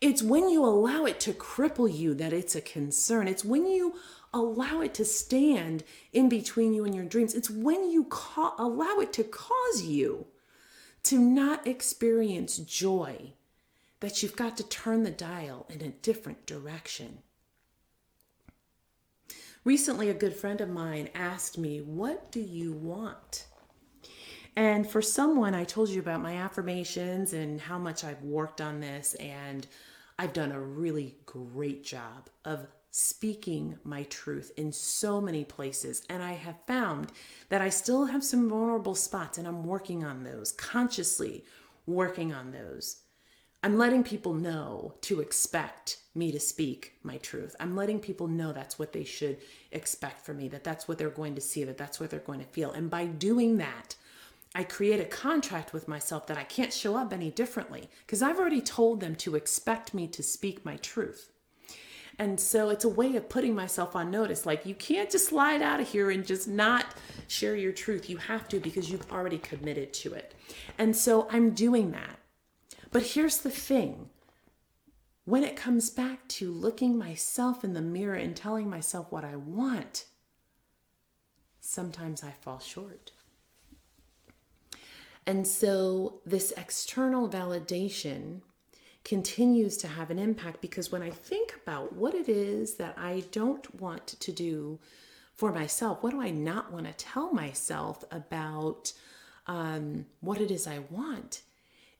It's 0.00 0.22
when 0.22 0.48
you 0.48 0.64
allow 0.64 1.04
it 1.04 1.20
to 1.20 1.34
cripple 1.34 1.94
you 1.94 2.14
that 2.14 2.32
it's 2.32 2.56
a 2.56 2.62
concern. 2.62 3.28
It's 3.28 3.44
when 3.44 3.66
you 3.66 3.96
allow 4.32 4.80
it 4.80 4.94
to 4.94 5.04
stand 5.04 5.84
in 6.14 6.30
between 6.30 6.72
you 6.72 6.86
and 6.86 6.94
your 6.94 7.04
dreams. 7.04 7.34
It's 7.34 7.50
when 7.50 7.90
you 7.90 8.04
ca- 8.04 8.54
allow 8.56 9.00
it 9.00 9.12
to 9.12 9.24
cause 9.24 9.82
you 9.82 10.28
to 11.02 11.18
not 11.18 11.66
experience 11.66 12.56
joy 12.56 13.34
that 14.00 14.22
you've 14.22 14.36
got 14.36 14.56
to 14.56 14.68
turn 14.68 15.02
the 15.02 15.10
dial 15.10 15.66
in 15.68 15.80
a 15.82 15.88
different 15.88 16.46
direction. 16.46 17.18
Recently, 19.64 20.10
a 20.10 20.14
good 20.14 20.34
friend 20.34 20.60
of 20.60 20.68
mine 20.68 21.08
asked 21.14 21.56
me, 21.56 21.80
What 21.80 22.30
do 22.30 22.40
you 22.40 22.72
want? 22.72 23.46
And 24.56 24.88
for 24.88 25.02
someone, 25.02 25.54
I 25.54 25.64
told 25.64 25.88
you 25.88 26.00
about 26.00 26.22
my 26.22 26.36
affirmations 26.36 27.32
and 27.32 27.60
how 27.60 27.78
much 27.78 28.04
I've 28.04 28.22
worked 28.22 28.60
on 28.60 28.80
this, 28.80 29.14
and 29.14 29.66
I've 30.18 30.32
done 30.32 30.52
a 30.52 30.60
really 30.60 31.16
great 31.26 31.82
job 31.82 32.28
of 32.44 32.68
speaking 32.90 33.76
my 33.82 34.04
truth 34.04 34.52
in 34.56 34.70
so 34.70 35.20
many 35.20 35.44
places. 35.44 36.04
And 36.08 36.22
I 36.22 36.34
have 36.34 36.54
found 36.68 37.10
that 37.48 37.60
I 37.60 37.68
still 37.68 38.04
have 38.04 38.22
some 38.22 38.48
vulnerable 38.48 38.94
spots, 38.94 39.38
and 39.38 39.48
I'm 39.48 39.64
working 39.64 40.04
on 40.04 40.22
those, 40.22 40.52
consciously 40.52 41.44
working 41.86 42.32
on 42.32 42.52
those. 42.52 43.03
I'm 43.64 43.78
letting 43.78 44.04
people 44.04 44.34
know 44.34 44.92
to 45.00 45.22
expect 45.22 45.96
me 46.14 46.30
to 46.32 46.38
speak 46.38 46.98
my 47.02 47.16
truth. 47.16 47.56
I'm 47.58 47.74
letting 47.74 47.98
people 47.98 48.28
know 48.28 48.52
that's 48.52 48.78
what 48.78 48.92
they 48.92 49.04
should 49.04 49.38
expect 49.72 50.20
from 50.20 50.36
me, 50.36 50.48
that 50.48 50.64
that's 50.64 50.86
what 50.86 50.98
they're 50.98 51.08
going 51.08 51.34
to 51.36 51.40
see, 51.40 51.64
that 51.64 51.78
that's 51.78 51.98
what 51.98 52.10
they're 52.10 52.20
going 52.20 52.40
to 52.40 52.44
feel. 52.44 52.72
And 52.72 52.90
by 52.90 53.06
doing 53.06 53.56
that, 53.56 53.96
I 54.54 54.64
create 54.64 55.00
a 55.00 55.06
contract 55.06 55.72
with 55.72 55.88
myself 55.88 56.26
that 56.26 56.36
I 56.36 56.44
can't 56.44 56.74
show 56.74 56.94
up 56.94 57.10
any 57.10 57.30
differently 57.30 57.88
because 58.06 58.20
I've 58.20 58.38
already 58.38 58.60
told 58.60 59.00
them 59.00 59.16
to 59.16 59.34
expect 59.34 59.94
me 59.94 60.08
to 60.08 60.22
speak 60.22 60.62
my 60.66 60.76
truth. 60.76 61.30
And 62.18 62.38
so 62.38 62.68
it's 62.68 62.84
a 62.84 62.88
way 62.90 63.16
of 63.16 63.30
putting 63.30 63.54
myself 63.54 63.96
on 63.96 64.10
notice. 64.10 64.44
Like, 64.44 64.66
you 64.66 64.74
can't 64.74 65.10
just 65.10 65.28
slide 65.28 65.62
out 65.62 65.80
of 65.80 65.88
here 65.88 66.10
and 66.10 66.26
just 66.26 66.46
not 66.46 66.84
share 67.28 67.56
your 67.56 67.72
truth. 67.72 68.10
You 68.10 68.18
have 68.18 68.46
to 68.50 68.60
because 68.60 68.90
you've 68.90 69.10
already 69.10 69.38
committed 69.38 69.94
to 69.94 70.12
it. 70.12 70.34
And 70.76 70.94
so 70.94 71.26
I'm 71.30 71.52
doing 71.52 71.92
that. 71.92 72.18
But 72.94 73.02
here's 73.02 73.38
the 73.38 73.50
thing 73.50 74.08
when 75.24 75.42
it 75.42 75.56
comes 75.56 75.90
back 75.90 76.28
to 76.28 76.52
looking 76.52 76.96
myself 76.96 77.64
in 77.64 77.74
the 77.74 77.80
mirror 77.80 78.14
and 78.14 78.36
telling 78.36 78.70
myself 78.70 79.10
what 79.10 79.24
I 79.24 79.34
want, 79.34 80.04
sometimes 81.60 82.22
I 82.22 82.30
fall 82.30 82.60
short. 82.60 83.10
And 85.26 85.44
so 85.44 86.20
this 86.24 86.52
external 86.56 87.28
validation 87.28 88.42
continues 89.02 89.76
to 89.78 89.88
have 89.88 90.12
an 90.12 90.20
impact 90.20 90.60
because 90.60 90.92
when 90.92 91.02
I 91.02 91.10
think 91.10 91.52
about 91.64 91.96
what 91.96 92.14
it 92.14 92.28
is 92.28 92.76
that 92.76 92.94
I 92.96 93.24
don't 93.32 93.80
want 93.80 94.06
to 94.06 94.30
do 94.30 94.78
for 95.34 95.52
myself? 95.52 96.00
What 96.00 96.12
do 96.12 96.22
I 96.22 96.30
not 96.30 96.72
want 96.72 96.86
to 96.86 96.92
tell 96.92 97.32
myself 97.32 98.04
about 98.12 98.92
um, 99.48 100.06
what 100.20 100.40
it 100.40 100.52
is 100.52 100.68
I 100.68 100.78
want? 100.90 101.42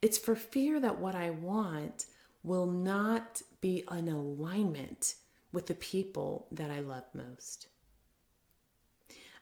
It's 0.04 0.18
for 0.18 0.36
fear 0.36 0.80
that 0.80 0.98
what 0.98 1.14
I 1.14 1.30
want 1.30 2.04
will 2.42 2.66
not 2.66 3.40
be 3.62 3.84
in 3.90 4.08
alignment 4.08 5.14
with 5.50 5.66
the 5.66 5.74
people 5.74 6.46
that 6.52 6.70
I 6.70 6.80
love 6.80 7.04
most. 7.14 7.68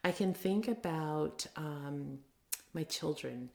I 0.05 0.13
can 0.13 0.33
think 0.33 0.69
about 0.69 1.49
um, 1.57 2.21
my 2.75 2.85
children 2.85 3.51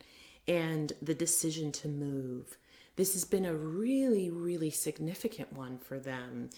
and 0.50 0.92
the 1.02 1.16
decision 1.16 1.72
to 1.72 1.88
move. 1.88 2.58
This 2.98 3.14
has 3.14 3.24
been 3.24 3.46
a 3.46 3.56
really, 3.56 4.30
really 4.30 4.70
significant 4.70 5.54
one 5.54 5.78
for 5.78 6.00
them. 6.00 6.50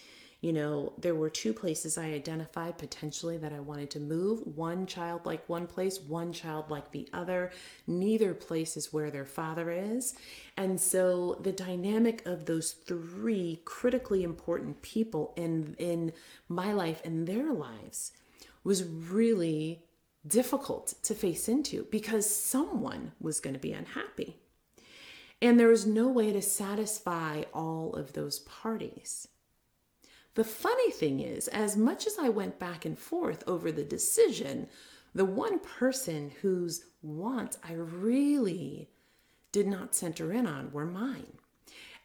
You 0.41 0.53
know, 0.53 0.93
there 0.97 1.15
were 1.15 1.29
two 1.29 1.53
places 1.53 1.97
I 1.97 2.11
identified 2.11 2.77
potentially 2.77 3.37
that 3.37 3.51
I 3.51 3.59
wanted 3.59 3.91
to 3.91 3.99
move. 3.99 4.39
One 4.55 4.85
child 4.85 5.25
like 5.25 5.47
one 5.49 5.67
place, 5.67 5.99
one 5.99 6.31
child 6.31 6.69
like 6.69 6.91
the 6.91 7.09
other. 7.11 7.51
Neither 7.87 8.33
place 8.33 8.77
is 8.77 8.93
where 8.93 9.11
their 9.11 9.25
father 9.25 9.69
is. 9.69 10.15
And 10.55 10.79
so 10.79 11.37
the 11.41 11.51
dynamic 11.51 12.25
of 12.25 12.45
those 12.45 12.71
three 12.71 13.61
critically 13.65 14.23
important 14.23 14.81
people 14.81 15.33
in 15.35 15.75
in 15.77 16.13
my 16.47 16.71
life 16.71 17.01
and 17.03 17.27
their 17.27 17.51
lives 17.51 18.13
was 18.63 18.85
really 18.85 19.83
difficult 20.25 20.93
to 21.03 21.15
face 21.15 21.49
into 21.49 21.85
because 21.91 22.29
someone 22.29 23.11
was 23.19 23.41
going 23.41 23.53
to 23.53 23.59
be 23.59 23.73
unhappy. 23.73 24.37
And 25.41 25.59
there 25.59 25.69
was 25.69 25.85
no 25.85 26.07
way 26.07 26.31
to 26.31 26.41
satisfy 26.41 27.43
all 27.53 27.93
of 27.93 28.13
those 28.13 28.39
parties. 28.39 29.27
The 30.35 30.43
funny 30.43 30.91
thing 30.91 31.19
is, 31.19 31.47
as 31.49 31.75
much 31.75 32.07
as 32.07 32.17
I 32.19 32.29
went 32.29 32.59
back 32.59 32.85
and 32.85 32.97
forth 32.97 33.43
over 33.47 33.71
the 33.71 33.83
decision, 33.83 34.67
the 35.13 35.25
one 35.25 35.59
person 35.59 36.31
whose 36.41 36.85
wants 37.01 37.57
I 37.67 37.73
really 37.73 38.89
did 39.51 39.67
not 39.67 39.95
center 39.95 40.31
in 40.31 40.45
on 40.45 40.71
were 40.71 40.85
mine. 40.85 41.33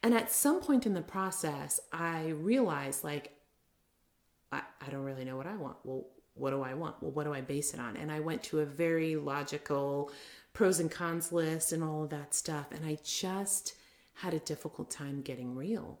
And 0.01 0.13
at 0.13 0.31
some 0.31 0.59
point 0.59 0.85
in 0.85 0.93
the 0.93 1.01
process, 1.01 1.79
I 1.91 2.29
realized, 2.29 3.03
like, 3.03 3.31
I, 4.51 4.61
I 4.85 4.89
don't 4.89 5.03
really 5.03 5.25
know 5.25 5.37
what 5.37 5.47
I 5.47 5.55
want. 5.55 5.77
Well, 5.83 6.05
what 6.33 6.51
do 6.51 6.61
I 6.61 6.73
want? 6.73 7.01
Well, 7.01 7.11
what 7.11 7.23
do 7.23 7.33
I 7.33 7.41
base 7.41 7.73
it 7.73 7.79
on? 7.79 7.95
And 7.95 8.11
I 8.11 8.19
went 8.19 8.43
to 8.43 8.59
a 8.59 8.65
very 8.65 9.15
logical 9.15 10.11
pros 10.53 10.79
and 10.79 10.91
cons 10.91 11.31
list 11.31 11.71
and 11.71 11.83
all 11.83 12.03
of 12.03 12.09
that 12.09 12.33
stuff. 12.33 12.67
And 12.71 12.85
I 12.85 12.97
just 13.03 13.75
had 14.15 14.33
a 14.33 14.39
difficult 14.39 14.91
time 14.91 15.21
getting 15.21 15.55
real. 15.55 15.99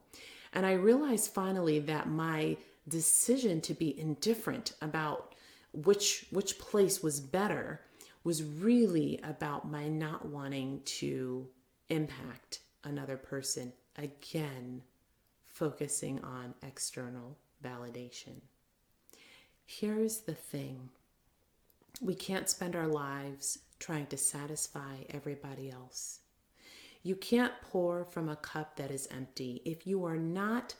And 0.55 0.65
I 0.65 0.71
realized 0.71 1.33
finally 1.33 1.79
that 1.79 2.07
my 2.07 2.55
decision 2.87 3.59
to 3.61 3.73
be 3.73 3.99
indifferent 3.99 4.73
about 4.81 5.35
which 5.73 6.25
which 6.31 6.57
place 6.57 7.03
was 7.03 7.19
better 7.19 7.81
was 8.23 8.41
really 8.41 9.19
about 9.23 9.69
my 9.69 9.87
not 9.89 10.25
wanting 10.25 10.81
to 10.85 11.47
impact 11.89 12.61
another 12.85 13.17
person 13.17 13.73
again 13.97 14.81
focusing 15.45 16.23
on 16.23 16.53
external 16.63 17.37
validation. 17.63 18.41
Here's 19.65 20.19
the 20.19 20.33
thing. 20.33 20.89
We 22.01 22.15
can't 22.15 22.49
spend 22.49 22.75
our 22.75 22.87
lives 22.87 23.59
trying 23.79 24.07
to 24.07 24.17
satisfy 24.17 25.03
everybody 25.09 25.69
else 25.69 26.19
you 27.05 27.15
can't 27.15 27.53
pour 27.61 28.03
from 28.03 28.29
a 28.29 28.35
cup 28.35 28.77
that 28.77 28.89
is 28.89 29.07
empty. 29.11 29.61
If 29.63 29.85
you 29.85 30.05
are 30.05 30.17
not 30.17 30.73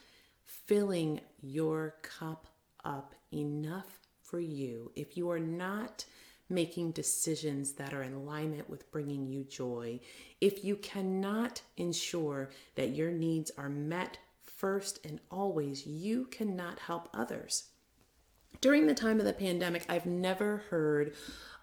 filling 0.44 1.22
your 1.40 1.98
cup 2.02 2.48
up 2.84 3.14
enough 3.32 4.00
for 4.24 4.40
you, 4.40 4.92
if 4.96 5.16
you 5.16 5.30
are 5.30 5.40
not 5.40 6.04
making 6.50 6.94
decisions 6.94 7.74
that 7.74 7.94
are 7.94 8.02
in 8.02 8.14
alignment 8.14 8.68
with 8.68 8.92
bringing 8.92 9.28
you 9.28 9.44
joy, 9.44 10.00
if 10.42 10.66
you 10.66 10.78
cannot 10.78 11.62
ensure 11.78 12.50
that 12.74 12.96
your 12.96 13.12
needs 13.12 13.52
are 13.56 13.70
met 13.70 14.18
first 14.42 15.06
and 15.06 15.20
always, 15.30 15.86
you 15.86 16.26
cannot 16.26 16.80
help 16.80 17.08
others. 17.14 17.66
During 18.66 18.88
the 18.88 18.96
time 18.96 19.20
of 19.20 19.28
the 19.28 19.34
pandemic, 19.34 19.86
I've 19.90 20.08
never 20.08 20.64
heard 20.72 21.14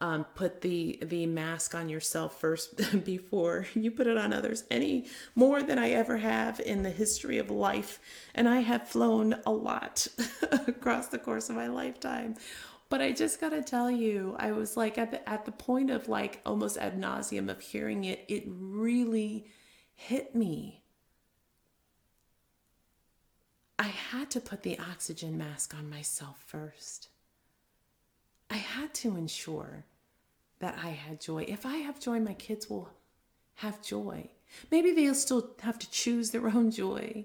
um, 0.01 0.25
put 0.37 0.61
the 0.61 1.01
the 1.03 1.27
mask 1.27 1.75
on 1.75 1.89
yourself 1.89 2.39
first 2.39 2.77
before 3.05 3.67
you 3.75 3.91
put 3.91 4.07
it 4.07 4.17
on 4.17 4.33
others 4.33 4.63
any 4.71 5.07
more 5.35 5.65
than 5.65 5.81
I 5.81 5.91
ever 5.91 6.19
have 6.19 6.61
in 6.61 6.85
the 6.85 6.93
history 6.93 7.39
of 7.39 7.51
life. 7.51 7.99
And 8.37 8.49
I 8.49 8.61
have 8.61 8.87
flown 8.87 9.35
a 9.45 9.51
lot 9.51 10.07
across 10.69 11.09
the 11.09 11.19
course 11.19 11.51
of 11.51 11.57
my 11.57 11.67
lifetime. 11.67 12.37
But 12.89 13.03
I 13.03 13.11
just 13.11 13.41
got 13.41 13.49
to 13.49 13.63
tell 13.63 13.91
you, 13.91 14.37
I 14.39 14.53
was 14.53 14.77
like 14.77 14.97
at 14.97 15.11
the, 15.11 15.29
at 15.29 15.45
the 15.45 15.51
point 15.51 15.91
of 15.91 16.09
like 16.09 16.41
almost 16.47 16.79
ad 16.79 17.01
nauseum 17.01 17.51
of 17.51 17.61
hearing 17.61 18.05
it, 18.05 18.25
it 18.29 18.45
really 18.47 19.49
hit 19.97 20.37
me. 20.37 20.82
I 23.83 23.87
had 23.89 24.31
to 24.31 24.41
put 24.41 24.63
the 24.63 24.79
oxygen 24.79 25.37
mask 25.37 25.75
on 25.75 25.91
myself 25.91 26.41
first. 26.47 27.09
I 28.49 28.59
had 28.59 28.95
to 28.95 29.17
ensure 29.17 29.87
that 30.61 30.79
I 30.81 30.91
had 30.91 31.21
joy. 31.21 31.47
If 31.49 31.67
I 31.67 31.79
have 31.79 31.99
joy, 31.99 32.21
my 32.21 32.35
kids 32.35 32.71
will 32.71 32.91
have 33.57 33.83
joy. 33.83 34.31
Maybe 34.71 34.93
they'll 34.93 35.17
still 35.17 35.57
have 35.63 35.81
to 35.81 35.91
choose 35.91 36.31
their 36.31 36.47
own 36.47 36.71
joy, 36.71 37.25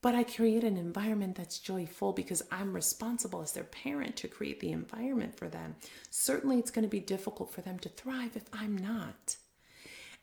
but 0.00 0.16
I 0.16 0.24
create 0.24 0.64
an 0.64 0.76
environment 0.76 1.36
that's 1.36 1.60
joyful 1.60 2.12
because 2.12 2.42
I'm 2.50 2.74
responsible 2.74 3.40
as 3.40 3.52
their 3.52 3.62
parent 3.62 4.16
to 4.16 4.26
create 4.26 4.58
the 4.58 4.72
environment 4.72 5.36
for 5.36 5.48
them. 5.48 5.76
Certainly, 6.10 6.58
it's 6.58 6.72
going 6.72 6.82
to 6.82 6.88
be 6.88 6.98
difficult 6.98 7.52
for 7.52 7.60
them 7.60 7.78
to 7.78 7.88
thrive 7.88 8.34
if 8.34 8.46
I'm 8.52 8.76
not. 8.76 9.36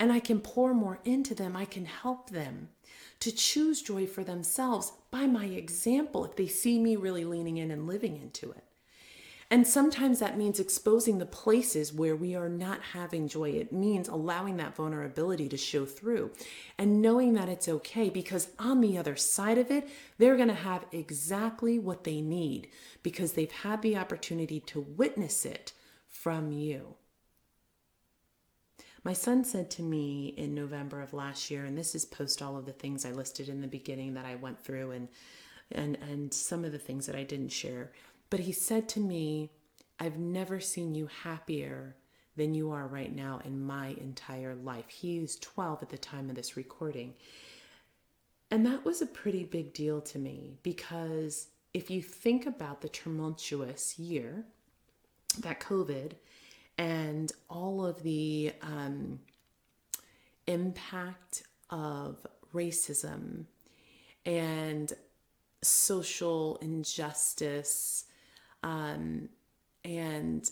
And 0.02 0.12
I 0.12 0.20
can 0.20 0.42
pour 0.42 0.74
more 0.74 1.00
into 1.06 1.34
them, 1.34 1.56
I 1.56 1.64
can 1.64 1.86
help 1.86 2.30
them 2.30 2.72
to 3.20 3.32
choose 3.32 3.82
joy 3.82 4.08
for 4.08 4.24
themselves 4.24 4.94
by 5.12 5.28
my 5.28 5.46
example 5.46 6.26
if 6.26 6.36
they 6.36 6.48
see 6.48 6.80
me 6.80 6.96
really 6.96 7.26
leaning 7.26 7.58
in 7.58 7.72
and 7.72 7.88
living 7.88 8.18
into 8.18 8.52
it. 8.52 8.64
And 9.52 9.66
sometimes 9.66 10.20
that 10.20 10.38
means 10.38 10.60
exposing 10.60 11.18
the 11.18 11.26
places 11.26 11.92
where 11.92 12.16
we 12.16 12.36
are 12.36 12.50
not 12.50 12.82
having 12.94 13.28
joy. 13.28 13.50
It 13.50 13.74
means 13.74 14.08
allowing 14.08 14.58
that 14.58 14.76
vulnerability 14.76 15.50
to 15.50 15.58
show 15.58 15.86
through 15.86 16.32
and 16.78 17.02
knowing 17.02 17.34
that 17.34 17.50
it's 17.50 17.68
okay 17.68 18.12
because 18.12 18.50
on 18.60 18.80
the 18.80 18.96
other 18.96 19.16
side 19.16 19.58
of 19.58 19.72
it, 19.72 19.90
they're 20.20 20.36
going 20.36 20.50
to 20.50 20.54
have 20.54 20.86
exactly 20.92 21.80
what 21.80 22.04
they 22.04 22.22
need 22.22 22.70
because 23.02 23.34
they've 23.34 23.52
had 23.52 23.82
the 23.82 23.98
opportunity 23.98 24.60
to 24.60 24.82
witness 24.82 25.46
it 25.46 25.74
from 26.08 26.52
you. 26.52 26.96
My 29.04 29.14
son 29.14 29.44
said 29.44 29.72
to 29.72 29.82
me 29.82 30.34
in 30.38 30.54
November 30.54 31.02
of 31.02 31.14
last 31.14 31.50
year, 31.50 31.66
and 31.66 31.78
this 31.78 31.96
is 31.96 32.06
post 32.06 32.42
all 32.42 32.58
of 32.58 32.66
the 32.66 32.74
things 32.74 33.06
I 33.06 33.12
listed 33.12 33.48
in 33.48 33.62
the 33.62 33.68
beginning 33.68 34.14
that 34.16 34.26
I 34.26 34.36
went 34.36 34.60
through 34.64 34.92
and 34.92 35.08
and 35.72 35.98
and 35.98 36.34
some 36.34 36.66
of 36.66 36.72
the 36.72 36.80
things 36.80 37.06
that 37.06 37.16
I 37.16 37.24
didn't 37.24 37.50
share. 37.50 37.92
But 38.30 38.42
he 38.42 38.52
said 38.52 38.90
to 38.90 39.00
me, 39.00 39.50
I've 40.00 40.18
never 40.18 40.60
seen 40.60 40.96
you 40.96 41.08
happier 41.24 41.96
than 42.36 42.54
you 42.54 42.72
are 42.72 42.88
right 42.88 43.14
now 43.14 43.42
in 43.44 43.66
my 43.66 43.90
entire 44.00 44.56
life. 44.56 44.88
He 44.88 45.20
was 45.20 45.38
12 45.38 45.84
at 45.84 45.90
the 45.90 45.98
time 45.98 46.30
of 46.30 46.36
this 46.36 46.56
recording. 46.56 47.14
And 48.50 48.66
that 48.66 48.86
was 48.86 49.02
a 49.02 49.06
pretty 49.06 49.44
big 49.44 49.74
deal 49.74 50.02
to 50.02 50.18
me 50.18 50.58
because 50.64 51.48
if 51.74 51.92
you 51.92 52.02
think 52.02 52.46
about 52.46 52.82
the 52.82 52.90
tumultuous 52.90 54.00
year 54.00 54.46
that 55.40 55.60
COVID 55.60 56.14
and 56.80 57.34
all 57.50 57.86
of 57.86 58.02
the 58.04 58.54
um, 58.62 59.20
impact 60.48 61.44
of 61.70 62.26
racism 62.56 63.44
and 64.26 64.94
social 65.62 66.58
injustice 66.62 68.06
um, 68.64 69.28
and 69.84 70.50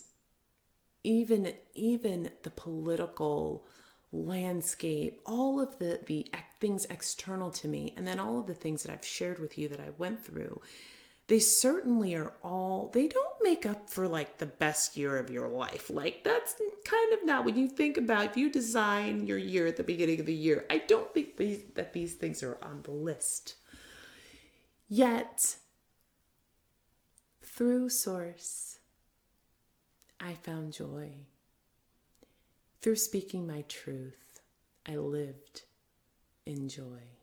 even 1.05 1.53
even 1.75 2.29
the 2.43 2.49
political 2.49 3.65
landscape 4.11 5.21
all 5.25 5.61
of 5.61 5.79
the 5.79 6.01
the 6.07 6.27
things 6.59 6.85
external 6.89 7.51
to 7.51 7.69
me 7.69 7.93
and 7.95 8.05
then 8.05 8.19
all 8.19 8.37
of 8.39 8.47
the 8.47 8.53
things 8.53 8.83
that 8.83 8.91
I've 8.91 9.05
shared 9.05 9.39
with 9.39 9.57
you 9.57 9.69
that 9.69 9.79
I 9.79 9.91
went 9.97 10.25
through 10.25 10.61
they 11.27 11.39
certainly 11.39 12.15
are 12.15 12.33
all 12.43 12.89
they 12.93 13.07
don't 13.07 13.35
make 13.41 13.65
up 13.65 13.89
for 13.89 14.07
like 14.07 14.37
the 14.37 14.45
best 14.45 14.95
year 14.95 15.17
of 15.17 15.29
your 15.29 15.47
life 15.47 15.89
like 15.89 16.23
that's 16.23 16.55
kind 16.85 17.13
of 17.13 17.25
not 17.25 17.45
when 17.45 17.57
you 17.57 17.67
think 17.67 17.97
about 17.97 18.25
if 18.25 18.37
you 18.37 18.49
design 18.49 19.27
your 19.27 19.37
year 19.37 19.67
at 19.67 19.77
the 19.77 19.83
beginning 19.83 20.19
of 20.19 20.25
the 20.25 20.33
year 20.33 20.65
i 20.69 20.77
don't 20.77 21.13
think 21.13 21.37
these, 21.37 21.61
that 21.75 21.93
these 21.93 22.13
things 22.13 22.41
are 22.43 22.57
on 22.61 22.81
the 22.83 22.91
list 22.91 23.55
yet 24.87 25.57
through 27.57 27.89
Source, 27.89 28.77
I 30.19 30.35
found 30.35 30.73
joy. 30.73 31.09
Through 32.81 32.97
speaking 32.97 33.47
my 33.47 33.63
truth, 33.67 34.41
I 34.87 34.97
lived 34.97 35.63
in 36.45 36.69
joy. 36.69 37.16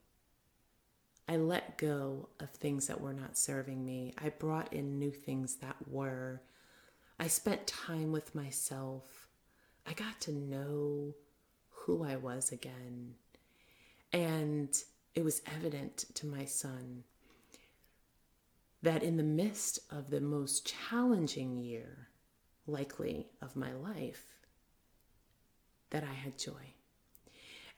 I 1.29 1.37
let 1.37 1.79
go 1.79 2.29
of 2.39 2.51
things 2.51 2.87
that 2.87 3.01
were 3.01 3.15
not 3.15 3.39
serving 3.39 3.85
me. 3.85 4.15
I 4.19 4.29
brought 4.29 4.73
in 4.73 4.99
new 4.99 5.11
things 5.11 5.57
that 5.57 5.77
were 5.89 6.43
I 7.19 7.29
spent 7.29 7.67
time 7.67 8.11
with 8.11 8.35
myself. 8.35 9.29
I 9.87 9.93
got 9.93 10.21
to 10.23 10.33
know 10.33 11.15
who 11.71 12.05
I 12.05 12.17
was 12.17 12.51
again. 12.51 13.15
And 14.13 14.77
it 15.15 15.25
was 15.25 15.43
evident 15.47 16.07
to 16.15 16.27
my 16.27 16.45
son 16.45 17.05
that 18.83 19.03
in 19.03 19.17
the 19.17 19.23
midst 19.23 19.79
of 19.91 20.11
the 20.11 20.21
most 20.21 20.67
challenging 20.67 21.57
year, 21.57 22.09
likely 22.67 23.29
of 23.41 23.57
my 23.57 23.73
life, 23.73 24.35
that 25.91 26.05
I 26.05 26.13
had 26.13 26.39
joy. 26.39 26.74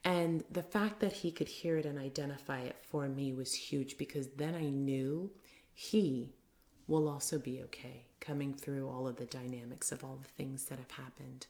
And 0.06 0.44
the 0.48 0.62
fact 0.62 1.00
that 1.00 1.12
he 1.12 1.32
could 1.32 1.48
hear 1.48 1.78
it 1.78 1.84
and 1.84 1.98
identify 1.98 2.60
it 2.60 2.76
for 2.80 3.08
me 3.08 3.32
was 3.32 3.52
huge 3.52 3.98
because 3.98 4.28
then 4.36 4.54
I 4.54 4.68
knew 4.70 5.32
he 5.74 6.32
will 6.86 7.08
also 7.08 7.40
be 7.40 7.60
okay 7.62 8.04
coming 8.20 8.54
through 8.54 8.88
all 8.88 9.08
of 9.08 9.16
the 9.16 9.24
dynamics 9.24 9.90
of 9.90 10.04
all 10.04 10.16
the 10.22 10.28
things 10.28 10.66
that 10.66 10.78
have 10.78 10.92
happened. 10.92 11.48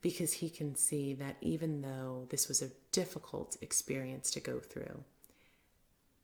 Because 0.00 0.32
he 0.32 0.50
can 0.50 0.74
see 0.74 1.14
that 1.14 1.36
even 1.40 1.82
though 1.82 2.26
this 2.30 2.48
was 2.48 2.62
a 2.62 2.72
difficult 2.90 3.56
experience 3.62 4.32
to 4.32 4.40
go 4.40 4.58
through, 4.58 5.04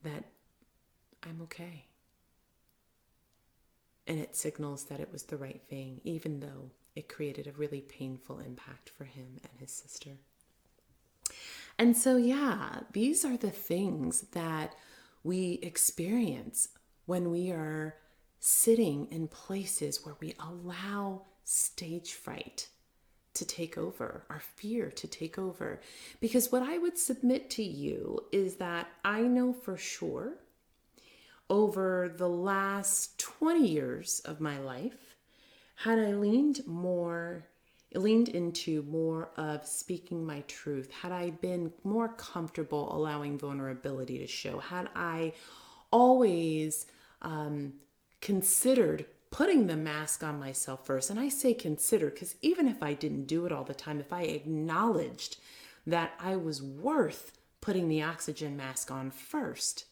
that 0.03 0.25
I'm 1.23 1.41
okay. 1.43 1.85
And 4.09 4.19
it 4.19 4.35
signals 4.35 4.87
that 4.87 4.99
it 4.99 5.13
was 5.13 5.23
the 5.23 5.37
right 5.37 5.63
thing, 5.71 6.01
even 6.03 6.41
though 6.41 6.73
it 6.97 7.09
created 7.09 7.47
a 7.47 7.53
really 7.53 7.81
painful 7.81 8.41
impact 8.41 8.89
for 8.89 9.05
him 9.05 9.39
and 9.45 9.61
his 9.61 9.71
sister. 9.71 10.19
And 11.79 11.97
so, 11.97 12.16
yeah, 12.16 12.81
these 12.93 13.25
are 13.25 13.37
the 13.37 13.51
things 13.51 14.22
that 14.33 14.75
we 15.22 15.59
experience 15.62 16.68
when 17.07 17.31
we 17.31 17.51
are 17.51 17.97
sitting 18.39 19.07
in 19.11 19.27
places 19.27 20.05
where 20.05 20.16
we 20.20 20.35
allow 20.39 21.22
stage 21.45 22.12
fright 22.12 22.68
to 23.35 23.45
take 23.45 23.77
over, 23.77 24.25
our 24.31 24.41
fear 24.41 24.91
to 24.91 25.09
take 25.09 25.39
over. 25.39 25.81
Because 26.20 26.53
what 26.53 26.62
I 26.62 26.79
would 26.79 26.99
submit 26.99 27.51
to 27.51 27.62
you 27.62 28.20
is 28.33 28.57
that 28.57 28.89
I 29.05 29.22
know 29.22 29.53
for 29.53 29.77
sure 29.77 30.35
over 31.51 32.12
the 32.16 32.29
last 32.29 33.18
20 33.18 33.66
years 33.66 34.20
of 34.20 34.41
my 34.41 34.59
life, 34.59 35.16
had 35.77 35.99
I 35.99 36.12
leaned 36.12 36.66
more, 36.66 37.47
leaned 37.95 38.29
into 38.29 38.83
more 38.83 39.31
of 39.37 39.67
speaking 39.67 40.25
my 40.25 40.41
truth, 40.43 40.91
had 40.91 41.13
I 41.13 41.31
been 41.31 41.73
more 41.85 42.09
comfortable 42.09 42.95
allowing 42.95 43.39
vulnerability 43.39 44.19
to 44.19 44.27
show, 44.27 44.59
had 44.59 44.89
I 44.95 45.33
always 45.91 46.87
um, 47.23 47.75
considered 48.21 49.07
putting 49.31 49.67
the 49.67 49.77
mask 49.77 50.23
on 50.23 50.39
myself 50.39 50.87
first, 50.87 51.11
and 51.11 51.19
I 51.19 51.29
say 51.29 51.55
consider 51.55 52.11
because 52.11 52.37
even 52.43 52.69
if 52.69 52.83
I 52.83 52.95
didn't 52.95 53.27
do 53.27 53.47
it 53.47 53.53
all 53.53 53.65
the 53.65 53.75
time, 53.75 54.01
if 54.01 54.13
I 54.13 54.23
acknowledged 54.23 55.39
that 55.87 56.13
I 56.21 56.37
was 56.37 56.63
worth 56.63 57.33
putting 57.61 57.89
the 57.89 58.03
oxygen 58.03 58.57
mask 58.57 58.91
on 58.91 59.11
first, 59.11 59.87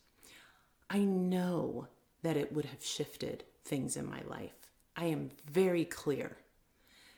I 0.89 0.99
know 0.99 1.89
that 2.23 2.37
it 2.37 2.53
would 2.53 2.67
have 2.67 2.85
shifted 2.85 3.45
things 3.65 3.97
in 3.97 4.09
my 4.09 4.21
life. 4.27 4.71
I 4.97 5.07
am 5.07 5.31
very 5.51 5.85
clear 5.85 6.37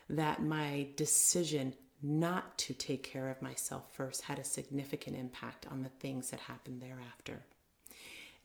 that 0.08 0.42
my 0.42 0.88
decision 0.96 1.74
not 2.02 2.58
to 2.58 2.74
take 2.74 3.02
care 3.02 3.30
of 3.30 3.40
myself 3.40 3.84
first 3.94 4.22
had 4.22 4.38
a 4.38 4.44
significant 4.44 5.16
impact 5.16 5.66
on 5.70 5.82
the 5.82 5.88
things 5.88 6.30
that 6.30 6.40
happened 6.40 6.82
thereafter. 6.82 7.44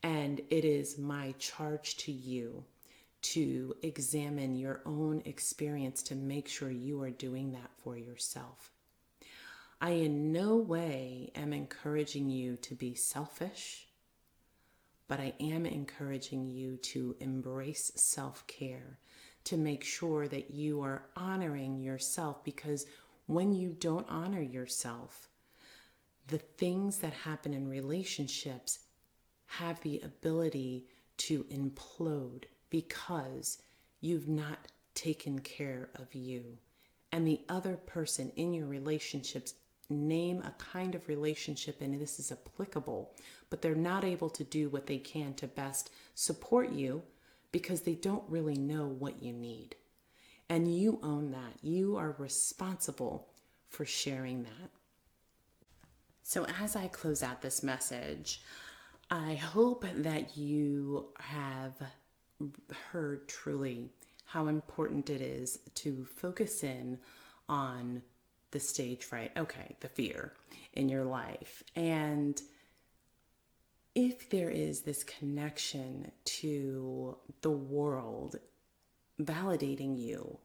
And 0.01 0.39
it 0.49 0.63
is 0.63 0.97
my 0.97 1.33
charge 1.39 1.97
to 1.97 2.11
you 2.11 2.63
to 3.21 3.75
examine 3.83 4.55
your 4.55 4.81
own 4.85 5.21
experience 5.25 6.01
to 6.03 6.15
make 6.15 6.47
sure 6.47 6.71
you 6.71 7.01
are 7.01 7.09
doing 7.09 7.51
that 7.51 7.69
for 7.83 7.97
yourself. 7.97 8.71
I 9.81 9.91
in 9.91 10.31
no 10.31 10.55
way 10.55 11.31
am 11.35 11.51
encouraging 11.51 12.29
you 12.29 12.55
to 12.57 12.75
be 12.75 12.95
selfish 12.95 13.89
but 15.09 15.19
I 15.19 15.33
am 15.39 15.65
encouraging 15.65 16.47
you 16.47 16.77
to 16.77 17.15
embrace 17.19 17.91
self 17.95 18.45
care, 18.47 18.99
to 19.45 19.57
make 19.57 19.83
sure 19.83 20.27
that 20.27 20.51
you 20.51 20.81
are 20.81 21.03
honoring 21.15 21.79
yourself 21.79 22.43
because 22.43 22.85
when 23.27 23.53
you 23.53 23.75
don't 23.79 24.07
honor 24.09 24.41
yourself, 24.41 25.29
the 26.27 26.37
things 26.37 26.99
that 26.99 27.13
happen 27.13 27.53
in 27.53 27.67
relationships 27.67 28.79
have 29.45 29.81
the 29.81 29.99
ability 30.01 30.85
to 31.17 31.43
implode 31.45 32.43
because 32.69 33.57
you've 34.01 34.27
not 34.27 34.67
taken 34.93 35.39
care 35.39 35.89
of 35.95 36.13
you. 36.13 36.57
And 37.11 37.25
the 37.25 37.41
other 37.49 37.75
person 37.75 38.31
in 38.35 38.53
your 38.53 38.67
relationships 38.67 39.55
name 39.89 40.41
a 40.41 40.53
kind 40.59 40.93
of 40.93 41.07
relationship, 41.07 41.81
and 41.81 41.99
this 41.99 42.19
is 42.19 42.31
applicable, 42.31 43.11
but 43.49 43.61
they're 43.61 43.73
not 43.75 44.03
able 44.03 44.29
to 44.29 44.43
do 44.43 44.69
what 44.69 44.85
they 44.85 44.99
can 44.99 45.33
to 45.35 45.47
best 45.47 45.89
support 46.13 46.71
you 46.71 47.01
because 47.51 47.81
they 47.81 47.95
don't 47.95 48.23
really 48.29 48.57
know 48.57 48.85
what 48.85 49.21
you 49.21 49.33
need. 49.33 49.75
And 50.49 50.73
you 50.73 50.99
own 51.03 51.31
that. 51.31 51.53
You 51.61 51.97
are 51.97 52.15
responsible 52.17 53.27
for 53.69 53.85
sharing 53.85 54.43
that. 54.43 54.71
So, 56.23 56.45
as 56.61 56.75
I 56.75 56.87
close 56.87 57.23
out 57.23 57.41
this 57.41 57.63
message, 57.63 58.41
I 59.11 59.35
hope 59.35 59.85
that 59.95 60.37
you 60.37 61.07
have 61.19 61.73
heard 62.91 63.27
truly 63.27 63.89
how 64.25 64.47
important 64.47 65.09
it 65.09 65.21
is 65.21 65.59
to 65.73 66.05
focus 66.15 66.63
in 66.63 66.99
on 67.47 68.03
the 68.51 68.59
stage 68.59 69.03
fright, 69.03 69.31
okay, 69.37 69.75
the 69.79 69.89
fear 69.89 70.33
in 70.73 70.89
your 70.89 71.03
life. 71.03 71.63
And 71.75 72.39
if 73.99 74.29
there 74.29 74.49
is 74.49 74.79
this 74.79 75.03
connection 75.03 76.09
to 76.23 77.17
the 77.41 77.51
world 77.51 78.37
validating 79.21 79.99
you, 79.99 80.37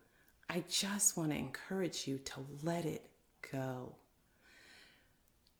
I 0.50 0.64
just 0.68 1.16
want 1.16 1.30
to 1.30 1.38
encourage 1.38 2.08
you 2.08 2.18
to 2.18 2.40
let 2.64 2.84
it 2.84 3.08
go. 3.52 3.94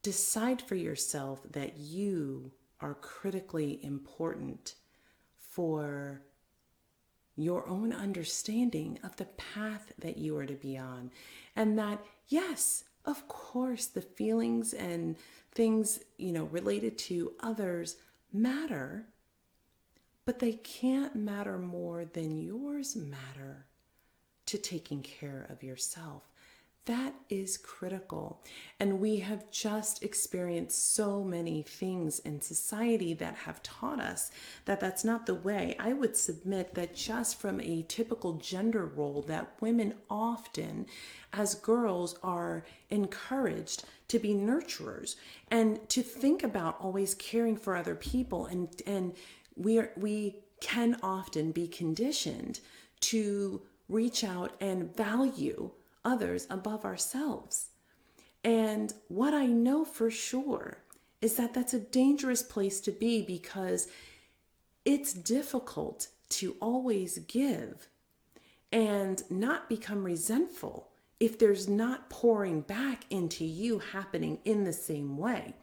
Decide 0.03 0.61
for 0.61 0.75
yourself 0.75 1.41
that 1.53 1.77
you 1.79 2.51
are 2.81 2.95
critically 2.95 3.79
important 3.85 4.75
for 5.37 6.21
your 7.37 7.65
own 7.69 7.93
understanding 7.93 8.99
of 9.05 9.15
the 9.17 9.25
path 9.25 9.93
that 10.01 10.19
you 10.19 10.37
are 10.37 10.47
to 10.47 10.55
be 10.55 10.77
on. 10.77 11.13
And 11.55 11.79
that, 11.79 12.05
yes, 12.27 12.83
of 13.05 13.29
course, 13.29 13.87
the 13.87 14.01
feelings 14.01 14.73
and 14.73 15.17
things, 15.53 16.01
you 16.19 16.33
know, 16.33 16.45
related 16.45 16.99
to 16.99 17.33
others 17.41 17.97
matter, 18.33 19.07
but 20.25 20.39
they 20.39 20.53
can't 20.53 21.15
matter 21.15 21.59
more 21.59 22.05
than 22.05 22.41
yours 22.41 22.97
matter 22.97 23.67
to 24.47 24.59
taking 24.59 25.03
care 25.03 25.47
of 25.51 25.63
yourself. 25.63 26.23
That 26.87 27.15
is 27.31 27.57
critical. 27.57 28.43
And 28.79 29.01
we 29.01 29.21
have 29.21 29.51
just 29.51 30.03
experienced 30.03 30.95
so 30.95 31.25
many 31.25 31.63
things 31.63 32.19
in 32.19 32.43
society 32.43 33.15
that 33.15 33.37
have 33.37 33.63
taught 33.63 34.01
us 34.01 34.31
that 34.67 34.81
that's 34.81 35.03
not 35.03 35.25
the 35.25 35.35
way. 35.35 35.77
I 35.79 35.95
would 35.95 36.15
submit 36.15 36.75
that 36.75 36.95
just 36.95 37.41
from 37.41 37.59
a 37.63 37.87
typical 37.89 38.35
gender 38.35 38.85
role, 38.85 39.23
that 39.29 39.53
women 39.61 39.95
often, 40.11 40.85
as 41.33 41.55
girls, 41.55 42.19
are 42.23 42.67
encouraged 42.91 43.85
to 44.09 44.19
be 44.19 44.35
nurturers 44.35 45.17
and 45.49 45.89
to 45.89 46.03
think 46.03 46.43
about 46.43 46.79
always 46.81 47.15
caring 47.15 47.57
for 47.57 47.77
other 47.77 47.95
people. 47.95 48.45
And, 48.45 48.69
and 48.87 49.15
we, 49.57 49.79
are, 49.79 49.91
we 49.97 50.41
can 50.61 50.99
often 51.03 51.51
be 51.51 51.67
conditioned 51.67 52.61
to 53.01 53.63
reach 53.89 54.23
out 54.23 54.53
and 54.61 54.95
value 54.95 55.71
others 56.05 56.47
above 56.51 56.85
ourselves. 56.85 57.69
And 58.43 58.93
what 59.09 59.33
I 59.33 59.47
know 59.47 59.85
for 59.85 60.11
sure 60.11 60.79
is 61.23 61.37
that 61.37 61.55
that's 61.55 61.73
a 61.73 61.81
dangerous 61.81 62.43
place 62.43 62.81
to 62.83 62.91
be 62.93 63.23
because 63.23 63.89
it's 64.85 65.15
difficult 65.15 66.09
to 66.29 66.57
always 66.61 67.19
give 67.19 67.89
and 68.71 69.23
not 69.31 69.69
become 69.69 70.05
resentful 70.05 70.91
if 71.21 71.39
there's 71.39 71.69
not 71.69 72.11
pouring 72.11 72.61
back 72.61 73.07
into 73.09 73.45
you 73.45 73.79
happening 73.79 74.39
in 74.45 74.65
the 74.65 74.73
same 74.73 75.17
way, 75.17 75.55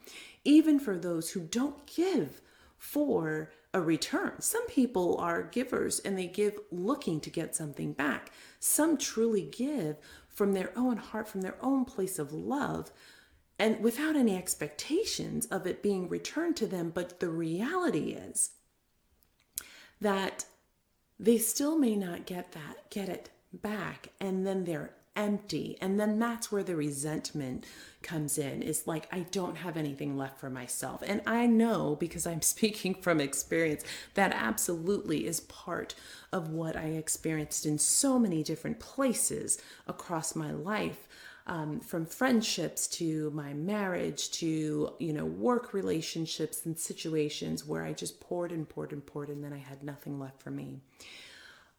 even 0.44 0.80
for 0.80 0.98
those 0.98 1.30
who 1.30 1.40
don't 1.40 1.86
give 1.86 2.40
for 2.78 3.52
a 3.74 3.80
return. 3.80 4.40
Some 4.40 4.66
people 4.66 5.16
are 5.18 5.42
givers 5.42 6.00
and 6.00 6.18
they 6.18 6.26
give 6.26 6.58
looking 6.70 7.20
to 7.20 7.30
get 7.30 7.54
something 7.54 7.92
back. 7.92 8.32
Some 8.58 8.98
truly 8.98 9.42
give 9.42 9.96
from 10.32 10.52
their 10.52 10.72
own 10.76 10.96
heart, 10.96 11.28
from 11.28 11.42
their 11.42 11.56
own 11.60 11.84
place 11.84 12.18
of 12.18 12.32
love, 12.32 12.90
and 13.58 13.80
without 13.80 14.16
any 14.16 14.36
expectations 14.36 15.46
of 15.46 15.66
it 15.66 15.82
being 15.82 16.08
returned 16.08 16.56
to 16.56 16.66
them. 16.66 16.90
But 16.90 17.20
the 17.20 17.28
reality 17.28 18.12
is 18.12 18.50
that 20.00 20.46
they 21.18 21.38
still 21.38 21.78
may 21.78 21.94
not 21.94 22.26
get 22.26 22.52
that, 22.52 22.90
get 22.90 23.08
it 23.08 23.30
back 23.52 24.08
and 24.20 24.46
then 24.46 24.64
they're 24.64 24.94
empty. 25.16 25.76
And 25.80 25.98
then 26.00 26.18
that's 26.18 26.50
where 26.50 26.62
the 26.62 26.76
resentment 26.76 27.64
comes 28.02 28.38
in 28.38 28.62
is 28.62 28.86
like, 28.86 29.08
I 29.12 29.20
don't 29.30 29.56
have 29.56 29.76
anything 29.76 30.16
left 30.16 30.40
for 30.40 30.50
myself. 30.50 31.02
And 31.06 31.20
I 31.26 31.46
know 31.46 31.96
because 31.96 32.26
I'm 32.26 32.42
speaking 32.42 32.94
from 32.94 33.20
experience 33.20 33.84
that 34.14 34.32
absolutely 34.32 35.26
is 35.26 35.40
part 35.40 35.94
of 36.32 36.48
what 36.48 36.76
I 36.76 36.84
experienced 36.84 37.66
in 37.66 37.78
so 37.78 38.18
many 38.18 38.42
different 38.42 38.80
places 38.80 39.60
across 39.86 40.34
my 40.34 40.50
life. 40.50 41.08
Um, 41.44 41.80
from 41.80 42.06
friendships 42.06 42.86
to 42.86 43.32
my 43.32 43.52
marriage 43.52 44.30
to 44.30 44.94
you 45.00 45.12
know 45.12 45.24
work 45.24 45.74
relationships 45.74 46.64
and 46.64 46.78
situations 46.78 47.66
where 47.66 47.82
I 47.82 47.94
just 47.94 48.20
poured 48.20 48.52
and 48.52 48.68
poured 48.68 48.92
and 48.92 49.04
poured 49.04 49.28
and 49.28 49.42
then 49.42 49.52
I 49.52 49.58
had 49.58 49.82
nothing 49.82 50.20
left 50.20 50.40
for 50.40 50.52
me. 50.52 50.78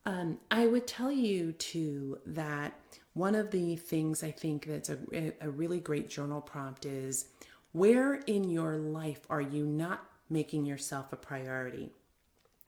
Um, 0.05 0.39
I 0.51 0.67
would 0.67 0.85
tell 0.85 1.13
you 1.13 1.53
too 1.53 2.19
that 2.25 2.73
one 3.13 3.35
of 3.35 3.51
the 3.51 3.75
things 3.75 4.23
I 4.23 4.31
think 4.31 4.65
that's 4.65 4.89
a, 4.89 4.97
a 5.41 5.49
really 5.49 5.79
great 5.79 6.09
journal 6.09 6.41
prompt 6.41 6.85
is 6.85 7.25
where 7.71 8.15
in 8.15 8.49
your 8.49 8.77
life 8.77 9.21
are 9.29 9.41
you 9.41 9.65
not 9.65 10.03
making 10.29 10.65
yourself 10.65 11.13
a 11.13 11.15
priority? 11.15 11.91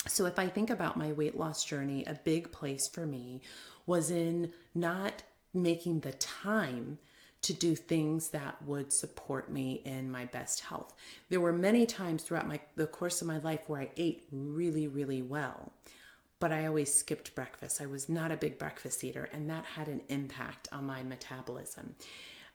So, 0.07 0.25
if 0.25 0.37
I 0.37 0.47
think 0.47 0.69
about 0.69 0.97
my 0.97 1.13
weight 1.13 1.37
loss 1.37 1.63
journey, 1.63 2.03
a 2.05 2.13
big 2.13 2.51
place 2.51 2.87
for 2.87 3.07
me 3.07 3.41
was 3.87 4.11
in 4.11 4.53
not 4.75 5.23
making 5.53 6.01
the 6.01 6.13
time 6.13 6.99
to 7.41 7.53
do 7.53 7.75
things 7.75 8.29
that 8.29 8.59
would 8.63 8.91
support 8.91 9.51
me 9.51 9.81
in 9.85 10.11
my 10.11 10.25
best 10.25 10.61
health. 10.61 10.93
There 11.29 11.39
were 11.39 11.53
many 11.53 11.85
times 11.85 12.23
throughout 12.23 12.47
my 12.47 12.59
the 12.75 12.87
course 12.87 13.21
of 13.21 13.27
my 13.27 13.37
life 13.39 13.61
where 13.67 13.81
I 13.81 13.89
ate 13.97 14.27
really 14.31 14.87
really 14.87 15.21
well 15.21 15.71
but 16.39 16.51
I 16.51 16.65
always 16.65 16.93
skipped 16.93 17.35
breakfast. 17.35 17.81
I 17.81 17.85
was 17.85 18.09
not 18.09 18.31
a 18.31 18.37
big 18.37 18.57
breakfast 18.57 19.03
eater, 19.03 19.29
and 19.31 19.49
that 19.49 19.65
had 19.65 19.87
an 19.87 20.01
impact 20.09 20.67
on 20.71 20.85
my 20.85 21.03
metabolism. 21.03 21.95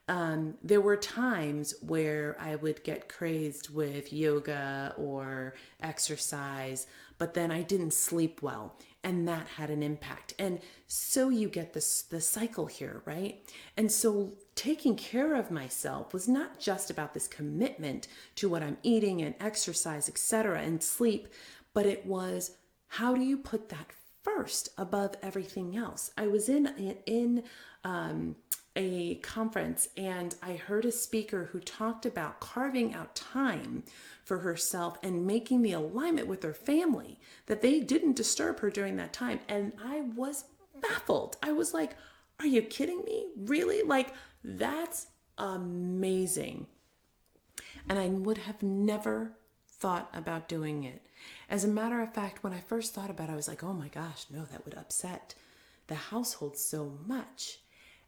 Um, 0.09 0.55
there 0.63 0.81
were 0.81 0.97
times 0.97 1.75
where 1.87 2.37
I 2.41 2.57
would 2.57 2.83
get 2.83 3.09
crazed 3.09 3.71
with 3.71 4.13
yoga 4.13 4.93
or 4.99 5.55
exercise, 5.81 6.89
but 7.17 7.35
then 7.35 7.53
I 7.53 7.63
didn't 7.63 7.93
sleep 7.93 8.43
well, 8.43 8.77
and 9.05 9.29
that 9.29 9.47
had 9.47 9.71
an 9.71 9.85
impact. 9.85 10.35
And 10.37 10.61
so 10.89 11.29
you 11.29 11.49
get 11.49 11.75
this 11.75 12.03
the 12.03 12.21
cycle 12.21 12.67
here, 12.67 13.03
right? 13.05 13.41
And 13.77 13.93
so 13.93 14.33
taking 14.57 14.97
care 14.97 15.37
of 15.37 15.53
myself 15.53 16.13
was 16.13 16.27
not 16.27 16.59
just 16.59 16.91
about 16.91 17.15
this 17.15 17.29
commitment 17.29 18.09
to 18.35 18.49
what 18.49 18.65
I'm 18.65 18.79
eating 18.83 19.23
and 19.23 19.37
exercise, 19.39 20.09
etc., 20.09 20.61
and 20.61 20.83
sleep, 20.83 21.29
but 21.73 21.87
it 21.87 22.05
was 22.05 22.57
how 22.95 23.15
do 23.15 23.23
you 23.23 23.37
put 23.37 23.69
that 23.69 23.93
first 24.23 24.71
above 24.77 25.15
everything 25.23 25.77
else? 25.77 26.11
I 26.19 26.27
was 26.27 26.49
in 26.49 26.97
in 27.07 27.45
um, 27.85 28.35
a 28.75 29.17
conference 29.17 29.89
and 29.97 30.35
I 30.43 30.55
heard 30.55 30.85
a 30.85 30.93
speaker 30.93 31.51
who 31.53 31.61
talked 31.61 32.05
about 32.05 32.41
carving 32.41 32.93
out 32.93 33.15
time 33.15 33.85
for 34.25 34.39
herself 34.39 34.97
and 35.05 35.25
making 35.25 35.63
the 35.63 35.73
alignment 35.73 36.27
with 36.27 36.43
her 36.43 36.53
family 36.53 37.21
that 37.47 37.63
they 37.63 37.79
didn't 37.79 38.17
disturb 38.17 38.59
her 38.59 38.71
during 38.71 38.97
that 38.97 39.13
time. 39.13 39.39
And 39.49 39.73
I 39.85 40.03
was 40.17 40.45
baffled. 40.81 41.37
I 41.43 41.53
was 41.53 41.73
like, 41.73 41.97
are 42.41 42.47
you 42.47 42.63
kidding 42.63 43.05
me? 43.05 43.27
Really? 43.37 43.83
Like, 43.83 44.15
that's 44.43 45.07
amazing. 45.39 46.67
And 47.89 47.99
I 47.99 48.09
would 48.09 48.39
have 48.39 48.63
never 48.63 49.37
thought 49.69 50.11
about 50.13 50.49
doing 50.49 50.85
it. 50.85 51.07
As 51.51 51.65
a 51.65 51.69
matter 51.69 52.01
of 52.01 52.15
fact, 52.15 52.45
when 52.45 52.53
I 52.53 52.61
first 52.61 52.95
thought 52.95 53.11
about 53.11 53.29
it, 53.29 53.33
I 53.33 53.37
was 53.37 53.49
like, 53.49 53.65
oh 53.65 53.73
my 53.73 53.89
gosh, 53.89 54.27
no, 54.31 54.45
that 54.45 54.65
would 54.65 54.75
upset 54.75 55.35
the 55.89 55.97
household 55.97 56.57
so 56.57 56.93
much. 57.09 57.59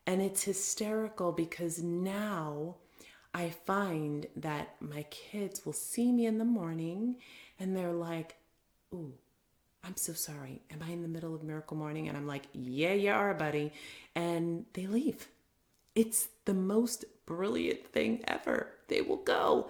And 0.06 0.22
it's 0.22 0.44
hysterical 0.44 1.32
because 1.32 1.82
now 1.82 2.76
I 3.34 3.50
find 3.50 4.28
that 4.36 4.76
my 4.80 5.02
kids 5.10 5.66
will 5.66 5.72
see 5.72 6.12
me 6.12 6.24
in 6.24 6.38
the 6.38 6.44
morning 6.44 7.16
and 7.58 7.76
they're 7.76 7.92
like, 7.92 8.36
ooh, 8.94 9.12
I'm 9.82 9.96
so 9.96 10.12
sorry. 10.12 10.62
Am 10.70 10.78
I 10.80 10.92
in 10.92 11.02
the 11.02 11.08
middle 11.08 11.34
of 11.34 11.42
miracle 11.42 11.76
morning? 11.76 12.06
And 12.08 12.16
I'm 12.16 12.28
like, 12.28 12.44
yeah, 12.52 12.92
you 12.92 13.10
are, 13.10 13.34
buddy. 13.34 13.72
And 14.14 14.66
they 14.74 14.86
leave. 14.86 15.26
It's 15.96 16.28
the 16.44 16.54
most 16.54 17.04
brilliant 17.26 17.88
thing 17.88 18.22
ever. 18.28 18.68
They 18.86 19.00
will 19.00 19.16
go 19.16 19.68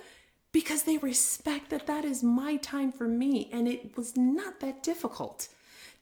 because 0.53 0.83
they 0.83 0.99
respect 0.99 1.71
that 1.71 1.87
that 1.87 2.05
is 2.05 2.23
my 2.23 2.57
time 2.57 2.93
for 2.93 3.09
me. 3.09 3.49
And 3.53 3.67
it 3.67 3.97
was 3.97 4.17
not 4.17 4.61
that 4.61 4.83
difficult 4.83 5.49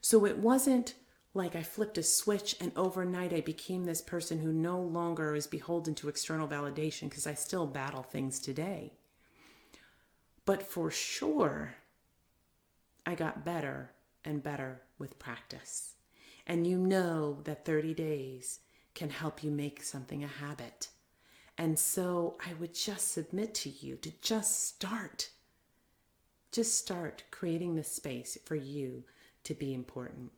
So 0.00 0.24
it 0.24 0.38
wasn't 0.38 0.94
like 1.32 1.54
I 1.54 1.62
flipped 1.62 1.98
a 1.98 2.02
switch 2.02 2.56
and 2.60 2.72
overnight 2.74 3.32
I 3.32 3.40
became 3.40 3.84
this 3.84 4.02
person 4.02 4.40
who 4.40 4.52
no 4.52 4.80
longer 4.80 5.34
is 5.34 5.46
beholden 5.46 5.94
to 5.96 6.08
external 6.08 6.48
validation 6.48 7.08
because 7.08 7.26
I 7.26 7.34
still 7.34 7.66
battle 7.66 8.02
things 8.02 8.40
today. 8.40 8.94
But 10.44 10.62
for 10.62 10.90
sure, 10.90 11.76
I 13.06 13.14
got 13.14 13.44
better 13.44 13.92
and 14.24 14.42
better 14.42 14.82
with 14.98 15.18
practice. 15.18 15.94
And 16.46 16.66
you 16.66 16.76
know 16.76 17.40
that 17.44 17.64
30 17.64 17.94
days 17.94 18.58
can 18.94 19.10
help 19.10 19.44
you 19.44 19.52
make 19.52 19.84
something 19.84 20.24
a 20.24 20.28
habit. 20.28 20.88
And 21.56 21.78
so 21.78 22.36
I 22.44 22.54
would 22.54 22.74
just 22.74 23.12
submit 23.12 23.54
to 23.56 23.70
you 23.70 23.96
to 23.96 24.12
just 24.20 24.64
start. 24.64 25.30
Just 26.50 26.76
start 26.76 27.22
creating 27.30 27.76
the 27.76 27.84
space 27.84 28.36
for 28.44 28.56
you 28.56 29.04
to 29.44 29.54
be 29.54 29.72
important. 29.72 30.32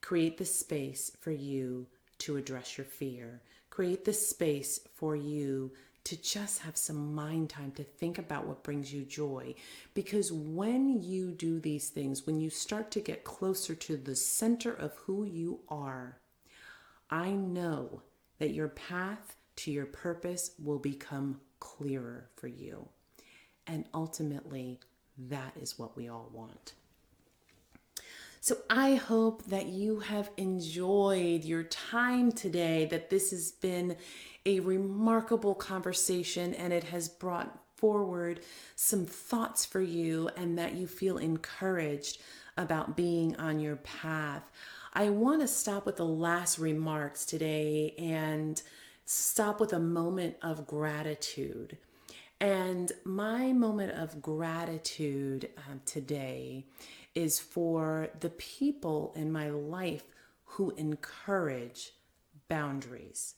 Create 0.00 0.38
the 0.38 0.44
space 0.44 1.12
for 1.20 1.30
you 1.30 1.86
to 2.18 2.36
address 2.36 2.76
your 2.78 2.84
fear. 2.84 3.40
Create 3.70 4.04
the 4.04 4.12
space 4.12 4.80
for 4.94 5.16
you 5.16 5.72
to 6.04 6.20
just 6.20 6.60
have 6.60 6.76
some 6.76 7.14
mind 7.14 7.50
time 7.50 7.70
to 7.72 7.84
think 7.84 8.18
about 8.18 8.46
what 8.46 8.62
brings 8.62 8.92
you 8.92 9.04
joy. 9.04 9.54
Because 9.94 10.32
when 10.32 11.02
you 11.02 11.30
do 11.30 11.60
these 11.60 11.90
things, 11.90 12.26
when 12.26 12.40
you 12.40 12.50
start 12.50 12.90
to 12.92 13.00
get 13.00 13.24
closer 13.24 13.74
to 13.74 13.96
the 13.96 14.16
center 14.16 14.72
of 14.72 14.94
who 14.94 15.24
you 15.24 15.60
are, 15.68 16.18
I 17.10 17.30
know 17.30 18.02
that 18.38 18.54
your 18.54 18.68
path 18.68 19.36
to 19.56 19.70
your 19.70 19.86
purpose 19.86 20.52
will 20.62 20.78
become 20.78 21.40
clearer 21.58 22.30
for 22.36 22.48
you. 22.48 22.88
And 23.66 23.84
ultimately, 23.92 24.80
that 25.28 25.52
is 25.60 25.78
what 25.78 25.96
we 25.96 26.08
all 26.08 26.30
want. 26.32 26.72
So 28.42 28.56
I 28.70 28.94
hope 28.94 29.44
that 29.44 29.66
you 29.66 30.00
have 30.00 30.30
enjoyed 30.38 31.44
your 31.44 31.64
time 31.64 32.32
today, 32.32 32.86
that 32.86 33.10
this 33.10 33.32
has 33.32 33.50
been 33.50 33.96
a 34.46 34.60
remarkable 34.60 35.54
conversation 35.54 36.54
and 36.54 36.72
it 36.72 36.84
has 36.84 37.06
brought 37.06 37.58
forward 37.76 38.40
some 38.76 39.04
thoughts 39.04 39.66
for 39.66 39.82
you 39.82 40.30
and 40.38 40.56
that 40.56 40.74
you 40.74 40.86
feel 40.86 41.18
encouraged 41.18 42.22
about 42.56 42.96
being 42.96 43.36
on 43.36 43.60
your 43.60 43.76
path. 43.76 44.50
I 44.94 45.10
want 45.10 45.42
to 45.42 45.46
stop 45.46 45.84
with 45.84 45.96
the 45.96 46.06
last 46.06 46.58
remarks 46.58 47.26
today 47.26 47.94
and 47.98 48.60
stop 49.04 49.60
with 49.60 49.74
a 49.74 49.78
moment 49.78 50.36
of 50.40 50.66
gratitude. 50.66 51.76
And 52.40 52.90
my 53.04 53.52
moment 53.52 53.92
of 53.92 54.22
gratitude 54.22 55.50
um, 55.68 55.82
today 55.84 56.64
is 57.14 57.38
for 57.38 58.08
the 58.20 58.30
people 58.30 59.12
in 59.16 59.32
my 59.32 59.50
life 59.50 60.04
who 60.44 60.70
encourage 60.72 61.92
boundaries. 62.48 63.34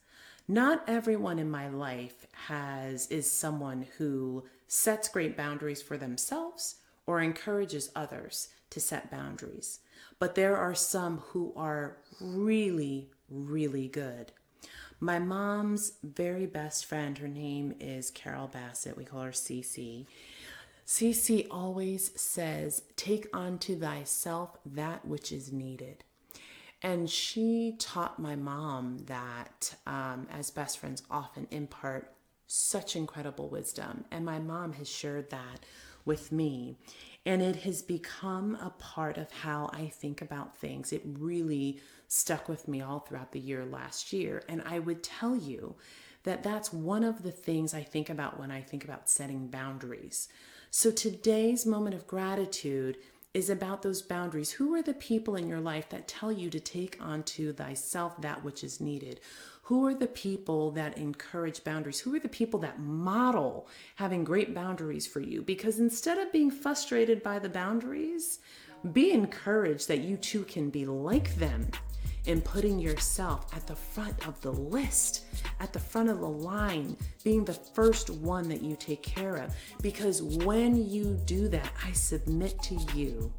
Not 0.49 0.85
everyone 0.89 1.39
in 1.39 1.51
my 1.51 1.69
life 1.69 2.27
has 2.49 3.07
is 3.11 3.31
someone 3.31 3.87
who 3.99 4.45
sets 4.67 5.09
great 5.09 5.37
boundaries 5.37 5.81
for 5.83 5.97
themselves 5.97 6.77
or 7.07 7.21
encourages 7.21 7.91
others 7.95 8.49
to 8.71 8.81
set 8.81 9.11
boundaries. 9.11 9.81
But 10.19 10.35
there 10.35 10.57
are 10.57 10.75
some 10.75 11.19
who 11.19 11.53
are 11.57 11.99
really, 12.21 13.11
really 13.29 13.89
good. 13.89 14.33
My 15.01 15.19
mom's 15.19 15.95
very 16.03 16.47
best 16.47 16.87
friend, 16.87 17.19
her 17.19 17.29
name 17.29 17.75
is 17.81 18.11
Carol 18.11 18.47
Bassett. 18.47 18.97
We 18.97 19.05
call 19.05 19.23
her 19.23 19.33
Cece. 19.33 20.07
Cece 20.93 21.47
always 21.51 22.21
says, 22.21 22.83
Take 22.97 23.27
unto 23.33 23.79
thyself 23.81 24.59
that 24.67 25.07
which 25.07 25.33
is 25.33 25.51
needed. 25.51 26.05
And 26.83 27.09
she 27.09 27.77
taught 27.79 28.19
my 28.19 28.37
mom 28.37 28.99
that, 29.07 29.75
um, 29.87 30.27
as 30.31 30.51
best 30.51 30.79
friends 30.79 31.03
often 31.11 31.49
impart 31.51 32.13
such 32.47 32.95
incredible 32.95 33.49
wisdom. 33.49 34.05
And 34.11 34.27
my 34.27 34.39
mom 34.39 34.75
has 34.75 34.87
shared 34.87 35.31
that 35.31 35.65
with 36.05 36.31
me. 36.31 36.77
And 37.25 37.41
it 37.41 37.57
has 37.63 37.81
become 37.81 38.57
a 38.57 38.75
part 38.79 39.17
of 39.17 39.33
how 39.33 39.71
I 39.73 39.87
think 39.87 40.21
about 40.21 40.59
things. 40.59 40.93
It 40.93 41.01
really 41.07 41.81
stuck 42.07 42.51
with 42.51 42.69
me 42.69 42.83
all 42.83 42.99
throughout 42.99 43.33
the 43.33 43.41
year 43.41 43.65
last 43.65 44.13
year. 44.13 44.43
And 44.47 44.63
I 44.67 44.79
would 44.79 45.03
tell 45.03 45.37
you 45.37 45.75
that 46.25 46.43
that's 46.43 46.71
one 46.71 47.03
of 47.03 47.23
the 47.23 47.33
things 47.33 47.73
I 47.73 47.83
think 47.83 48.11
about 48.11 48.39
when 48.39 48.51
I 48.51 48.61
think 48.61 48.85
about 48.85 49.09
setting 49.09 49.47
boundaries. 49.47 50.29
So 50.75 50.91
today's 50.91 51.67
moment 51.67 51.95
of 51.95 52.07
gratitude 52.07 52.97
is 53.35 53.51
about 53.51 53.83
those 53.83 54.01
boundaries. 54.01 54.53
Who 54.53 54.75
are 54.75 54.81
the 54.81 54.95
people 54.95 55.37
in 55.37 55.47
your 55.47 55.61
life 55.61 55.91
that 55.91 56.09
tell 56.09 56.33
you 56.33 56.49
to 56.49 56.59
take 56.59 56.97
onto 56.99 57.53
thyself 57.53 58.19
that 58.23 58.43
which 58.43 58.65
is 58.65 58.81
needed? 58.81 59.21
Who 59.65 59.87
are 59.87 59.93
the 59.95 60.07
people 60.07 60.71
that 60.71 60.97
encourage 60.97 61.63
boundaries? 61.63 62.01
Who 62.01 62.15
are 62.15 62.19
the 62.19 62.27
people 62.27 62.59
that 62.61 62.81
model 62.81 63.69
having 63.97 64.25
great 64.25 64.55
boundaries 64.55 65.07
for 65.07 65.21
you? 65.21 65.43
Because 65.43 65.79
instead 65.79 66.17
of 66.17 66.33
being 66.33 66.51
frustrated 66.51 67.23
by 67.23 67.39
the 67.39 67.51
boundaries, 67.51 68.39
be 68.95 69.11
encouraged 69.13 69.89
that 69.89 70.01
you 70.01 70.17
too 70.17 70.45
can 70.45 70.71
be 70.71 70.87
like 70.87 71.35
them 71.35 71.69
in 72.27 72.41
putting 72.41 72.79
yourself 72.79 73.47
at 73.55 73.67
the 73.67 73.75
front 73.75 74.27
of 74.27 74.41
the 74.41 74.53
list, 74.53 75.25
at 75.61 75.73
the 75.73 75.79
front 75.79 76.09
of 76.09 76.21
the 76.21 76.29
line, 76.29 76.97
being 77.25 77.45
the 77.45 77.53
first 77.53 78.11
one 78.11 78.49
that 78.49 78.63
you 78.63 78.77
take 78.77 79.03
care 79.03 79.37
of. 79.37 79.55
Because 79.81 80.23
when 80.23 80.89
you 80.89 81.19
do 81.25 81.49
that, 81.49 81.71
I 81.85 81.93
submit 81.93 82.63
to 82.63 82.77
you, 82.95 83.33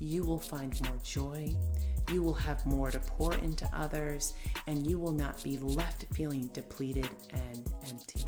you 0.00 0.24
will 0.24 0.40
find 0.40 0.80
more 0.82 0.98
joy, 1.04 1.54
you 2.10 2.22
will 2.22 2.34
have 2.34 2.64
more 2.66 2.90
to 2.90 2.98
pour 2.98 3.34
into 3.34 3.68
others, 3.72 4.34
and 4.66 4.86
you 4.86 4.98
will 4.98 5.12
not 5.12 5.42
be 5.42 5.58
left 5.58 6.06
feeling 6.12 6.48
depleted 6.52 7.08
and 7.32 7.70
emptied. 7.88 8.24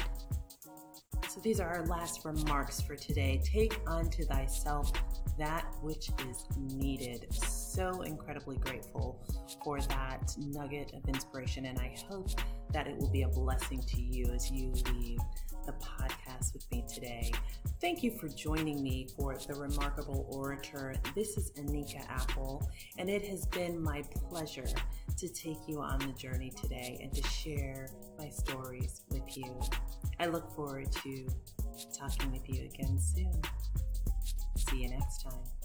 So, 1.29 1.41
these 1.41 1.61
are 1.61 1.69
our 1.69 1.87
last 1.87 2.25
remarks 2.25 2.81
for 2.81 2.95
today. 2.95 3.41
Take 3.43 3.81
unto 3.87 4.25
thyself 4.25 4.93
that 5.39 5.67
which 5.81 6.11
is 6.29 6.45
needed. 6.75 7.33
So 7.33 8.03
incredibly 8.03 8.57
grateful 8.57 9.25
for 9.65 9.81
that 9.81 10.35
nugget 10.39 10.93
of 10.95 11.09
inspiration, 11.09 11.67
and 11.67 11.79
I 11.79 11.95
hope 12.09 12.29
that 12.73 12.87
it 12.87 12.97
will 12.99 13.11
be 13.11 13.23
a 13.23 13.29
blessing 13.29 13.83
to 13.89 14.01
you 14.01 14.27
as 14.35 14.51
you 14.51 14.73
leave 14.95 15.19
the 15.67 15.73
podcast 15.73 16.53
with 16.55 16.71
me 16.73 16.85
today. 16.93 17.31
Thank 17.81 18.03
you 18.03 18.11
for 18.19 18.29
joining 18.29 18.83
me 18.83 19.09
for 19.17 19.37
The 19.37 19.55
Remarkable 19.55 20.27
Orator. 20.31 20.95
This 21.15 21.37
is 21.37 21.53
Anika 21.53 22.05
Apple, 22.09 22.69
and 22.99 23.09
it 23.09 23.25
has 23.27 23.47
been 23.47 23.81
my 23.81 24.03
pleasure 24.29 24.67
to 25.17 25.29
take 25.29 25.59
you 25.67 25.81
on 25.81 25.99
the 26.01 26.13
journey 26.13 26.51
today 26.51 26.99
and 27.03 27.13
to 27.15 27.29
share 27.29 27.89
my 28.19 28.29
stories 28.29 29.03
with 29.11 29.37
you. 29.37 29.61
I 30.19 30.27
look 30.27 30.51
forward 30.55 30.91
to 30.93 31.27
talking 31.97 32.33
with 32.33 32.49
you 32.49 32.65
again 32.65 32.99
soon. 32.99 33.41
See 34.57 34.83
you 34.83 34.91
next 34.91 35.23
time. 35.23 35.62